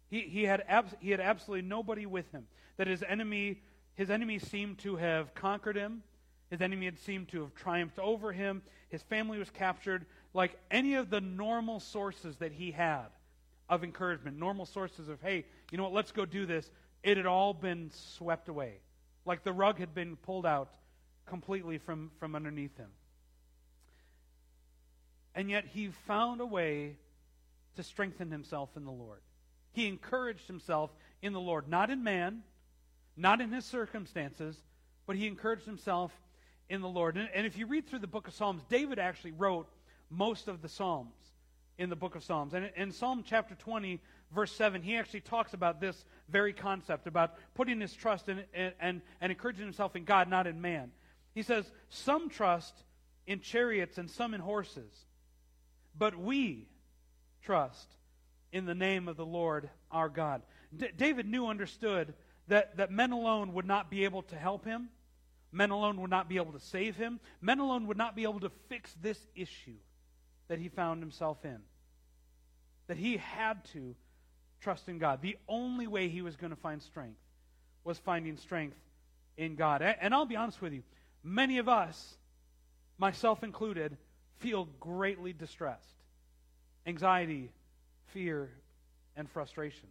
He, 0.10 0.22
he, 0.22 0.44
had 0.44 0.64
abs- 0.68 0.96
he 1.02 1.12
had 1.12 1.20
absolutely 1.20 1.68
nobody 1.68 2.06
with 2.06 2.32
him. 2.32 2.48
That 2.78 2.88
his 2.88 3.04
enemy, 3.04 3.62
his 3.98 4.12
enemy 4.12 4.38
seemed 4.38 4.78
to 4.80 4.96
have 4.96 5.34
conquered 5.34 5.76
him. 5.76 6.04
His 6.52 6.62
enemy 6.62 6.86
had 6.86 7.00
seemed 7.00 7.30
to 7.30 7.42
have 7.42 7.56
triumphed 7.56 7.98
over 7.98 8.32
him. 8.32 8.62
His 8.90 9.02
family 9.02 9.40
was 9.40 9.50
captured. 9.50 10.06
Like 10.36 10.56
any 10.70 10.94
of 10.94 11.10
the 11.10 11.20
normal 11.20 11.80
sources 11.80 12.38
that 12.38 12.52
he 12.52 12.72
had 12.72 13.08
of 13.68 13.84
encouragement, 13.84 14.38
normal 14.38 14.68
sources 14.68 15.10
of, 15.10 15.20
hey, 15.22 15.46
you 15.72 15.78
know 15.80 15.84
what, 15.86 15.94
let's 15.94 16.12
go 16.12 16.26
do 16.26 16.46
this, 16.46 16.70
it 17.02 17.18
had 17.18 17.26
all 17.26 17.56
been 17.56 17.90
swept 17.92 18.50
away. 18.50 18.76
Like 19.26 19.44
the 19.44 19.52
rug 19.52 19.80
had 19.80 19.96
been 19.96 20.16
pulled 20.16 20.46
out 20.46 20.70
completely 21.26 21.80
from, 21.80 22.12
from 22.20 22.36
underneath 22.36 22.78
him. 22.78 22.92
And 25.34 25.50
yet 25.50 25.66
he 25.66 25.88
found 26.06 26.40
a 26.40 26.46
way 26.46 26.98
to 27.76 27.84
strengthen 27.84 28.30
himself 28.30 28.70
in 28.78 28.86
the 28.86 28.92
Lord. 28.92 29.22
He 29.74 29.88
encouraged 29.88 30.46
himself 30.46 30.92
in 31.24 31.34
the 31.34 31.42
Lord, 31.42 31.68
not 31.68 31.90
in 31.90 32.04
man, 32.04 32.44
not 33.18 33.42
in 33.42 33.52
his 33.52 33.66
circumstances, 33.66 34.56
but 35.06 35.16
he 35.16 35.28
encouraged 35.28 35.66
himself 35.66 36.12
in 36.70 36.82
the 36.82 36.88
Lord. 36.88 37.18
And, 37.18 37.30
and 37.34 37.48
if 37.48 37.58
you 37.58 37.66
read 37.66 37.88
through 37.88 38.00
the 38.00 38.08
book 38.08 38.28
of 38.28 38.34
Psalms, 38.34 38.62
David 38.70 39.00
actually 39.00 39.32
wrote 39.32 39.68
most 40.10 40.48
of 40.48 40.62
the 40.62 40.70
Psalms 40.70 41.16
in 41.78 41.90
the 41.90 41.96
book 41.96 42.16
of 42.16 42.24
Psalms. 42.24 42.54
And 42.54 42.70
in 42.76 42.92
Psalm 42.92 43.24
chapter 43.26 43.56
20, 43.56 44.00
verse 44.34 44.52
7, 44.52 44.82
he 44.82 44.96
actually 44.96 45.22
talks 45.22 45.54
about 45.54 45.80
this 45.80 46.06
very 46.30 46.54
concept 46.54 47.08
about 47.08 47.36
putting 47.56 47.80
his 47.80 47.94
trust 47.94 48.30
in 48.30 48.44
and, 48.54 48.74
and, 48.80 49.02
and 49.22 49.32
encouraging 49.32 49.66
himself 49.66 49.96
in 49.96 50.04
God, 50.04 50.30
not 50.30 50.48
in 50.48 50.62
man. 50.62 50.92
He 51.34 51.44
says, 51.44 51.72
Some 51.90 52.30
trust 52.30 52.74
in 53.26 53.42
chariots 53.42 53.98
and 53.98 54.10
some 54.10 54.34
in 54.34 54.42
horses, 54.42 55.06
but 55.98 56.18
we 56.18 56.68
trust 57.44 57.88
in 58.52 58.66
the 58.66 58.76
name 58.76 59.08
of 59.08 59.18
the 59.18 59.26
Lord 59.26 59.70
our 59.92 60.10
God. 60.10 60.42
D- 60.76 60.88
David 60.96 61.28
knew, 61.28 61.48
understood 61.48 62.14
that, 62.48 62.78
that 62.78 62.92
men 62.92 63.12
alone 63.12 63.54
would 63.54 63.66
not 63.66 63.90
be 63.90 64.04
able 64.04 64.24
to 64.24 64.36
help 64.36 64.66
him. 64.66 64.90
Men 65.52 65.70
alone 65.70 66.02
would 66.02 66.10
not 66.10 66.30
be 66.30 66.38
able 66.38 66.54
to 66.54 66.60
save 66.60 66.96
him. 66.96 67.20
Men 67.42 67.60
alone 67.60 67.88
would 67.88 67.98
not 67.98 68.16
be 68.16 68.24
able 68.24 68.40
to 68.42 68.52
fix 68.70 68.94
this 69.02 69.20
issue 69.36 69.78
that 70.48 70.60
he 70.60 70.70
found 70.70 71.02
himself 71.02 71.44
in. 71.44 71.60
That 72.88 72.98
he 72.98 73.18
had 73.18 73.64
to 73.74 73.96
trust 74.62 74.88
in 74.90 74.98
God. 74.98 75.22
The 75.22 75.38
only 75.48 75.88
way 75.88 76.10
he 76.10 76.22
was 76.22 76.36
going 76.36 76.52
to 76.52 76.58
find 76.58 76.82
strength 76.82 77.20
was 77.84 77.98
finding 77.98 78.38
strength 78.38 78.78
in 79.38 79.56
God. 79.56 79.82
And 79.82 80.14
I'll 80.14 80.26
be 80.26 80.36
honest 80.36 80.62
with 80.62 80.74
you, 80.74 80.84
many 81.24 81.58
of 81.58 81.70
us, 81.70 82.18
myself 82.98 83.44
included, 83.44 83.98
feel 84.40 84.68
greatly 84.80 85.34
distressed 85.34 85.84
anxiety, 86.86 87.52
fear, 88.14 88.50
and 89.18 89.30
frustration. 89.30 89.90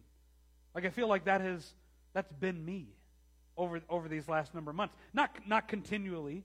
Like 0.73 0.85
I 0.85 0.89
feel 0.89 1.07
like 1.07 1.25
that 1.25 1.41
has 1.41 1.73
that's 2.13 2.31
been 2.33 2.63
me 2.63 2.87
over 3.55 3.81
over 3.89 4.07
these 4.07 4.27
last 4.27 4.53
number 4.53 4.71
of 4.71 4.77
months. 4.77 4.95
Not 5.13 5.31
not 5.47 5.67
continually. 5.67 6.43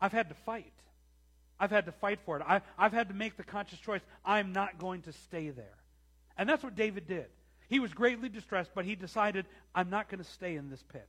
I've 0.00 0.12
had 0.12 0.28
to 0.28 0.34
fight. 0.34 0.72
I've 1.60 1.70
had 1.70 1.86
to 1.86 1.92
fight 1.92 2.20
for 2.24 2.36
it. 2.36 2.44
I, 2.46 2.60
I've 2.78 2.92
had 2.92 3.08
to 3.08 3.14
make 3.14 3.36
the 3.36 3.42
conscious 3.42 3.80
choice. 3.80 4.02
I'm 4.24 4.52
not 4.52 4.78
going 4.78 5.02
to 5.02 5.12
stay 5.12 5.50
there. 5.50 5.76
And 6.36 6.48
that's 6.48 6.62
what 6.62 6.76
David 6.76 7.08
did. 7.08 7.26
He 7.68 7.80
was 7.80 7.92
greatly 7.92 8.28
distressed, 8.28 8.70
but 8.74 8.84
he 8.84 8.94
decided, 8.94 9.44
I'm 9.74 9.90
not 9.90 10.08
going 10.08 10.22
to 10.22 10.30
stay 10.30 10.54
in 10.54 10.70
this 10.70 10.82
pit. 10.82 11.08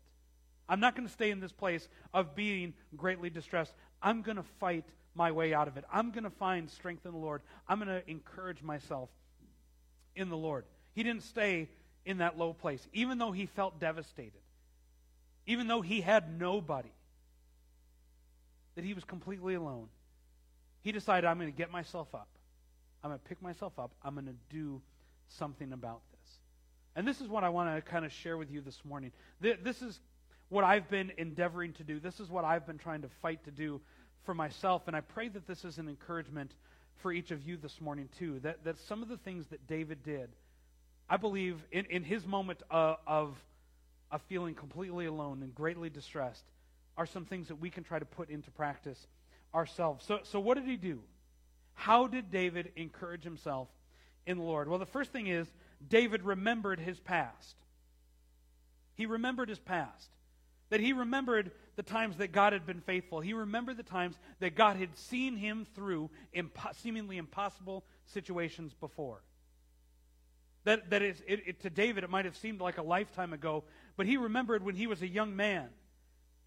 I'm 0.67 0.79
not 0.79 0.95
going 0.95 1.07
to 1.07 1.13
stay 1.13 1.31
in 1.31 1.39
this 1.39 1.51
place 1.51 1.87
of 2.13 2.35
being 2.35 2.73
greatly 2.97 3.29
distressed. 3.29 3.73
I'm 4.01 4.21
going 4.21 4.37
to 4.37 4.45
fight 4.59 4.85
my 5.15 5.31
way 5.31 5.53
out 5.53 5.67
of 5.67 5.77
it. 5.77 5.85
I'm 5.91 6.11
going 6.11 6.23
to 6.23 6.29
find 6.29 6.69
strength 6.69 7.05
in 7.05 7.11
the 7.11 7.17
Lord. 7.17 7.41
I'm 7.67 7.79
going 7.79 7.89
to 7.89 8.09
encourage 8.09 8.61
myself 8.61 9.09
in 10.15 10.29
the 10.29 10.37
Lord. 10.37 10.65
He 10.93 11.03
didn't 11.03 11.23
stay 11.23 11.69
in 12.05 12.19
that 12.19 12.37
low 12.37 12.53
place, 12.53 12.85
even 12.93 13.17
though 13.17 13.31
he 13.31 13.45
felt 13.45 13.79
devastated, 13.79 14.41
even 15.45 15.67
though 15.67 15.81
he 15.81 16.01
had 16.01 16.39
nobody, 16.39 16.91
that 18.75 18.83
he 18.83 18.93
was 18.93 19.03
completely 19.03 19.55
alone. 19.55 19.87
He 20.81 20.91
decided, 20.91 21.27
I'm 21.27 21.37
going 21.37 21.51
to 21.51 21.57
get 21.57 21.71
myself 21.71 22.13
up. 22.13 22.29
I'm 23.03 23.09
going 23.09 23.19
to 23.19 23.29
pick 23.29 23.41
myself 23.41 23.77
up. 23.77 23.91
I'm 24.03 24.13
going 24.13 24.27
to 24.27 24.35
do 24.49 24.81
something 25.27 25.73
about 25.73 26.01
this. 26.11 26.31
And 26.95 27.07
this 27.07 27.21
is 27.21 27.27
what 27.27 27.43
I 27.43 27.49
want 27.49 27.75
to 27.75 27.81
kind 27.81 28.05
of 28.05 28.11
share 28.11 28.37
with 28.37 28.51
you 28.51 28.61
this 28.61 28.79
morning. 28.85 29.11
This 29.41 29.81
is 29.81 29.99
what 30.49 30.63
I've 30.63 30.89
been 30.89 31.11
endeavoring 31.17 31.73
to 31.73 31.83
do. 31.83 31.99
This 31.99 32.19
is 32.19 32.29
what 32.29 32.45
I've 32.45 32.65
been 32.65 32.77
trying 32.77 33.01
to 33.01 33.09
fight 33.21 33.43
to 33.45 33.51
do 33.51 33.81
for 34.23 34.33
myself, 34.33 34.83
and 34.87 34.95
I 34.95 35.01
pray 35.01 35.29
that 35.29 35.47
this 35.47 35.63
is 35.63 35.77
an 35.77 35.87
encouragement 35.87 36.51
for 36.97 37.11
each 37.11 37.31
of 37.31 37.41
you 37.41 37.57
this 37.57 37.79
morning, 37.79 38.09
too. 38.19 38.39
That, 38.41 38.63
that 38.65 38.77
some 38.77 39.01
of 39.01 39.07
the 39.07 39.17
things 39.17 39.47
that 39.47 39.65
David 39.67 40.03
did, 40.03 40.29
I 41.09 41.17
believe, 41.17 41.63
in, 41.71 41.85
in 41.85 42.03
his 42.03 42.25
moment 42.25 42.61
of, 42.69 42.97
of, 43.07 43.43
of 44.11 44.21
feeling 44.23 44.53
completely 44.53 45.05
alone 45.05 45.41
and 45.41 45.53
greatly 45.55 45.89
distressed, 45.89 46.43
are 46.97 47.05
some 47.05 47.25
things 47.25 47.47
that 47.47 47.55
we 47.55 47.69
can 47.69 47.83
try 47.83 47.97
to 47.97 48.05
put 48.05 48.29
into 48.29 48.51
practice 48.51 49.07
ourselves. 49.53 50.05
So, 50.05 50.19
so 50.23 50.39
what 50.39 50.55
did 50.55 50.65
he 50.65 50.77
do? 50.77 50.99
How 51.73 52.07
did 52.07 52.29
David 52.29 52.71
encourage 52.75 53.23
himself 53.23 53.69
in 54.25 54.37
the 54.37 54.43
Lord? 54.43 54.67
Well, 54.67 54.79
the 54.79 54.85
first 54.85 55.11
thing 55.11 55.27
is 55.27 55.47
David 55.87 56.23
remembered 56.23 56.79
his 56.79 56.99
past. 56.99 57.55
He 58.95 59.05
remembered 59.05 59.49
his 59.49 59.59
past. 59.59 60.09
That 60.69 60.81
he 60.81 60.93
remembered 60.93 61.51
the 61.77 61.83
times 61.83 62.17
that 62.17 62.31
God 62.31 62.53
had 62.53 62.65
been 62.67 62.81
faithful. 62.81 63.21
He 63.21 63.33
remembered 63.33 63.77
the 63.77 63.83
times 63.83 64.15
that 64.39 64.55
God 64.55 64.75
had 64.75 64.95
seen 64.97 65.35
him 65.37 65.65
through 65.73 66.11
impo- 66.35 66.75
seemingly 66.75 67.17
impossible 67.17 67.85
situations 68.07 68.73
before. 68.73 69.23
That, 70.65 70.89
that 70.89 71.01
is, 71.01 71.21
it, 71.27 71.41
it, 71.45 71.59
to 71.61 71.69
David, 71.69 72.03
it 72.03 72.09
might 72.09 72.25
have 72.25 72.35
seemed 72.37 72.61
like 72.61 72.77
a 72.77 72.83
lifetime 72.83 73.33
ago, 73.33 73.63
but 73.95 74.05
he 74.05 74.17
remembered 74.17 74.63
when 74.63 74.75
he 74.75 74.87
was 74.87 75.01
a 75.01 75.07
young 75.07 75.35
man 75.35 75.69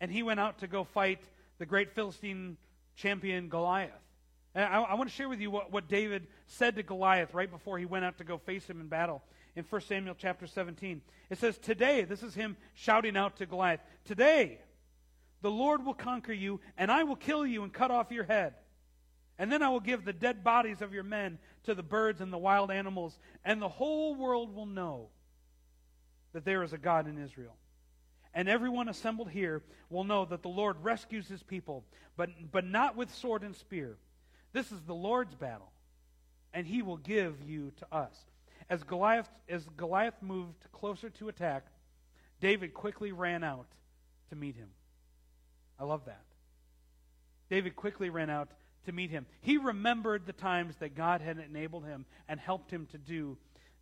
and 0.00 0.10
he 0.10 0.22
went 0.22 0.40
out 0.40 0.58
to 0.58 0.66
go 0.66 0.84
fight 0.84 1.20
the 1.58 1.66
great 1.66 1.94
Philistine 1.94 2.56
champion 2.96 3.48
Goliath. 3.48 3.90
And 4.54 4.64
I, 4.64 4.82
I 4.82 4.94
want 4.94 5.08
to 5.08 5.14
share 5.14 5.28
with 5.28 5.40
you 5.40 5.50
what, 5.50 5.72
what 5.72 5.88
David 5.88 6.26
said 6.46 6.76
to 6.76 6.82
Goliath 6.82 7.32
right 7.32 7.50
before 7.50 7.78
he 7.78 7.86
went 7.86 8.04
out 8.04 8.18
to 8.18 8.24
go 8.24 8.38
face 8.38 8.66
him 8.66 8.80
in 8.80 8.88
battle 8.88 9.22
in 9.56 9.64
1 9.64 9.80
Samuel 9.82 10.14
chapter 10.18 10.46
17. 10.46 11.00
It 11.30 11.38
says, 11.38 11.58
Today, 11.58 12.02
this 12.02 12.22
is 12.22 12.34
him 12.34 12.56
shouting 12.74 13.16
out 13.16 13.36
to 13.36 13.46
Goliath, 13.46 13.80
Today, 14.04 14.58
the 15.40 15.50
Lord 15.50 15.84
will 15.84 15.94
conquer 15.94 16.32
you, 16.32 16.60
and 16.76 16.90
I 16.90 17.02
will 17.04 17.16
kill 17.16 17.44
you 17.44 17.64
and 17.64 17.72
cut 17.72 17.90
off 17.90 18.12
your 18.12 18.24
head. 18.24 18.54
And 19.38 19.50
then 19.50 19.62
I 19.62 19.70
will 19.70 19.80
give 19.80 20.04
the 20.04 20.12
dead 20.12 20.44
bodies 20.44 20.82
of 20.82 20.92
your 20.92 21.02
men 21.02 21.38
to 21.64 21.74
the 21.74 21.82
birds 21.82 22.20
and 22.20 22.32
the 22.32 22.38
wild 22.38 22.70
animals, 22.70 23.18
and 23.44 23.60
the 23.60 23.68
whole 23.68 24.14
world 24.14 24.54
will 24.54 24.66
know 24.66 25.08
that 26.32 26.44
there 26.44 26.62
is 26.62 26.72
a 26.72 26.78
God 26.78 27.08
in 27.08 27.18
Israel. 27.18 27.56
And 28.34 28.48
everyone 28.48 28.88
assembled 28.88 29.30
here 29.30 29.62
will 29.90 30.04
know 30.04 30.24
that 30.24 30.42
the 30.42 30.48
Lord 30.48 30.82
rescues 30.82 31.28
his 31.28 31.42
people, 31.42 31.84
but, 32.16 32.30
but 32.50 32.64
not 32.64 32.96
with 32.96 33.14
sword 33.14 33.42
and 33.42 33.54
spear. 33.54 33.96
This 34.52 34.72
is 34.72 34.80
the 34.82 34.94
Lord's 34.94 35.34
battle, 35.34 35.72
and 36.54 36.66
he 36.66 36.82
will 36.82 36.96
give 36.96 37.42
you 37.42 37.72
to 37.78 37.94
us. 37.94 38.14
As 38.70 38.82
Goliath, 38.82 39.28
as 39.48 39.66
Goliath 39.76 40.22
moved 40.22 40.64
closer 40.72 41.10
to 41.10 41.28
attack, 41.28 41.66
David 42.40 42.74
quickly 42.74 43.12
ran 43.12 43.44
out 43.44 43.66
to 44.30 44.36
meet 44.36 44.56
him. 44.56 44.68
I 45.78 45.84
love 45.84 46.04
that. 46.06 46.22
David 47.50 47.76
quickly 47.76 48.08
ran 48.08 48.30
out 48.30 48.48
to 48.84 48.92
meet 48.92 49.10
him. 49.10 49.26
He 49.40 49.56
remembered 49.58 50.26
the 50.26 50.32
times 50.32 50.76
that 50.76 50.94
God 50.94 51.20
had 51.20 51.38
enabled 51.38 51.84
him 51.84 52.04
and 52.28 52.38
helped 52.38 52.70
him 52.70 52.86
to 52.92 52.98
do 52.98 53.36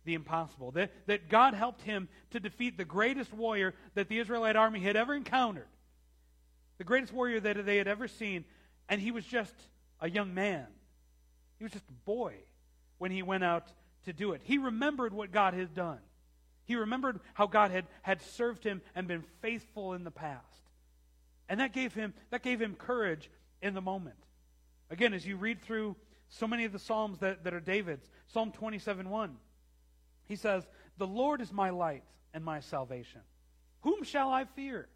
the 0.05 0.13
impossible. 0.13 0.71
That, 0.71 0.91
that 1.07 1.29
God 1.29 1.53
helped 1.53 1.81
him 1.81 2.07
to 2.31 2.39
defeat 2.39 2.77
the 2.77 2.85
greatest 2.85 3.33
warrior 3.33 3.73
that 3.95 4.09
the 4.09 4.19
Israelite 4.19 4.55
army 4.55 4.79
had 4.79 4.95
ever 4.95 5.13
encountered, 5.13 5.67
the 6.77 6.83
greatest 6.83 7.13
warrior 7.13 7.39
that 7.39 7.65
they 7.65 7.77
had 7.77 7.87
ever 7.87 8.07
seen, 8.07 8.45
and 8.89 8.99
he 8.99 9.11
was 9.11 9.25
just 9.25 9.53
a 9.99 10.09
young 10.09 10.33
man. 10.33 10.65
He 11.57 11.63
was 11.63 11.71
just 11.71 11.89
a 11.89 12.05
boy 12.05 12.35
when 12.97 13.11
he 13.11 13.21
went 13.21 13.43
out 13.43 13.71
to 14.05 14.13
do 14.13 14.33
it. 14.33 14.41
He 14.43 14.57
remembered 14.57 15.13
what 15.13 15.31
God 15.31 15.53
had 15.53 15.75
done. 15.75 15.99
He 16.65 16.75
remembered 16.75 17.19
how 17.33 17.47
God 17.47 17.71
had, 17.71 17.85
had 18.01 18.21
served 18.21 18.63
him 18.63 18.81
and 18.95 19.07
been 19.07 19.23
faithful 19.41 19.93
in 19.93 20.03
the 20.03 20.11
past. 20.11 20.45
And 21.49 21.59
that 21.59 21.73
gave 21.73 21.93
him 21.93 22.13
that 22.29 22.43
gave 22.43 22.61
him 22.61 22.75
courage 22.75 23.29
in 23.61 23.73
the 23.73 23.81
moment. 23.81 24.15
Again, 24.91 25.13
as 25.13 25.25
you 25.25 25.37
read 25.37 25.61
through 25.61 25.95
so 26.27 26.47
many 26.47 26.65
of 26.65 26.73
the 26.73 26.79
Psalms 26.79 27.19
that, 27.19 27.45
that 27.45 27.53
are 27.53 27.61
David's, 27.61 28.07
Psalm 28.27 28.51
27 28.51 29.09
1, 29.09 29.37
he 30.27 30.35
says, 30.35 30.67
The 30.97 31.07
Lord 31.07 31.41
is 31.41 31.51
my 31.51 31.69
light 31.69 32.03
and 32.33 32.43
my 32.43 32.59
salvation. 32.59 33.21
Whom 33.81 34.03
shall 34.03 34.29
I 34.29 34.45
fear? 34.45 34.87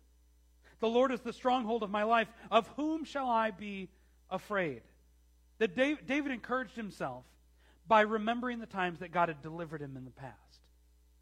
The 0.81 0.87
Lord 0.87 1.11
is 1.11 1.21
the 1.21 1.33
stronghold 1.33 1.81
of 1.81 1.89
my 1.89 2.03
life. 2.03 2.27
Of 2.51 2.67
whom 2.75 3.05
shall 3.05 3.29
I 3.29 3.51
be 3.51 3.89
afraid? 4.29 4.81
That 5.59 5.75
David 5.75 6.31
encouraged 6.31 6.75
himself 6.75 7.23
by 7.87 8.01
remembering 8.01 8.59
the 8.59 8.65
times 8.65 8.99
that 8.99 9.13
God 9.13 9.29
had 9.29 9.41
delivered 9.41 9.81
him 9.81 9.95
in 9.95 10.03
the 10.03 10.11
past. 10.11 10.35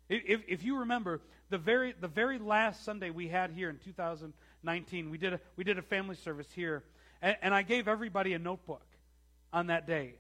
If, 0.10 0.42
if 0.48 0.64
you 0.64 0.80
remember, 0.80 1.22
the 1.50 1.58
very, 1.58 1.94
the 2.00 2.08
very 2.08 2.40
last 2.40 2.84
Sunday 2.84 3.10
we 3.12 3.28
had 3.28 3.52
here 3.52 3.70
in 3.70 3.78
2019, 3.78 5.10
we 5.10 5.18
did 5.18 5.34
a, 5.34 5.40
we 5.56 5.64
did 5.64 5.78
a 5.78 5.82
family 5.82 6.16
service 6.16 6.48
here, 6.54 6.84
and, 7.24 7.38
and 7.42 7.54
I 7.56 7.64
gave 7.64 7.88
everybody 7.88 8.34
a 8.34 8.40
notebook 8.40 8.86
on 9.52 9.68
that 9.68 9.88
day. 9.88 10.16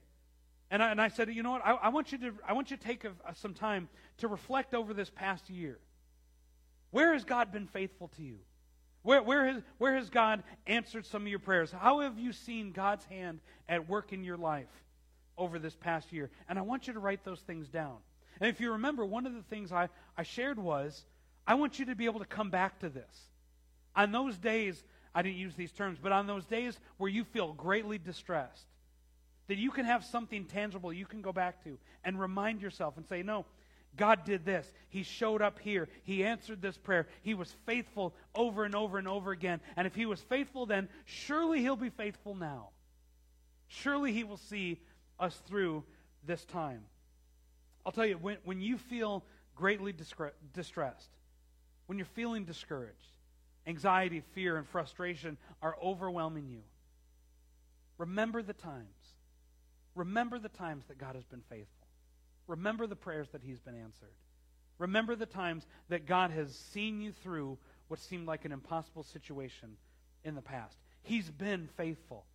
And 0.71 0.81
I, 0.81 0.89
and 0.89 0.99
I 0.99 1.09
said, 1.09 1.29
you 1.29 1.43
know 1.43 1.51
what? 1.51 1.61
I, 1.63 1.73
I, 1.73 1.89
want 1.89 2.11
you 2.11 2.17
to, 2.19 2.33
I 2.47 2.53
want 2.53 2.71
you 2.71 2.77
to 2.77 2.83
take 2.83 3.03
a, 3.03 3.09
a, 3.09 3.29
uh, 3.29 3.33
some 3.33 3.53
time 3.53 3.89
to 4.19 4.27
reflect 4.27 4.73
over 4.73 4.93
this 4.93 5.11
past 5.11 5.49
year. 5.51 5.77
Where 6.89 7.13
has 7.13 7.25
God 7.25 7.51
been 7.51 7.67
faithful 7.67 8.07
to 8.15 8.23
you? 8.23 8.39
Where, 9.03 9.21
where, 9.21 9.45
has, 9.45 9.61
where 9.77 9.95
has 9.95 10.09
God 10.09 10.41
answered 10.65 11.05
some 11.05 11.23
of 11.23 11.27
your 11.27 11.39
prayers? 11.39 11.71
How 11.71 11.99
have 11.99 12.17
you 12.17 12.31
seen 12.31 12.71
God's 12.71 13.05
hand 13.05 13.41
at 13.67 13.87
work 13.87 14.13
in 14.13 14.23
your 14.23 14.37
life 14.37 14.69
over 15.37 15.59
this 15.59 15.75
past 15.75 16.13
year? 16.13 16.31
And 16.47 16.57
I 16.57 16.61
want 16.61 16.87
you 16.87 16.93
to 16.93 16.99
write 16.99 17.25
those 17.25 17.41
things 17.41 17.67
down. 17.67 17.97
And 18.39 18.49
if 18.49 18.61
you 18.61 18.71
remember, 18.71 19.05
one 19.05 19.27
of 19.27 19.33
the 19.33 19.43
things 19.43 19.71
I, 19.71 19.89
I 20.17 20.23
shared 20.23 20.57
was 20.57 21.05
I 21.45 21.55
want 21.55 21.77
you 21.77 21.85
to 21.85 21.95
be 21.95 22.05
able 22.05 22.21
to 22.21 22.25
come 22.25 22.49
back 22.49 22.79
to 22.79 22.89
this. 22.89 23.27
On 23.95 24.11
those 24.11 24.37
days, 24.37 24.83
I 25.16 25.22
didn't 25.22 25.38
use 25.38 25.55
these 25.55 25.72
terms, 25.72 25.99
but 26.01 26.11
on 26.11 26.28
those 26.28 26.45
days 26.45 26.80
where 26.97 27.09
you 27.09 27.24
feel 27.24 27.53
greatly 27.53 27.97
distressed, 27.97 28.66
that 29.47 29.57
you 29.57 29.72
can 29.72 29.86
have 29.86 30.03
something 30.05 30.45
tangible 30.45 30.91
you 30.91 31.05
can 31.05 31.22
go 31.22 31.32
back 31.32 31.64
to 31.66 31.78
and 32.03 32.20
remind 32.20 32.61
yourself 32.61 32.97
and 32.97 33.05
say, 33.07 33.22
no, 33.24 33.45
God 33.95 34.26
did 34.26 34.43
this. 34.45 34.72
He 34.89 35.03
showed 35.03 35.41
up 35.41 35.59
here. 35.59 35.88
He 36.03 36.24
answered 36.24 36.61
this 36.61 36.78
prayer. 36.78 37.07
He 37.22 37.36
was 37.36 37.53
faithful 37.66 38.14
over 38.34 38.66
and 38.66 38.74
over 38.74 38.97
and 38.97 39.07
over 39.07 39.32
again. 39.32 39.61
And 39.76 39.86
if 39.86 39.93
he 39.93 40.05
was 40.05 40.20
faithful 40.22 40.66
then, 40.66 40.89
surely 41.05 41.61
he'll 41.61 41.76
be 41.76 41.89
faithful 41.89 42.34
now. 42.34 42.70
Surely 43.68 44.11
he 44.11 44.24
will 44.24 44.38
see 44.38 44.80
us 45.20 45.39
through 45.47 45.84
this 46.26 46.43
time. 46.45 46.82
I'll 47.86 47.91
tell 47.91 48.05
you, 48.05 48.18
when, 48.18 48.38
when 48.45 48.61
you 48.61 48.78
feel 48.78 49.24
greatly 49.55 49.93
distressed, 50.53 51.09
when 51.86 51.97
you're 51.99 52.05
feeling 52.05 52.45
discouraged, 52.45 53.12
anxiety, 53.66 54.22
fear, 54.34 54.57
and 54.57 54.68
frustration 54.68 55.38
are 55.61 55.76
overwhelming 55.82 56.49
you, 56.49 56.61
remember 57.97 58.41
the 58.41 58.53
times. 58.53 58.88
Remember 59.95 60.39
the 60.39 60.49
times 60.49 60.86
that 60.88 60.97
God 60.97 61.16
has 61.16 61.26
been 61.26 61.43
faithful. 61.49 61.88
Remember 62.47 62.88
the 62.88 62.95
prayers 62.95 63.30
that 63.32 63.43
He's 63.43 63.59
been 63.59 63.76
answered. 63.76 64.14
Remember 64.80 65.16
the 65.16 65.26
times 65.26 65.66
that 65.89 66.05
God 66.05 66.32
has 66.32 66.53
seen 66.74 66.99
you 66.99 67.11
through 67.11 67.57
what 67.88 67.99
seemed 67.99 68.28
like 68.28 68.43
an 68.43 68.51
impossible 68.51 69.03
situation 69.03 69.78
in 70.24 70.36
the 70.36 70.41
past. 70.41 70.78
He's 71.03 71.30
been 71.30 71.70
faithful. 71.78 72.26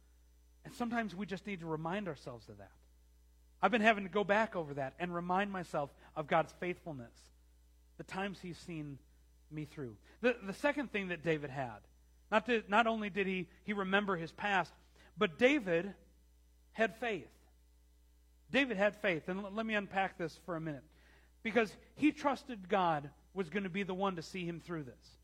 And 0.65 0.73
sometimes 0.75 1.15
we 1.15 1.27
just 1.27 1.47
need 1.47 1.61
to 1.61 1.67
remind 1.67 2.09
ourselves 2.09 2.49
of 2.49 2.59
that. 2.59 2.71
I've 3.61 3.73
been 3.73 3.81
having 3.81 4.05
to 4.05 4.11
go 4.11 4.23
back 4.23 4.55
over 4.55 4.75
that 4.75 4.95
and 4.99 5.13
remind 5.15 5.51
myself 5.51 5.91
of 6.15 6.29
God's 6.29 6.53
faithfulness, 6.61 7.15
the 7.97 8.05
times 8.05 8.39
He's 8.41 8.59
seen 8.59 8.99
me 9.51 9.65
through. 9.65 9.97
The, 10.21 10.37
the 10.47 10.53
second 10.53 10.93
thing 10.93 11.09
that 11.09 11.23
David 11.23 11.51
had, 11.51 11.79
not, 12.31 12.47
to, 12.47 12.63
not 12.69 12.87
only 12.87 13.11
did 13.11 13.27
he, 13.27 13.49
he 13.65 13.73
remember 13.73 14.17
his 14.17 14.33
past, 14.33 14.73
but 15.17 15.39
David 15.39 15.93
had 16.73 16.97
faith. 16.97 17.29
David 18.51 18.77
had 18.77 18.97
faith. 18.97 19.29
And 19.29 19.43
let 19.55 19.67
me 19.67 19.75
unpack 19.75 20.19
this 20.19 20.39
for 20.47 20.57
a 20.57 20.61
minute. 20.61 20.85
Because 21.43 21.73
he 21.97 22.13
trusted 22.13 22.69
God 22.69 23.11
was 23.35 23.49
going 23.49 23.65
to 23.65 23.71
be 23.71 23.83
the 23.83 23.95
one 23.95 24.17
to 24.17 24.23
see 24.23 24.45
him 24.45 24.61
through 24.61 24.85
this. 24.85 25.17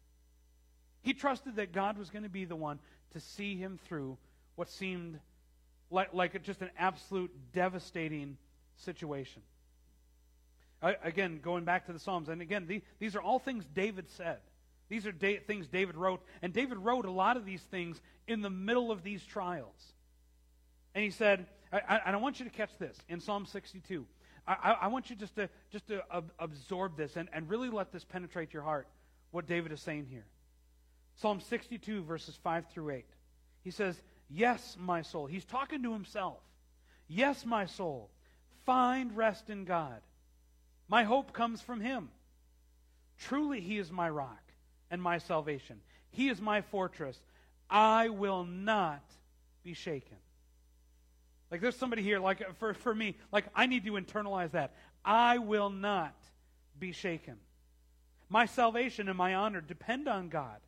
He 1.02 1.12
trusted 1.12 1.56
that 1.56 1.72
God 1.72 1.98
was 1.98 2.10
going 2.10 2.22
to 2.22 2.30
be 2.30 2.44
the 2.44 2.56
one 2.56 2.78
to 3.12 3.20
see 3.20 3.56
him 3.56 3.78
through 3.86 4.16
what 4.56 4.70
seemed 4.70 5.18
like, 5.90 6.14
like 6.14 6.42
just 6.42 6.62
an 6.62 6.70
absolute 6.78 7.30
devastating 7.52 8.36
situation. 8.76 9.42
Again, 11.02 11.40
going 11.42 11.64
back 11.64 11.86
to 11.86 11.92
the 11.92 11.98
Psalms, 11.98 12.28
and 12.28 12.42
again, 12.42 12.66
the, 12.66 12.82
these 12.98 13.16
are 13.16 13.22
all 13.22 13.38
things 13.38 13.64
David 13.74 14.08
said. 14.10 14.38
These 14.88 15.06
are 15.06 15.12
da- 15.12 15.38
things 15.40 15.66
David 15.66 15.96
wrote. 15.96 16.22
And 16.42 16.52
David 16.52 16.78
wrote 16.78 17.06
a 17.06 17.10
lot 17.10 17.36
of 17.36 17.46
these 17.46 17.62
things 17.62 18.00
in 18.26 18.42
the 18.42 18.50
middle 18.50 18.90
of 18.90 19.02
these 19.02 19.24
trials. 19.24 19.92
And 20.94 21.02
he 21.02 21.10
said, 21.10 21.46
I, 21.72 21.80
I, 21.88 22.12
I 22.12 22.16
want 22.16 22.38
you 22.38 22.44
to 22.44 22.50
catch 22.50 22.76
this 22.78 22.96
in 23.08 23.20
Psalm 23.20 23.46
62. 23.46 24.06
I, 24.46 24.76
I, 24.82 24.86
want 24.88 25.08
you 25.08 25.16
just 25.16 25.36
to, 25.36 25.48
just 25.70 25.86
to 25.86 26.02
ab- 26.12 26.32
absorb 26.38 26.98
this 26.98 27.16
and, 27.16 27.30
and 27.32 27.48
really 27.48 27.70
let 27.70 27.92
this 27.92 28.04
penetrate 28.04 28.52
your 28.52 28.62
heart, 28.62 28.86
what 29.30 29.46
David 29.46 29.72
is 29.72 29.80
saying 29.80 30.06
here. 30.10 30.26
Psalm 31.16 31.40
62, 31.40 32.02
verses 32.02 32.38
5 32.42 32.66
through 32.66 32.90
8. 32.90 33.04
He 33.62 33.70
says, 33.70 34.00
Yes, 34.28 34.76
my 34.78 35.02
soul. 35.02 35.26
He's 35.26 35.44
talking 35.44 35.82
to 35.82 35.92
himself. 35.92 36.38
Yes, 37.08 37.46
my 37.46 37.66
soul. 37.66 38.10
Find 38.66 39.16
rest 39.16 39.48
in 39.48 39.64
God. 39.64 40.00
My 40.88 41.04
hope 41.04 41.32
comes 41.32 41.60
from 41.60 41.80
him. 41.80 42.10
Truly, 43.18 43.60
he 43.60 43.78
is 43.78 43.90
my 43.90 44.08
rock 44.10 44.42
and 44.90 45.00
my 45.00 45.18
salvation. 45.18 45.80
He 46.10 46.28
is 46.28 46.40
my 46.40 46.60
fortress. 46.60 47.20
I 47.70 48.08
will 48.08 48.44
not 48.44 49.02
be 49.62 49.74
shaken. 49.74 50.16
Like 51.50 51.60
there's 51.60 51.76
somebody 51.76 52.02
here, 52.02 52.18
like 52.18 52.56
for, 52.58 52.74
for 52.74 52.94
me, 52.94 53.16
like 53.32 53.46
I 53.54 53.66
need 53.66 53.84
to 53.84 53.92
internalize 53.92 54.52
that. 54.52 54.74
I 55.04 55.38
will 55.38 55.70
not 55.70 56.14
be 56.78 56.92
shaken. 56.92 57.36
My 58.28 58.46
salvation 58.46 59.08
and 59.08 59.16
my 59.16 59.34
honor 59.34 59.60
depend 59.60 60.08
on 60.08 60.28
God. 60.28 60.60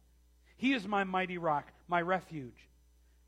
He 0.57 0.73
is 0.73 0.87
my 0.87 1.05
mighty 1.05 1.39
rock, 1.39 1.73
my 1.89 2.01
refuge. 2.01 2.69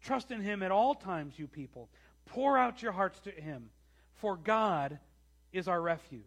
Trust 0.03 0.31
in 0.31 0.41
him 0.41 0.63
at 0.63 0.71
all 0.71 0.95
times, 0.95 1.39
you 1.39 1.47
people. 1.47 1.89
Pour 2.27 2.57
out 2.57 2.83
your 2.83 2.93
hearts 2.93 3.19
to 3.21 3.31
him, 3.31 3.71
for 4.15 4.37
God 4.37 4.99
is 5.53 5.67
our 5.67 5.81
refuge. 5.81 6.23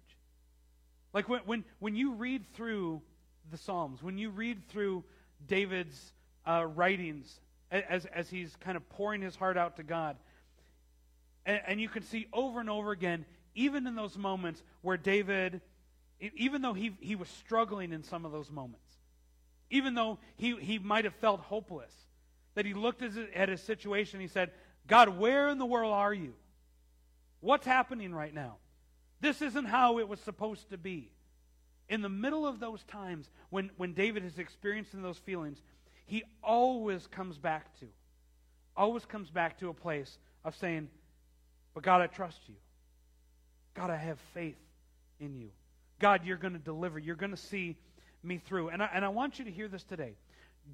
Like 1.13 1.27
when, 1.27 1.41
when, 1.45 1.63
when 1.79 1.95
you 1.95 2.13
read 2.13 2.45
through 2.53 3.01
the 3.49 3.57
Psalms, 3.57 4.01
when 4.01 4.17
you 4.17 4.29
read 4.29 4.67
through 4.69 5.03
David's 5.47 6.13
uh, 6.47 6.65
writings 6.65 7.39
as, 7.69 8.05
as 8.05 8.29
he's 8.29 8.55
kind 8.57 8.77
of 8.77 8.87
pouring 8.89 9.21
his 9.21 9.35
heart 9.35 9.57
out 9.57 9.77
to 9.77 9.83
God, 9.83 10.17
and, 11.45 11.61
and 11.65 11.81
you 11.81 11.89
can 11.89 12.03
see 12.03 12.27
over 12.31 12.59
and 12.59 12.69
over 12.69 12.91
again, 12.91 13.25
even 13.55 13.87
in 13.87 13.95
those 13.95 14.17
moments 14.17 14.63
where 14.81 14.97
David, 14.97 15.61
even 16.19 16.61
though 16.61 16.73
he, 16.73 16.95
he 16.99 17.15
was 17.15 17.27
struggling 17.27 17.91
in 17.91 18.03
some 18.03 18.25
of 18.25 18.31
those 18.31 18.49
moments, 18.49 18.87
even 19.69 19.93
though 19.93 20.19
he, 20.35 20.55
he 20.57 20.79
might 20.79 21.05
have 21.05 21.15
felt 21.15 21.41
hopeless, 21.41 21.93
that 22.55 22.65
he 22.65 22.73
looked 22.73 23.01
at 23.01 23.49
his 23.49 23.61
situation 23.61 24.19
he 24.19 24.27
said, 24.27 24.51
God, 24.87 25.09
where 25.09 25.49
in 25.49 25.57
the 25.57 25.65
world 25.65 25.93
are 25.93 26.13
you? 26.13 26.33
What's 27.39 27.65
happening 27.65 28.13
right 28.13 28.33
now? 28.33 28.57
This 29.21 29.41
isn't 29.41 29.65
how 29.65 29.99
it 29.99 30.07
was 30.07 30.19
supposed 30.19 30.69
to 30.71 30.77
be. 30.77 31.11
In 31.87 32.01
the 32.01 32.09
middle 32.09 32.47
of 32.47 32.59
those 32.59 32.83
times 32.83 33.29
when, 33.49 33.69
when 33.77 33.93
David 33.93 34.25
is 34.25 34.39
experiencing 34.39 35.01
those 35.01 35.19
feelings, 35.19 35.61
he 36.05 36.23
always 36.43 37.05
comes 37.07 37.37
back 37.37 37.79
to, 37.79 37.85
always 38.75 39.05
comes 39.05 39.29
back 39.29 39.59
to 39.59 39.69
a 39.69 39.73
place 39.73 40.17
of 40.43 40.55
saying, 40.55 40.89
But 41.73 41.83
God, 41.83 42.01
I 42.01 42.07
trust 42.07 42.39
you. 42.47 42.55
God, 43.75 43.89
I 43.89 43.95
have 43.95 44.19
faith 44.33 44.57
in 45.19 45.37
you. 45.37 45.49
God, 45.99 46.25
you're 46.25 46.37
going 46.37 46.53
to 46.53 46.59
deliver. 46.59 46.97
You're 46.97 47.15
going 47.15 47.31
to 47.31 47.37
see 47.37 47.77
me 48.23 48.39
through. 48.39 48.69
And 48.69 48.81
I, 48.81 48.89
and 48.93 49.05
I 49.05 49.09
want 49.09 49.39
you 49.39 49.45
to 49.45 49.51
hear 49.51 49.67
this 49.67 49.83
today. 49.83 50.15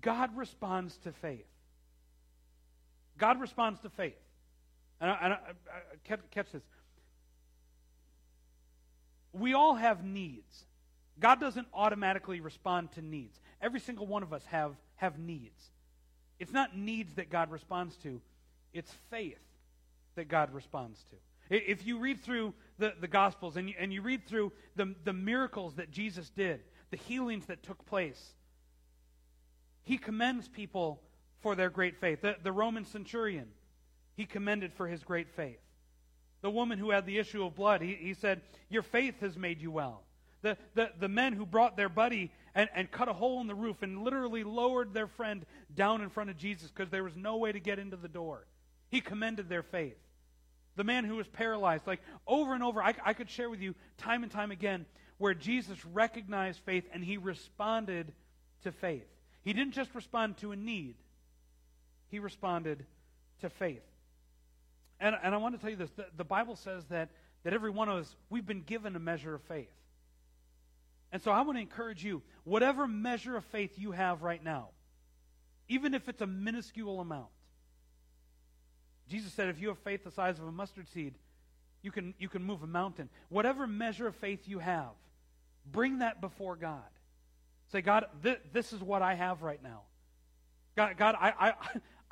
God 0.01 0.35
responds 0.37 0.97
to 0.99 1.11
faith. 1.11 1.45
God 3.17 3.39
responds 3.39 3.79
to 3.81 3.89
faith. 3.89 4.17
And 5.01 5.11
I, 5.11 5.17
and 5.21 5.33
I, 5.33 6.17
catch 6.31 6.51
this. 6.51 6.63
We 9.39 9.53
all 9.53 9.75
have 9.75 10.03
needs. 10.03 10.65
God 11.19 11.39
doesn't 11.39 11.67
automatically 11.73 12.39
respond 12.39 12.91
to 12.93 13.01
needs. 13.01 13.39
Every 13.61 13.79
single 13.79 14.05
one 14.05 14.23
of 14.23 14.33
us 14.33 14.43
have, 14.47 14.75
have 14.95 15.17
needs. 15.17 15.61
It's 16.39 16.53
not 16.53 16.77
needs 16.77 17.15
that 17.15 17.29
God 17.29 17.49
responds 17.51 17.95
to, 17.97 18.21
it's 18.73 18.91
faith 19.09 19.39
that 20.15 20.27
God 20.27 20.53
responds 20.53 21.03
to. 21.05 21.15
If 21.49 21.85
you 21.85 21.99
read 21.99 22.21
through 22.21 22.53
the, 22.77 22.93
the 22.99 23.07
Gospels 23.07 23.55
and 23.55 23.69
you, 23.69 23.75
and 23.79 23.93
you 23.93 24.01
read 24.01 24.27
through 24.27 24.51
the, 24.75 24.93
the 25.05 25.13
miracles 25.13 25.75
that 25.75 25.91
Jesus 25.91 26.29
did, 26.29 26.61
the 26.91 26.97
healings 26.97 27.45
that 27.45 27.63
took 27.63 27.85
place, 27.85 28.33
he 29.83 29.97
commends 29.97 30.47
people 30.47 31.01
for 31.39 31.55
their 31.55 31.69
great 31.69 31.95
faith. 31.97 32.21
The, 32.21 32.35
the 32.43 32.51
Roman 32.51 32.85
centurion, 32.85 33.47
he 34.15 34.25
commended 34.25 34.73
for 34.73 34.87
his 34.87 35.03
great 35.03 35.29
faith. 35.29 35.59
The 36.41 36.51
woman 36.51 36.77
who 36.79 36.91
had 36.91 37.05
the 37.05 37.17
issue 37.17 37.45
of 37.45 37.55
blood, 37.55 37.81
he, 37.81 37.95
he 37.95 38.13
said, 38.13 38.41
Your 38.69 38.83
faith 38.83 39.19
has 39.21 39.37
made 39.37 39.61
you 39.61 39.71
well. 39.71 40.03
The, 40.41 40.57
the, 40.75 40.91
the 40.99 41.09
men 41.09 41.33
who 41.33 41.45
brought 41.45 41.77
their 41.77 41.89
buddy 41.89 42.31
and, 42.53 42.69
and 42.75 42.91
cut 42.91 43.09
a 43.09 43.13
hole 43.13 43.41
in 43.41 43.47
the 43.47 43.55
roof 43.55 43.81
and 43.81 44.03
literally 44.03 44.43
lowered 44.43 44.93
their 44.93 45.07
friend 45.07 45.45
down 45.73 46.01
in 46.01 46.09
front 46.09 46.29
of 46.29 46.37
Jesus 46.37 46.69
because 46.69 46.91
there 46.91 47.03
was 47.03 47.15
no 47.15 47.37
way 47.37 47.51
to 47.51 47.59
get 47.59 47.79
into 47.79 47.97
the 47.97 48.07
door. 48.07 48.45
He 48.89 49.01
commended 49.01 49.49
their 49.49 49.63
faith. 49.63 49.97
The 50.75 50.83
man 50.83 51.05
who 51.05 51.15
was 51.15 51.27
paralyzed, 51.27 51.87
like 51.87 52.01
over 52.27 52.53
and 52.53 52.63
over, 52.63 52.83
I, 52.83 52.93
I 53.03 53.13
could 53.13 53.31
share 53.31 53.49
with 53.49 53.61
you 53.61 53.73
time 53.97 54.21
and 54.21 54.31
time 54.31 54.51
again 54.51 54.85
where 55.17 55.33
Jesus 55.33 55.83
recognized 55.85 56.59
faith 56.65 56.85
and 56.93 57.03
he 57.03 57.17
responded 57.17 58.13
to 58.63 58.71
faith. 58.71 59.07
He 59.43 59.53
didn't 59.53 59.73
just 59.73 59.93
respond 59.95 60.37
to 60.37 60.51
a 60.51 60.55
need, 60.55 60.95
he 62.09 62.19
responded 62.19 62.85
to 63.41 63.49
faith. 63.49 63.81
And, 64.99 65.15
and 65.21 65.33
I 65.33 65.37
want 65.37 65.55
to 65.55 65.61
tell 65.61 65.69
you 65.69 65.75
this 65.75 65.91
the, 65.91 66.05
the 66.15 66.23
Bible 66.23 66.55
says 66.55 66.85
that, 66.85 67.09
that 67.43 67.53
every 67.53 67.69
one 67.69 67.89
of 67.89 67.99
us, 67.99 68.15
we've 68.29 68.45
been 68.45 68.61
given 68.61 68.95
a 68.95 68.99
measure 68.99 69.35
of 69.35 69.41
faith. 69.43 69.69
And 71.11 71.21
so 71.21 71.31
I 71.31 71.41
want 71.41 71.57
to 71.57 71.61
encourage 71.61 72.03
you 72.03 72.21
whatever 72.43 72.87
measure 72.87 73.37
of 73.37 73.45
faith 73.45 73.77
you 73.77 73.91
have 73.91 74.23
right 74.23 74.43
now, 74.43 74.69
even 75.69 75.93
if 75.93 76.09
it's 76.09 76.21
a 76.21 76.27
minuscule 76.27 76.99
amount. 76.99 77.29
Jesus 79.09 79.31
said, 79.31 79.47
if 79.47 79.61
you 79.61 79.69
have 79.69 79.79
faith 79.79 80.03
the 80.03 80.11
size 80.11 80.37
of 80.37 80.45
a 80.45 80.51
mustard 80.51 80.89
seed, 80.89 81.13
you 81.81 81.91
can, 81.91 82.13
you 82.19 82.27
can 82.27 82.43
move 82.43 82.63
a 82.63 82.67
mountain. 82.67 83.09
Whatever 83.29 83.65
measure 83.67 84.07
of 84.07 84.15
faith 84.15 84.47
you 84.47 84.59
have, 84.59 84.91
bring 85.71 85.99
that 85.99 86.19
before 86.19 86.57
God. 86.57 86.81
Say, 87.71 87.81
God, 87.81 88.05
th- 88.23 88.39
this 88.51 88.73
is 88.73 88.81
what 88.81 89.01
I 89.01 89.13
have 89.13 89.41
right 89.41 89.61
now. 89.61 89.83
God, 90.75 90.97
God 90.97 91.15
I, 91.19 91.33
I, 91.39 91.53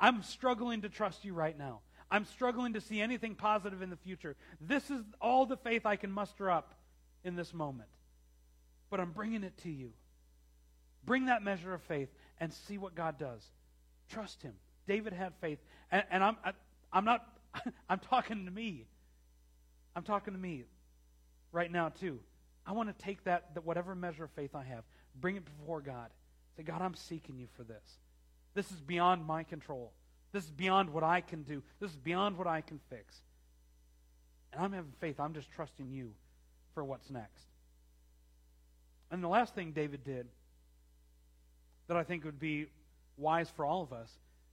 I'm 0.00 0.22
struggling 0.22 0.82
to 0.82 0.88
trust 0.88 1.24
you 1.24 1.34
right 1.34 1.56
now. 1.56 1.80
I'm 2.10 2.24
struggling 2.24 2.74
to 2.74 2.80
see 2.80 3.00
anything 3.00 3.34
positive 3.34 3.82
in 3.82 3.90
the 3.90 3.96
future. 3.96 4.36
This 4.60 4.90
is 4.90 5.02
all 5.20 5.46
the 5.46 5.56
faith 5.56 5.86
I 5.86 5.96
can 5.96 6.10
muster 6.12 6.50
up 6.50 6.74
in 7.24 7.34
this 7.34 7.52
moment. 7.52 7.88
But 8.90 9.00
I'm 9.00 9.10
bringing 9.10 9.42
it 9.42 9.56
to 9.64 9.70
you. 9.70 9.92
Bring 11.04 11.26
that 11.26 11.42
measure 11.42 11.74
of 11.74 11.82
faith 11.82 12.08
and 12.38 12.52
see 12.52 12.78
what 12.78 12.94
God 12.94 13.18
does. 13.18 13.42
Trust 14.08 14.42
Him. 14.42 14.54
David 14.86 15.12
had 15.12 15.32
faith. 15.40 15.58
And, 15.90 16.04
and 16.10 16.22
I'm, 16.22 16.36
I, 16.44 16.52
I'm 16.92 17.04
not, 17.04 17.26
I'm 17.88 17.98
talking 17.98 18.44
to 18.44 18.50
me. 18.50 18.86
I'm 19.94 20.02
talking 20.02 20.34
to 20.34 20.40
me 20.40 20.64
right 21.52 21.70
now, 21.70 21.88
too. 21.88 22.20
I 22.66 22.72
want 22.72 22.96
to 22.96 23.04
take 23.04 23.24
that, 23.24 23.54
that, 23.54 23.64
whatever 23.64 23.94
measure 23.94 24.24
of 24.24 24.30
faith 24.32 24.54
I 24.54 24.64
have, 24.64 24.84
bring 25.20 25.36
it 25.36 25.44
before 25.44 25.80
God. 25.80 26.10
Say, 26.56 26.62
God, 26.62 26.82
I'm 26.82 26.94
seeking 26.94 27.38
you 27.38 27.46
for 27.56 27.64
this. 27.64 27.98
This 28.54 28.70
is 28.70 28.80
beyond 28.80 29.26
my 29.26 29.42
control. 29.42 29.92
This 30.36 30.44
is 30.44 30.50
beyond 30.50 30.90
what 30.90 31.02
I 31.02 31.22
can 31.22 31.44
do. 31.44 31.62
This 31.80 31.92
is 31.92 31.96
beyond 31.96 32.36
what 32.36 32.46
I 32.46 32.60
can 32.60 32.78
fix. 32.90 33.22
And 34.52 34.62
I'm 34.62 34.70
having 34.70 34.92
faith. 35.00 35.18
I'm 35.18 35.32
just 35.32 35.50
trusting 35.50 35.90
you 35.90 36.12
for 36.74 36.84
what's 36.84 37.08
next. 37.08 37.46
And 39.10 39.24
the 39.24 39.28
last 39.28 39.54
thing 39.54 39.72
David 39.72 40.04
did 40.04 40.26
that 41.88 41.96
I 41.96 42.02
think 42.02 42.26
would 42.26 42.38
be 42.38 42.66
wise 43.16 43.48
for 43.56 43.64
all 43.64 43.80
of 43.80 43.94
us 43.94 44.10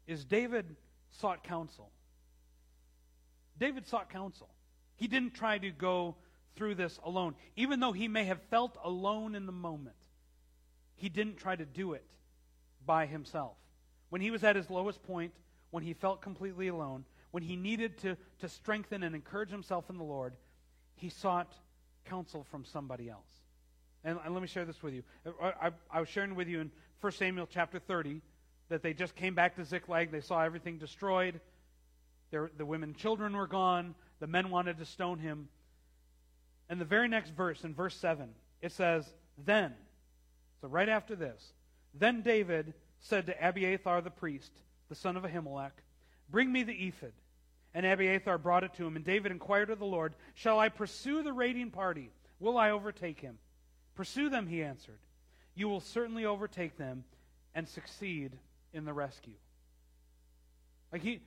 is 0.08 0.24
David 0.24 0.74
sought 1.12 1.44
counsel. 1.44 1.92
David 3.60 3.86
sought 3.86 4.10
counsel. 4.10 4.48
He 4.96 5.08
didn't 5.10 5.34
try 5.34 5.58
to 5.58 5.70
go 5.70 6.16
through 6.56 6.76
this 6.76 6.98
alone. 7.04 7.36
Even 7.58 7.82
though 7.82 7.92
he 7.92 8.08
may 8.08 8.24
have 8.24 8.42
felt 8.44 8.78
alone 8.86 9.36
in 9.36 9.48
the 9.48 9.52
moment, 9.52 9.98
he 10.96 11.10
didn't 11.10 11.36
try 11.36 11.58
to 11.58 11.66
do 11.66 11.92
it 11.92 12.06
by 12.86 13.06
himself. 13.06 13.58
When 14.08 14.22
he 14.22 14.32
was 14.32 14.46
at 14.46 14.56
his 14.56 14.70
lowest 14.70 15.04
point, 15.04 15.34
when 15.74 15.82
he 15.82 15.94
felt 15.94 16.22
completely 16.22 16.68
alone, 16.68 17.04
when 17.32 17.42
he 17.42 17.56
needed 17.56 17.98
to, 17.98 18.16
to 18.38 18.48
strengthen 18.48 19.02
and 19.02 19.16
encourage 19.16 19.50
himself 19.50 19.90
in 19.90 19.98
the 19.98 20.04
Lord, 20.04 20.36
he 20.94 21.10
sought 21.10 21.52
counsel 22.06 22.46
from 22.52 22.64
somebody 22.64 23.10
else. 23.10 23.42
And, 24.04 24.20
and 24.24 24.36
let 24.36 24.44
me 24.44 24.48
share 24.48 24.66
this 24.66 24.84
with 24.84 24.94
you. 24.94 25.02
I, 25.42 25.48
I, 25.60 25.72
I, 25.90 26.00
was 26.00 26.10
sharing 26.10 26.36
with 26.36 26.48
you 26.48 26.62
in 26.62 26.72
1 27.02 27.14
Samuel 27.14 27.48
chapter 27.52 27.80
30 27.80 28.22
that 28.70 28.84
they 28.84 28.94
just 28.94 29.16
came 29.16 29.34
back 29.34 29.56
to 29.56 29.66
Ziklag. 29.66 30.12
They 30.12 30.22
saw 30.22 30.44
everything 30.44 30.78
destroyed. 30.78 31.42
Their, 32.30 32.52
the 32.56 32.68
women 32.68 32.90
and 32.90 32.96
children 32.96 33.36
were 33.36 33.48
gone. 33.48 33.96
The 34.20 34.28
men 34.28 34.52
wanted 34.52 34.78
to 34.78 34.86
stone 34.86 35.18
him. 35.18 35.48
And 36.70 36.80
the 36.80 36.86
very 36.86 37.08
next 37.08 37.32
verse, 37.32 37.64
in 37.64 37.74
verse 37.74 37.96
7, 37.96 38.30
it 38.62 38.74
says, 38.74 39.12
Then, 39.44 39.74
so 40.62 40.68
right 40.68 40.88
after 40.88 41.16
this, 41.16 41.54
then 41.96 42.22
David 42.22 42.76
said 43.00 43.26
to 43.26 43.48
Abiathar 43.50 44.02
the 44.02 44.12
priest, 44.12 44.52
the 44.94 45.00
son 45.00 45.18
of 45.18 45.24
Ahimelech, 45.24 45.72
Bring 46.30 46.52
me 46.52 46.62
the 46.62 46.74
ephod. 46.74 47.14
And 47.74 47.84
Abiathar 47.84 48.38
brought 48.38 48.64
it 48.64 48.76
to 48.76 48.86
him, 48.86 48.96
and 48.96 49.04
David 49.04 49.32
inquired 49.32 49.72
of 49.72 49.80
the 49.80 49.86
Lord, 49.86 50.14
Shall 50.36 50.60
I 50.60 50.70
pursue 50.70 51.24
the 51.24 51.34
raiding 51.34 51.72
party? 51.72 52.12
Will 52.40 52.60
I 52.60 52.70
overtake 52.70 53.20
him? 53.20 53.40
Pursue 53.96 54.30
them, 54.30 54.46
he 54.46 54.62
answered. 54.62 55.00
You 55.56 55.68
will 55.68 55.80
certainly 55.80 56.26
overtake 56.26 56.78
them 56.78 57.06
and 57.56 57.68
succeed 57.68 58.34
in 58.72 58.86
the 58.86 58.94
rescue. 58.94 59.34
Like 60.92 61.02
he 61.02 61.22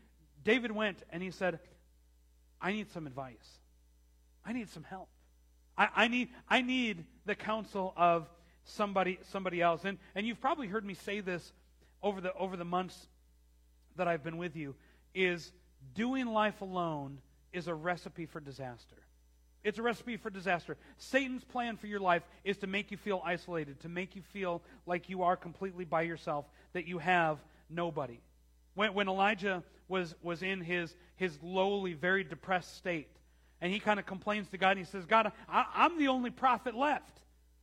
David 0.44 0.70
went 0.70 1.02
and 1.10 1.20
he 1.20 1.32
said, 1.32 1.58
I 2.60 2.72
need 2.72 2.90
some 2.92 3.08
advice. 3.08 3.58
I 4.44 4.52
need 4.52 4.70
some 4.70 4.84
help. 4.84 5.08
I, 5.76 5.88
I 5.96 6.08
need 6.08 6.28
I 6.48 6.62
need 6.62 7.04
the 7.24 7.34
counsel 7.34 7.92
of 7.96 8.28
somebody 8.64 9.18
somebody 9.30 9.60
else. 9.60 9.84
And 9.84 9.98
and 10.14 10.24
you've 10.24 10.40
probably 10.40 10.68
heard 10.68 10.84
me 10.84 10.94
say 10.94 11.18
this 11.18 11.52
over 12.02 12.20
the 12.20 12.32
over 12.34 12.56
the 12.56 12.64
months 12.64 13.08
that 13.96 14.08
I've 14.08 14.22
been 14.22 14.38
with 14.38 14.56
you 14.56 14.74
is 15.14 15.52
doing 15.94 16.26
life 16.26 16.60
alone 16.60 17.18
is 17.52 17.68
a 17.68 17.74
recipe 17.74 18.26
for 18.26 18.40
disaster. 18.40 18.96
It's 19.64 19.78
a 19.78 19.82
recipe 19.82 20.16
for 20.16 20.30
disaster. 20.30 20.76
Satan's 20.96 21.42
plan 21.42 21.76
for 21.76 21.88
your 21.88 21.98
life 21.98 22.22
is 22.44 22.56
to 22.58 22.66
make 22.66 22.90
you 22.92 22.96
feel 22.96 23.20
isolated, 23.24 23.80
to 23.80 23.88
make 23.88 24.14
you 24.14 24.22
feel 24.32 24.62
like 24.86 25.08
you 25.08 25.24
are 25.24 25.36
completely 25.36 25.84
by 25.84 26.02
yourself, 26.02 26.44
that 26.72 26.86
you 26.86 26.98
have 26.98 27.38
nobody. 27.68 28.20
When, 28.74 28.94
when 28.94 29.08
Elijah 29.08 29.64
was, 29.88 30.14
was 30.22 30.42
in 30.42 30.60
his, 30.60 30.94
his 31.16 31.36
lowly, 31.42 31.94
very 31.94 32.22
depressed 32.22 32.76
state, 32.76 33.08
and 33.60 33.72
he 33.72 33.80
kind 33.80 33.98
of 33.98 34.06
complains 34.06 34.48
to 34.50 34.58
God, 34.58 34.76
and 34.76 34.78
he 34.78 34.84
says, 34.84 35.04
God, 35.04 35.32
I, 35.48 35.64
I'm 35.74 35.98
the 35.98 36.08
only 36.08 36.30
prophet 36.30 36.76
left. 36.76 37.18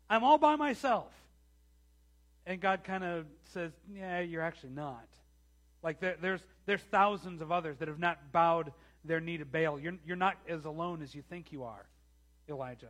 I'm 0.09 0.23
all 0.23 0.38
by 0.38 0.55
myself. 0.55 1.11
And 2.45 2.59
God 2.59 2.84
kind 2.84 3.03
of 3.03 3.25
says, 3.53 3.71
Yeah, 3.93 4.19
you're 4.19 4.41
actually 4.41 4.71
not. 4.71 5.07
Like 5.84 5.99
there, 5.99 6.15
there's, 6.21 6.41
there's 6.65 6.81
thousands 6.91 7.41
of 7.41 7.51
others 7.51 7.77
that 7.79 7.88
have 7.88 7.99
not 7.99 8.31
bowed 8.31 8.71
their 9.03 9.19
knee 9.19 9.38
to 9.38 9.45
Baal. 9.45 9.79
You're, 9.79 9.97
you're 10.05 10.15
not 10.15 10.38
as 10.47 10.65
alone 10.65 11.01
as 11.01 11.13
you 11.13 11.21
think 11.21 11.51
you 11.51 11.63
are, 11.63 11.86
Elijah. 12.49 12.89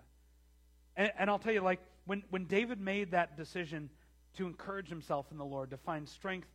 And, 0.96 1.12
and 1.18 1.30
I'll 1.30 1.40
tell 1.40 1.54
you, 1.54 1.62
like, 1.62 1.80
when, 2.06 2.24
when 2.30 2.46
David 2.46 2.80
made 2.80 3.12
that 3.12 3.36
decision 3.36 3.90
to 4.38 4.46
encourage 4.46 4.90
himself 4.90 5.26
in 5.32 5.38
the 5.38 5.46
Lord, 5.46 5.72
to 5.72 5.78
find 5.78 6.08
strength 6.08 6.48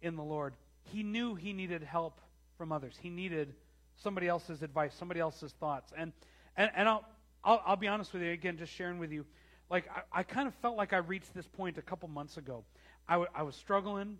in 0.00 0.14
the 0.14 0.22
Lord, 0.22 0.54
he 0.84 1.02
knew 1.02 1.34
he 1.34 1.52
needed 1.52 1.82
help 1.82 2.20
from 2.56 2.70
others. 2.70 2.94
He 3.00 3.10
needed 3.10 3.54
somebody 3.96 4.28
else's 4.28 4.62
advice, 4.62 4.94
somebody 4.94 5.20
else's 5.20 5.52
thoughts. 5.52 5.92
And, 5.96 6.12
and, 6.56 6.70
and 6.76 6.88
I'll, 6.88 7.04
I'll, 7.42 7.62
I'll 7.66 7.76
be 7.76 7.88
honest 7.88 8.12
with 8.12 8.22
you, 8.22 8.30
again, 8.30 8.58
just 8.58 8.72
sharing 8.72 8.98
with 8.98 9.10
you. 9.10 9.26
Like, 9.68 9.88
I, 9.88 10.20
I 10.20 10.22
kind 10.22 10.46
of 10.46 10.54
felt 10.56 10.76
like 10.76 10.92
I 10.92 10.98
reached 10.98 11.34
this 11.34 11.46
point 11.46 11.78
a 11.78 11.82
couple 11.82 12.08
months 12.08 12.36
ago. 12.36 12.64
I, 13.08 13.14
w- 13.14 13.30
I 13.34 13.42
was 13.42 13.56
struggling. 13.56 14.18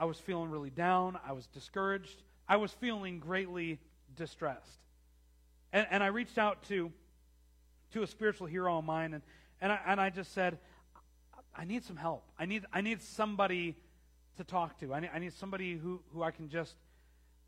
I 0.00 0.06
was 0.06 0.18
feeling 0.18 0.50
really 0.50 0.70
down. 0.70 1.18
I 1.28 1.32
was 1.32 1.46
discouraged. 1.48 2.22
I 2.48 2.56
was 2.56 2.72
feeling 2.72 3.18
greatly 3.18 3.78
distressed. 4.16 4.80
And, 5.74 5.86
and 5.90 6.02
I 6.02 6.06
reached 6.06 6.38
out 6.38 6.62
to, 6.64 6.90
to 7.92 8.02
a 8.02 8.06
spiritual 8.06 8.46
hero 8.46 8.78
of 8.78 8.84
mine, 8.84 9.12
and, 9.12 9.22
and, 9.60 9.70
I, 9.70 9.78
and 9.86 10.00
I 10.00 10.08
just 10.08 10.32
said, 10.32 10.58
I 11.54 11.66
need 11.66 11.84
some 11.84 11.96
help. 11.96 12.24
I 12.38 12.46
need, 12.46 12.64
I 12.72 12.80
need 12.80 13.02
somebody 13.02 13.76
to 14.38 14.44
talk 14.44 14.80
to. 14.80 14.94
I 14.94 15.00
need, 15.00 15.10
I 15.12 15.18
need 15.18 15.34
somebody 15.34 15.74
who, 15.74 16.00
who 16.14 16.22
I 16.22 16.30
can 16.30 16.48
just, 16.48 16.76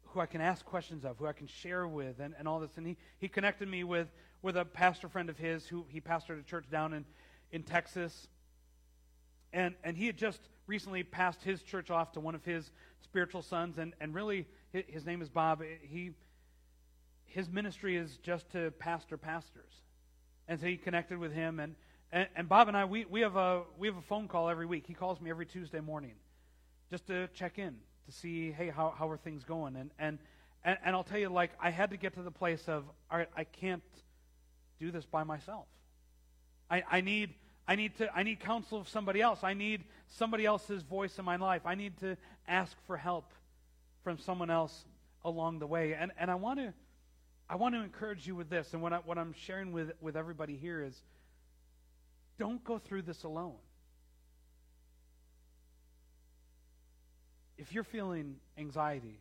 who 0.08 0.20
I 0.20 0.26
can 0.26 0.42
ask 0.42 0.62
questions 0.66 1.06
of, 1.06 1.16
who 1.16 1.26
I 1.26 1.32
can 1.32 1.46
share 1.46 1.88
with, 1.88 2.20
and, 2.20 2.34
and 2.38 2.46
all 2.46 2.60
this. 2.60 2.76
And 2.76 2.86
he, 2.86 2.98
he 3.18 3.28
connected 3.28 3.66
me 3.66 3.82
with, 3.82 4.08
with 4.42 4.58
a 4.58 4.66
pastor 4.66 5.08
friend 5.08 5.30
of 5.30 5.38
his 5.38 5.66
who 5.66 5.86
he 5.88 6.02
pastored 6.02 6.38
a 6.38 6.42
church 6.42 6.66
down 6.70 6.92
in, 6.92 7.06
in 7.50 7.62
Texas. 7.62 8.28
And, 9.54 9.74
and 9.82 9.96
he 9.96 10.06
had 10.06 10.18
just 10.18 10.40
recently 10.72 11.02
passed 11.02 11.42
his 11.42 11.62
church 11.62 11.90
off 11.90 12.12
to 12.12 12.20
one 12.20 12.34
of 12.34 12.42
his 12.46 12.70
spiritual 13.02 13.42
sons, 13.42 13.76
and, 13.76 13.92
and 14.00 14.14
really, 14.14 14.46
his 14.72 15.04
name 15.04 15.20
is 15.20 15.28
Bob. 15.28 15.62
He, 15.82 16.12
his 17.26 17.46
ministry 17.50 17.94
is 17.94 18.16
just 18.22 18.50
to 18.52 18.70
pastor 18.78 19.18
pastors. 19.18 19.70
And 20.48 20.58
so 20.58 20.64
he 20.64 20.78
connected 20.78 21.18
with 21.18 21.30
him, 21.30 21.60
and, 21.60 21.74
and, 22.10 22.26
and 22.34 22.48
Bob 22.48 22.68
and 22.68 22.76
I, 22.76 22.86
we, 22.86 23.04
we, 23.04 23.20
have 23.20 23.36
a, 23.36 23.64
we 23.78 23.86
have 23.86 23.98
a 23.98 24.02
phone 24.08 24.28
call 24.28 24.48
every 24.48 24.64
week. 24.64 24.84
He 24.86 24.94
calls 24.94 25.20
me 25.20 25.28
every 25.28 25.44
Tuesday 25.44 25.80
morning 25.80 26.14
just 26.90 27.06
to 27.08 27.28
check 27.34 27.58
in, 27.58 27.76
to 28.06 28.12
see, 28.12 28.50
hey, 28.50 28.70
how, 28.70 28.94
how 28.96 29.10
are 29.10 29.18
things 29.18 29.44
going? 29.44 29.76
And, 29.76 29.90
and, 29.98 30.18
and, 30.64 30.78
and 30.86 30.96
I'll 30.96 31.04
tell 31.04 31.18
you, 31.18 31.28
like, 31.28 31.50
I 31.60 31.68
had 31.68 31.90
to 31.90 31.98
get 31.98 32.14
to 32.14 32.22
the 32.22 32.30
place 32.30 32.66
of, 32.66 32.84
all 33.10 33.18
right, 33.18 33.28
I 33.36 33.44
can't 33.44 33.82
do 34.80 34.90
this 34.90 35.04
by 35.04 35.24
myself. 35.24 35.66
I, 36.70 36.82
I 36.90 37.02
need 37.02 37.34
I 37.66 37.76
need 37.76 37.96
to 37.98 38.14
I 38.14 38.22
need 38.22 38.40
counsel 38.40 38.80
of 38.80 38.88
somebody 38.88 39.20
else. 39.20 39.44
I 39.44 39.54
need 39.54 39.84
somebody 40.08 40.44
else's 40.44 40.82
voice 40.82 41.18
in 41.18 41.24
my 41.24 41.36
life. 41.36 41.62
I 41.64 41.74
need 41.74 41.98
to 42.00 42.16
ask 42.48 42.76
for 42.86 42.96
help 42.96 43.32
from 44.02 44.18
someone 44.18 44.50
else 44.50 44.84
along 45.24 45.60
the 45.60 45.66
way. 45.66 45.94
And 45.94 46.12
and 46.18 46.30
I 46.30 46.34
want 46.34 46.58
to 46.58 46.72
I 47.48 47.56
want 47.56 47.74
to 47.74 47.82
encourage 47.82 48.26
you 48.26 48.34
with 48.34 48.50
this. 48.50 48.72
And 48.72 48.82
what 48.82 48.92
I, 48.92 48.96
what 48.98 49.18
I'm 49.18 49.34
sharing 49.34 49.72
with 49.72 49.92
with 50.00 50.16
everybody 50.16 50.56
here 50.56 50.82
is 50.82 51.00
don't 52.38 52.62
go 52.64 52.78
through 52.78 53.02
this 53.02 53.22
alone. 53.22 53.54
If 57.58 57.72
you're 57.72 57.84
feeling 57.84 58.36
anxiety 58.58 59.20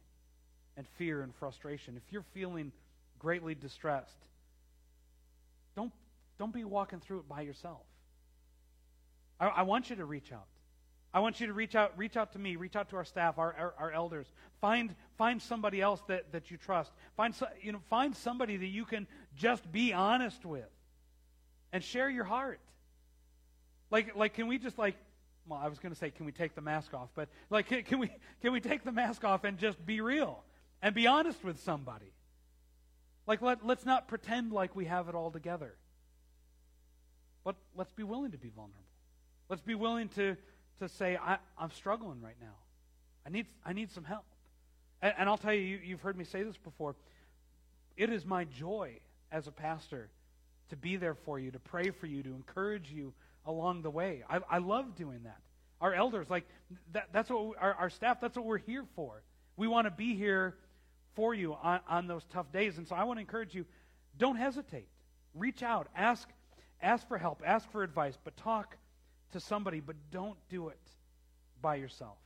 and 0.75 0.87
fear 0.97 1.21
and 1.21 1.35
frustration, 1.35 1.95
if 1.95 2.11
you're 2.11 2.25
feeling 2.33 2.71
greatly 3.19 3.53
distressed, 3.53 4.17
don't 5.75 5.91
don't 6.39 6.53
be 6.53 6.63
walking 6.63 6.99
through 6.99 7.19
it 7.19 7.29
by 7.29 7.41
yourself. 7.41 7.81
I, 9.41 9.47
I, 9.47 9.61
want 9.63 9.89
you 9.89 9.95
to 9.97 10.05
reach 10.05 10.31
out. 10.31 10.45
I 11.13 11.19
want 11.19 11.41
you 11.41 11.47
to 11.47 11.53
reach 11.53 11.75
out, 11.75 11.97
reach 11.97 12.15
out 12.15 12.33
to 12.33 12.39
me, 12.39 12.55
reach 12.55 12.75
out 12.75 12.89
to 12.89 12.95
our 12.95 13.03
staff, 13.03 13.39
our, 13.39 13.53
our, 13.57 13.73
our 13.77 13.91
elders. 13.91 14.27
Find, 14.61 14.95
find 15.17 15.41
somebody 15.41 15.81
else 15.81 16.01
that, 16.07 16.31
that 16.31 16.51
you 16.51 16.57
trust. 16.57 16.91
Find, 17.17 17.33
you 17.61 17.71
know, 17.71 17.81
find 17.89 18.15
somebody 18.15 18.55
that 18.55 18.67
you 18.67 18.85
can 18.85 19.07
just 19.35 19.69
be 19.71 19.91
honest 19.91 20.45
with 20.45 20.69
and 21.73 21.83
share 21.83 22.09
your 22.09 22.23
heart. 22.23 22.59
Like, 23.89 24.15
like 24.15 24.35
can 24.35 24.47
we 24.47 24.59
just 24.59 24.77
like, 24.77 24.95
well, 25.47 25.59
I 25.61 25.67
was 25.67 25.79
going 25.79 25.91
to 25.91 25.97
say, 25.97 26.11
can 26.11 26.25
we 26.25 26.31
take 26.31 26.53
the 26.53 26.61
mask 26.61 26.93
off? 26.93 27.09
But 27.15 27.27
like, 27.49 27.67
can, 27.67 27.83
can, 27.83 27.99
we, 27.99 28.11
can 28.41 28.53
we 28.53 28.61
take 28.61 28.83
the 28.83 28.91
mask 28.91 29.23
off 29.23 29.43
and 29.43 29.57
just 29.57 29.83
be 29.83 29.99
real 29.99 30.43
and 30.83 30.93
be 30.93 31.07
honest 31.07 31.43
with 31.43 31.59
somebody? 31.59 32.13
Like, 33.25 33.41
let, 33.41 33.65
let's 33.65 33.85
not 33.85 34.07
pretend 34.07 34.51
like 34.51 34.75
we 34.75 34.85
have 34.85 35.09
it 35.09 35.15
all 35.15 35.31
together. 35.31 35.75
But 37.43 37.55
let's 37.75 37.91
be 37.91 38.03
willing 38.03 38.31
to 38.31 38.37
be 38.37 38.49
vulnerable. 38.49 38.90
Let's 39.51 39.61
be 39.61 39.75
willing 39.75 40.07
to, 40.15 40.37
to 40.79 40.87
say, 40.87 41.17
I, 41.17 41.37
am 41.59 41.71
struggling 41.71 42.21
right 42.21 42.37
now. 42.39 42.55
I 43.27 43.29
need, 43.29 43.47
I 43.65 43.73
need 43.73 43.91
some 43.91 44.05
help. 44.05 44.23
And, 45.01 45.13
and 45.17 45.27
I'll 45.27 45.37
tell 45.37 45.53
you, 45.53 45.59
you, 45.59 45.79
you've 45.83 45.99
heard 45.99 46.17
me 46.17 46.23
say 46.23 46.41
this 46.43 46.55
before. 46.55 46.95
It 47.97 48.09
is 48.09 48.25
my 48.25 48.45
joy 48.45 48.99
as 49.29 49.47
a 49.47 49.51
pastor 49.51 50.09
to 50.69 50.77
be 50.77 50.95
there 50.95 51.15
for 51.15 51.37
you, 51.37 51.51
to 51.51 51.59
pray 51.59 51.89
for 51.89 52.05
you, 52.05 52.23
to 52.23 52.29
encourage 52.29 52.93
you 52.93 53.13
along 53.45 53.81
the 53.81 53.89
way. 53.89 54.23
I, 54.29 54.39
I 54.49 54.57
love 54.59 54.95
doing 54.95 55.23
that. 55.23 55.41
Our 55.81 55.93
elders, 55.93 56.29
like, 56.29 56.45
that, 56.93 57.09
that's 57.11 57.29
what 57.29 57.47
we, 57.47 57.55
our, 57.59 57.73
our 57.73 57.89
staff, 57.89 58.21
that's 58.21 58.37
what 58.37 58.45
we're 58.45 58.57
here 58.57 58.85
for. 58.95 59.21
We 59.57 59.67
want 59.67 59.85
to 59.85 59.91
be 59.91 60.15
here 60.15 60.55
for 61.13 61.35
you 61.35 61.57
on, 61.61 61.81
on 61.89 62.07
those 62.07 62.23
tough 62.31 62.53
days. 62.53 62.77
And 62.77 62.87
so 62.87 62.95
I 62.95 63.03
want 63.03 63.17
to 63.17 63.21
encourage 63.21 63.53
you 63.53 63.65
don't 64.17 64.37
hesitate. 64.37 64.87
Reach 65.33 65.61
out, 65.61 65.89
ask, 65.93 66.29
ask 66.81 67.05
for 67.09 67.17
help, 67.17 67.43
ask 67.45 67.69
for 67.69 67.83
advice, 67.83 68.17
but 68.23 68.37
talk 68.37 68.77
to 69.32 69.39
somebody, 69.39 69.79
but 69.79 69.95
don't 70.11 70.38
do 70.49 70.69
it 70.69 70.79
by 71.61 71.75
yourself. 71.75 72.17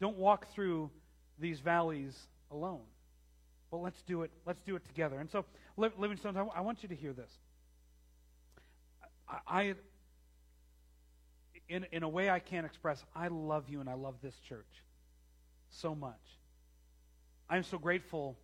Don't 0.00 0.16
walk 0.16 0.52
through 0.52 0.90
these 1.38 1.60
valleys 1.60 2.16
alone. 2.50 2.82
But 3.70 3.78
let's 3.78 4.00
do 4.02 4.22
it. 4.22 4.30
Let's 4.46 4.62
do 4.62 4.76
it 4.76 4.84
together. 4.86 5.18
And 5.18 5.30
so, 5.30 5.44
Living 5.76 6.16
Stones, 6.16 6.36
I, 6.54 6.60
want 6.60 6.82
you 6.82 6.88
to 6.90 6.94
hear 6.94 7.12
this. 7.12 7.30
I, 9.48 9.74
in 11.68 11.86
in 11.90 12.02
a 12.02 12.08
way 12.08 12.30
I 12.30 12.38
can't 12.38 12.66
express, 12.66 13.02
I 13.16 13.28
love 13.28 13.68
you 13.68 13.80
and 13.80 13.88
I 13.88 13.94
love 13.94 14.16
this 14.22 14.34
church 14.48 14.82
so 15.70 15.94
much. 15.94 16.20
I'm 17.48 17.64
so 17.64 17.78
grateful 17.78 18.36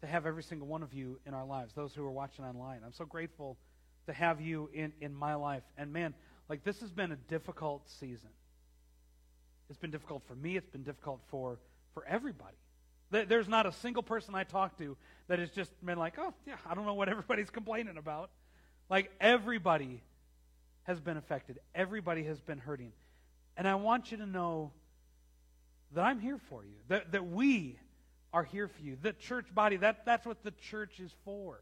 to 0.00 0.06
have 0.06 0.26
every 0.26 0.42
single 0.42 0.66
one 0.66 0.82
of 0.82 0.92
you 0.92 1.18
in 1.26 1.34
our 1.34 1.44
lives. 1.44 1.74
Those 1.74 1.94
who 1.94 2.04
are 2.04 2.10
watching 2.10 2.44
online, 2.44 2.80
I'm 2.84 2.92
so 2.92 3.04
grateful 3.04 3.56
to 4.06 4.12
have 4.12 4.40
you 4.40 4.70
in 4.72 4.92
in 5.00 5.14
my 5.14 5.34
life. 5.34 5.62
And 5.76 5.92
man, 5.92 6.14
like, 6.48 6.64
this 6.64 6.80
has 6.80 6.90
been 6.90 7.12
a 7.12 7.16
difficult 7.16 7.88
season. 7.88 8.30
It's 9.68 9.78
been 9.78 9.90
difficult 9.90 10.22
for 10.26 10.34
me, 10.34 10.56
it's 10.56 10.68
been 10.68 10.82
difficult 10.82 11.20
for, 11.28 11.58
for 11.94 12.04
everybody. 12.06 12.56
There's 13.10 13.48
not 13.48 13.66
a 13.66 13.72
single 13.72 14.02
person 14.02 14.34
I 14.34 14.44
talk 14.44 14.78
to 14.78 14.96
that 15.28 15.38
has 15.38 15.50
just 15.50 15.70
been 15.84 15.98
like, 15.98 16.14
oh, 16.18 16.32
yeah, 16.46 16.56
I 16.66 16.74
don't 16.74 16.86
know 16.86 16.94
what 16.94 17.08
everybody's 17.10 17.50
complaining 17.50 17.98
about. 17.98 18.30
Like, 18.88 19.10
everybody 19.20 20.02
has 20.84 20.98
been 20.98 21.16
affected, 21.16 21.58
everybody 21.74 22.24
has 22.24 22.40
been 22.40 22.58
hurting. 22.58 22.92
And 23.56 23.68
I 23.68 23.74
want 23.76 24.10
you 24.10 24.18
to 24.18 24.26
know 24.26 24.72
that 25.94 26.02
I'm 26.02 26.20
here 26.20 26.38
for 26.48 26.64
you, 26.64 26.76
that, 26.88 27.12
that 27.12 27.26
we 27.26 27.78
are 28.32 28.44
here 28.44 28.68
for 28.68 28.82
you. 28.82 28.96
The 29.00 29.12
church 29.12 29.46
body, 29.54 29.76
that, 29.76 30.06
that's 30.06 30.26
what 30.26 30.42
the 30.42 30.52
church 30.52 30.98
is 30.98 31.14
for. 31.24 31.60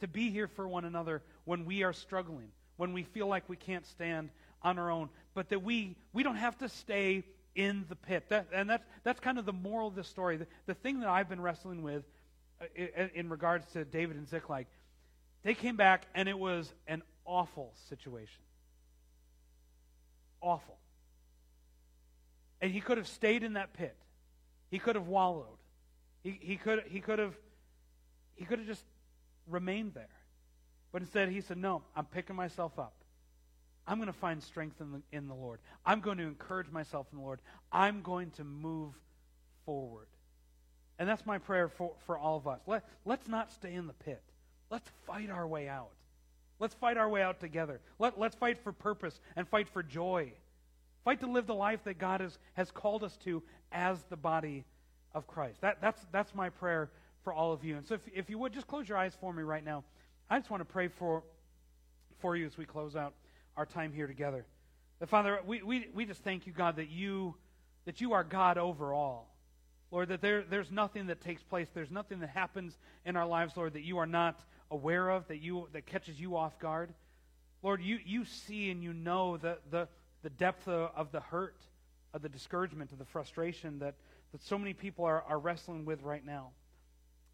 To 0.00 0.08
be 0.08 0.30
here 0.30 0.46
for 0.48 0.66
one 0.66 0.84
another 0.84 1.22
when 1.44 1.64
we 1.64 1.82
are 1.82 1.92
struggling 1.92 2.48
when 2.80 2.94
we 2.94 3.02
feel 3.02 3.26
like 3.26 3.46
we 3.46 3.56
can't 3.56 3.86
stand 3.86 4.30
on 4.62 4.78
our 4.78 4.90
own, 4.90 5.10
but 5.34 5.50
that 5.50 5.62
we, 5.62 5.94
we 6.14 6.22
don't 6.22 6.36
have 6.36 6.56
to 6.56 6.66
stay 6.66 7.22
in 7.54 7.84
the 7.90 7.94
pit. 7.94 8.24
That, 8.30 8.46
and 8.54 8.70
that's, 8.70 8.84
that's 9.04 9.20
kind 9.20 9.38
of 9.38 9.44
the 9.44 9.52
moral 9.52 9.88
of 9.88 9.94
the 9.94 10.02
story. 10.02 10.38
The, 10.38 10.46
the 10.64 10.72
thing 10.72 11.00
that 11.00 11.08
I've 11.10 11.28
been 11.28 11.42
wrestling 11.42 11.82
with 11.82 12.04
uh, 12.58 12.64
in, 12.74 13.10
in 13.14 13.28
regards 13.28 13.66
to 13.72 13.84
David 13.84 14.16
and 14.16 14.26
Ziklag, 14.26 14.64
they 15.42 15.52
came 15.52 15.76
back 15.76 16.06
and 16.14 16.26
it 16.26 16.38
was 16.38 16.72
an 16.86 17.02
awful 17.26 17.74
situation. 17.90 18.40
Awful. 20.40 20.78
And 22.62 22.72
he 22.72 22.80
could 22.80 22.96
have 22.96 23.08
stayed 23.08 23.42
in 23.42 23.52
that 23.54 23.74
pit. 23.74 23.94
He 24.70 24.78
could 24.78 24.96
have 24.96 25.06
wallowed. 25.06 25.58
He, 26.22 26.38
he 26.40 26.56
could 26.56 26.84
he 26.88 27.00
could 27.00 27.18
have 27.18 27.34
he 28.36 28.46
could 28.46 28.58
have 28.58 28.68
just 28.68 28.84
remained 29.46 29.92
there. 29.92 30.08
But 30.92 31.02
instead, 31.02 31.28
he 31.28 31.40
said, 31.40 31.56
No, 31.56 31.82
I'm 31.94 32.06
picking 32.06 32.36
myself 32.36 32.78
up. 32.78 32.94
I'm 33.86 33.98
going 33.98 34.06
to 34.06 34.12
find 34.12 34.42
strength 34.42 34.80
in 34.80 34.92
the, 34.92 35.02
in 35.12 35.26
the 35.26 35.34
Lord. 35.34 35.58
I'm 35.84 36.00
going 36.00 36.18
to 36.18 36.24
encourage 36.24 36.70
myself 36.70 37.06
in 37.12 37.18
the 37.18 37.24
Lord. 37.24 37.40
I'm 37.72 38.02
going 38.02 38.30
to 38.32 38.44
move 38.44 38.94
forward. 39.64 40.06
And 40.98 41.08
that's 41.08 41.24
my 41.24 41.38
prayer 41.38 41.68
for, 41.68 41.92
for 42.06 42.18
all 42.18 42.36
of 42.36 42.46
us. 42.46 42.60
Let, 42.66 42.84
let's 43.04 43.26
not 43.26 43.50
stay 43.50 43.74
in 43.74 43.86
the 43.86 43.94
pit. 43.94 44.22
Let's 44.70 44.88
fight 45.06 45.30
our 45.30 45.46
way 45.46 45.66
out. 45.66 45.90
Let's 46.58 46.74
fight 46.74 46.98
our 46.98 47.08
way 47.08 47.22
out 47.22 47.40
together. 47.40 47.80
Let, 47.98 48.18
let's 48.18 48.36
fight 48.36 48.58
for 48.62 48.70
purpose 48.70 49.18
and 49.34 49.48
fight 49.48 49.68
for 49.68 49.82
joy. 49.82 50.32
Fight 51.04 51.20
to 51.20 51.26
live 51.26 51.46
the 51.46 51.54
life 51.54 51.82
that 51.84 51.98
God 51.98 52.20
has, 52.20 52.38
has 52.52 52.70
called 52.70 53.02
us 53.02 53.16
to 53.24 53.42
as 53.72 54.02
the 54.10 54.16
body 54.16 54.64
of 55.14 55.26
Christ. 55.26 55.62
That, 55.62 55.78
that's, 55.80 56.04
that's 56.12 56.34
my 56.34 56.50
prayer 56.50 56.90
for 57.24 57.32
all 57.32 57.52
of 57.52 57.64
you. 57.64 57.76
And 57.76 57.86
so 57.86 57.94
if, 57.94 58.02
if 58.14 58.30
you 58.30 58.38
would, 58.38 58.52
just 58.52 58.66
close 58.66 58.88
your 58.88 58.98
eyes 58.98 59.16
for 59.20 59.32
me 59.32 59.42
right 59.42 59.64
now. 59.64 59.84
I 60.32 60.38
just 60.38 60.48
want 60.48 60.60
to 60.60 60.72
pray 60.72 60.86
for, 60.86 61.24
for 62.20 62.36
you 62.36 62.46
as 62.46 62.56
we 62.56 62.64
close 62.64 62.94
out 62.94 63.14
our 63.56 63.66
time 63.66 63.92
here 63.92 64.06
together. 64.06 64.46
Father, 65.06 65.40
we, 65.44 65.60
we, 65.62 65.88
we 65.92 66.04
just 66.04 66.22
thank 66.22 66.46
you, 66.46 66.52
God, 66.52 66.76
that 66.76 66.88
you, 66.88 67.34
that 67.84 68.00
you 68.00 68.12
are 68.12 68.22
God 68.22 68.56
over 68.56 68.94
all. 68.94 69.34
Lord, 69.90 70.10
that 70.10 70.20
there, 70.20 70.44
there's 70.48 70.70
nothing 70.70 71.08
that 71.08 71.20
takes 71.20 71.42
place, 71.42 71.66
there's 71.74 71.90
nothing 71.90 72.20
that 72.20 72.30
happens 72.30 72.78
in 73.04 73.16
our 73.16 73.26
lives, 73.26 73.56
Lord, 73.56 73.72
that 73.72 73.82
you 73.82 73.98
are 73.98 74.06
not 74.06 74.38
aware 74.70 75.08
of, 75.08 75.26
that, 75.26 75.38
you, 75.38 75.66
that 75.72 75.86
catches 75.86 76.20
you 76.20 76.36
off 76.36 76.56
guard. 76.60 76.94
Lord, 77.64 77.82
you, 77.82 77.98
you 78.06 78.24
see 78.24 78.70
and 78.70 78.84
you 78.84 78.92
know 78.92 79.36
the, 79.36 79.58
the, 79.68 79.88
the 80.22 80.30
depth 80.30 80.68
of, 80.68 80.92
of 80.94 81.10
the 81.10 81.20
hurt, 81.20 81.56
of 82.14 82.22
the 82.22 82.28
discouragement, 82.28 82.92
of 82.92 82.98
the 82.98 83.04
frustration 83.04 83.80
that, 83.80 83.96
that 84.30 84.44
so 84.44 84.56
many 84.56 84.74
people 84.74 85.04
are, 85.06 85.22
are 85.22 85.40
wrestling 85.40 85.84
with 85.84 86.02
right 86.02 86.24
now. 86.24 86.50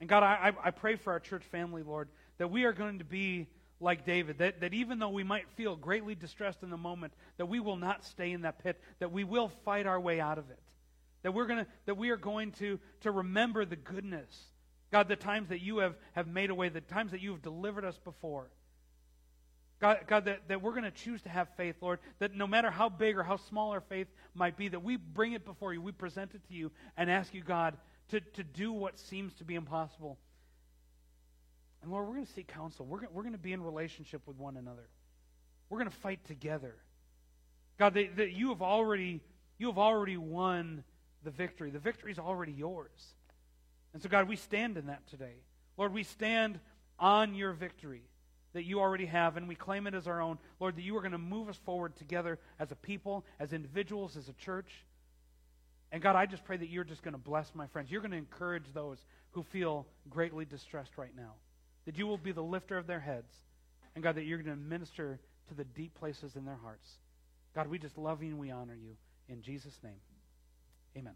And 0.00 0.08
God, 0.08 0.22
I, 0.22 0.52
I 0.62 0.70
pray 0.70 0.96
for 0.96 1.12
our 1.12 1.20
church 1.20 1.44
family, 1.44 1.82
Lord, 1.82 2.08
that 2.38 2.48
we 2.48 2.64
are 2.64 2.72
going 2.72 2.98
to 2.98 3.04
be 3.04 3.48
like 3.80 4.06
David, 4.06 4.38
that, 4.38 4.60
that 4.60 4.72
even 4.74 4.98
though 4.98 5.10
we 5.10 5.24
might 5.24 5.48
feel 5.54 5.76
greatly 5.76 6.14
distressed 6.14 6.62
in 6.62 6.70
the 6.70 6.76
moment, 6.76 7.12
that 7.36 7.46
we 7.46 7.60
will 7.60 7.76
not 7.76 8.04
stay 8.04 8.32
in 8.32 8.42
that 8.42 8.62
pit, 8.62 8.80
that 9.00 9.12
we 9.12 9.24
will 9.24 9.50
fight 9.64 9.86
our 9.86 10.00
way 10.00 10.20
out 10.20 10.38
of 10.38 10.50
it. 10.50 10.58
That 11.22 11.32
we're 11.32 11.46
gonna 11.46 11.66
that 11.86 11.96
we 11.96 12.10
are 12.10 12.16
going 12.16 12.52
to, 12.52 12.78
to 13.00 13.10
remember 13.10 13.64
the 13.64 13.76
goodness. 13.76 14.30
God, 14.92 15.08
the 15.08 15.16
times 15.16 15.48
that 15.48 15.60
you 15.60 15.78
have, 15.78 15.96
have 16.12 16.28
made 16.28 16.50
a 16.50 16.54
way, 16.54 16.68
the 16.68 16.80
times 16.80 17.10
that 17.10 17.20
you 17.20 17.32
have 17.32 17.42
delivered 17.42 17.84
us 17.84 17.98
before. 17.98 18.48
God, 19.80 19.98
God 20.06 20.24
that, 20.26 20.48
that 20.48 20.62
we're 20.62 20.70
going 20.70 20.84
to 20.84 20.90
choose 20.90 21.20
to 21.22 21.28
have 21.28 21.48
faith, 21.56 21.76
Lord, 21.80 21.98
that 22.18 22.34
no 22.34 22.46
matter 22.46 22.70
how 22.70 22.88
big 22.88 23.18
or 23.18 23.22
how 23.22 23.36
small 23.36 23.72
our 23.72 23.80
faith 23.80 24.06
might 24.34 24.56
be, 24.56 24.68
that 24.68 24.82
we 24.82 24.96
bring 24.96 25.32
it 25.32 25.44
before 25.44 25.74
you, 25.74 25.82
we 25.82 25.92
present 25.92 26.34
it 26.34 26.46
to 26.48 26.54
you, 26.54 26.70
and 26.96 27.10
ask 27.10 27.34
you, 27.34 27.42
God, 27.42 27.76
to, 28.08 28.20
to 28.20 28.44
do 28.44 28.72
what 28.72 28.98
seems 28.98 29.34
to 29.34 29.44
be 29.44 29.54
impossible. 29.54 30.18
And 31.86 31.92
Lord, 31.92 32.08
we're 32.08 32.14
going 32.14 32.26
to 32.26 32.32
seek 32.32 32.48
counsel. 32.48 32.84
We're 32.84 32.98
going, 32.98 33.12
we're 33.14 33.22
going 33.22 33.34
to 33.34 33.38
be 33.38 33.52
in 33.52 33.62
relationship 33.62 34.22
with 34.26 34.36
one 34.36 34.56
another. 34.56 34.88
We're 35.70 35.78
going 35.78 35.88
to 35.88 35.96
fight 35.98 36.18
together. 36.24 36.74
God, 37.78 37.94
that, 37.94 38.16
that 38.16 38.32
you 38.32 38.48
have 38.48 38.60
already 38.60 39.20
you 39.56 39.68
have 39.68 39.78
already 39.78 40.16
won 40.16 40.82
the 41.22 41.30
victory. 41.30 41.70
The 41.70 41.78
victory 41.78 42.10
is 42.10 42.18
already 42.18 42.50
yours. 42.50 42.90
And 43.94 44.02
so, 44.02 44.08
God, 44.08 44.26
we 44.26 44.34
stand 44.34 44.76
in 44.76 44.86
that 44.86 45.06
today. 45.06 45.34
Lord, 45.76 45.92
we 45.92 46.02
stand 46.02 46.58
on 46.98 47.36
your 47.36 47.52
victory 47.52 48.02
that 48.52 48.64
you 48.64 48.80
already 48.80 49.06
have, 49.06 49.36
and 49.36 49.46
we 49.46 49.54
claim 49.54 49.86
it 49.86 49.94
as 49.94 50.08
our 50.08 50.20
own. 50.20 50.38
Lord, 50.58 50.74
that 50.74 50.82
you 50.82 50.96
are 50.96 51.02
going 51.02 51.12
to 51.12 51.18
move 51.18 51.48
us 51.48 51.56
forward 51.64 51.94
together 51.94 52.40
as 52.58 52.72
a 52.72 52.76
people, 52.76 53.24
as 53.38 53.52
individuals, 53.52 54.16
as 54.16 54.28
a 54.28 54.32
church. 54.32 54.84
And 55.92 56.02
God, 56.02 56.16
I 56.16 56.26
just 56.26 56.44
pray 56.44 56.56
that 56.56 56.68
you're 56.68 56.82
just 56.82 57.04
going 57.04 57.14
to 57.14 57.18
bless 57.18 57.54
my 57.54 57.68
friends. 57.68 57.92
You're 57.92 58.00
going 58.00 58.10
to 58.10 58.16
encourage 58.16 58.72
those 58.74 58.98
who 59.30 59.44
feel 59.44 59.86
greatly 60.10 60.44
distressed 60.44 60.98
right 60.98 61.14
now. 61.16 61.34
That 61.86 61.98
you 61.98 62.06
will 62.06 62.18
be 62.18 62.32
the 62.32 62.42
lifter 62.42 62.76
of 62.76 62.86
their 62.86 63.00
heads. 63.00 63.32
And 63.94 64.04
God, 64.04 64.16
that 64.16 64.24
you're 64.24 64.42
going 64.42 64.56
to 64.56 64.62
minister 64.62 65.18
to 65.48 65.54
the 65.54 65.64
deep 65.64 65.94
places 65.94 66.36
in 66.36 66.44
their 66.44 66.58
hearts. 66.62 66.88
God, 67.54 67.68
we 67.68 67.78
just 67.78 67.96
love 67.96 68.22
you 68.22 68.28
and 68.30 68.38
we 68.38 68.50
honor 68.50 68.74
you. 68.74 68.96
In 69.28 69.42
Jesus' 69.42 69.78
name, 69.82 70.00
amen. 70.96 71.14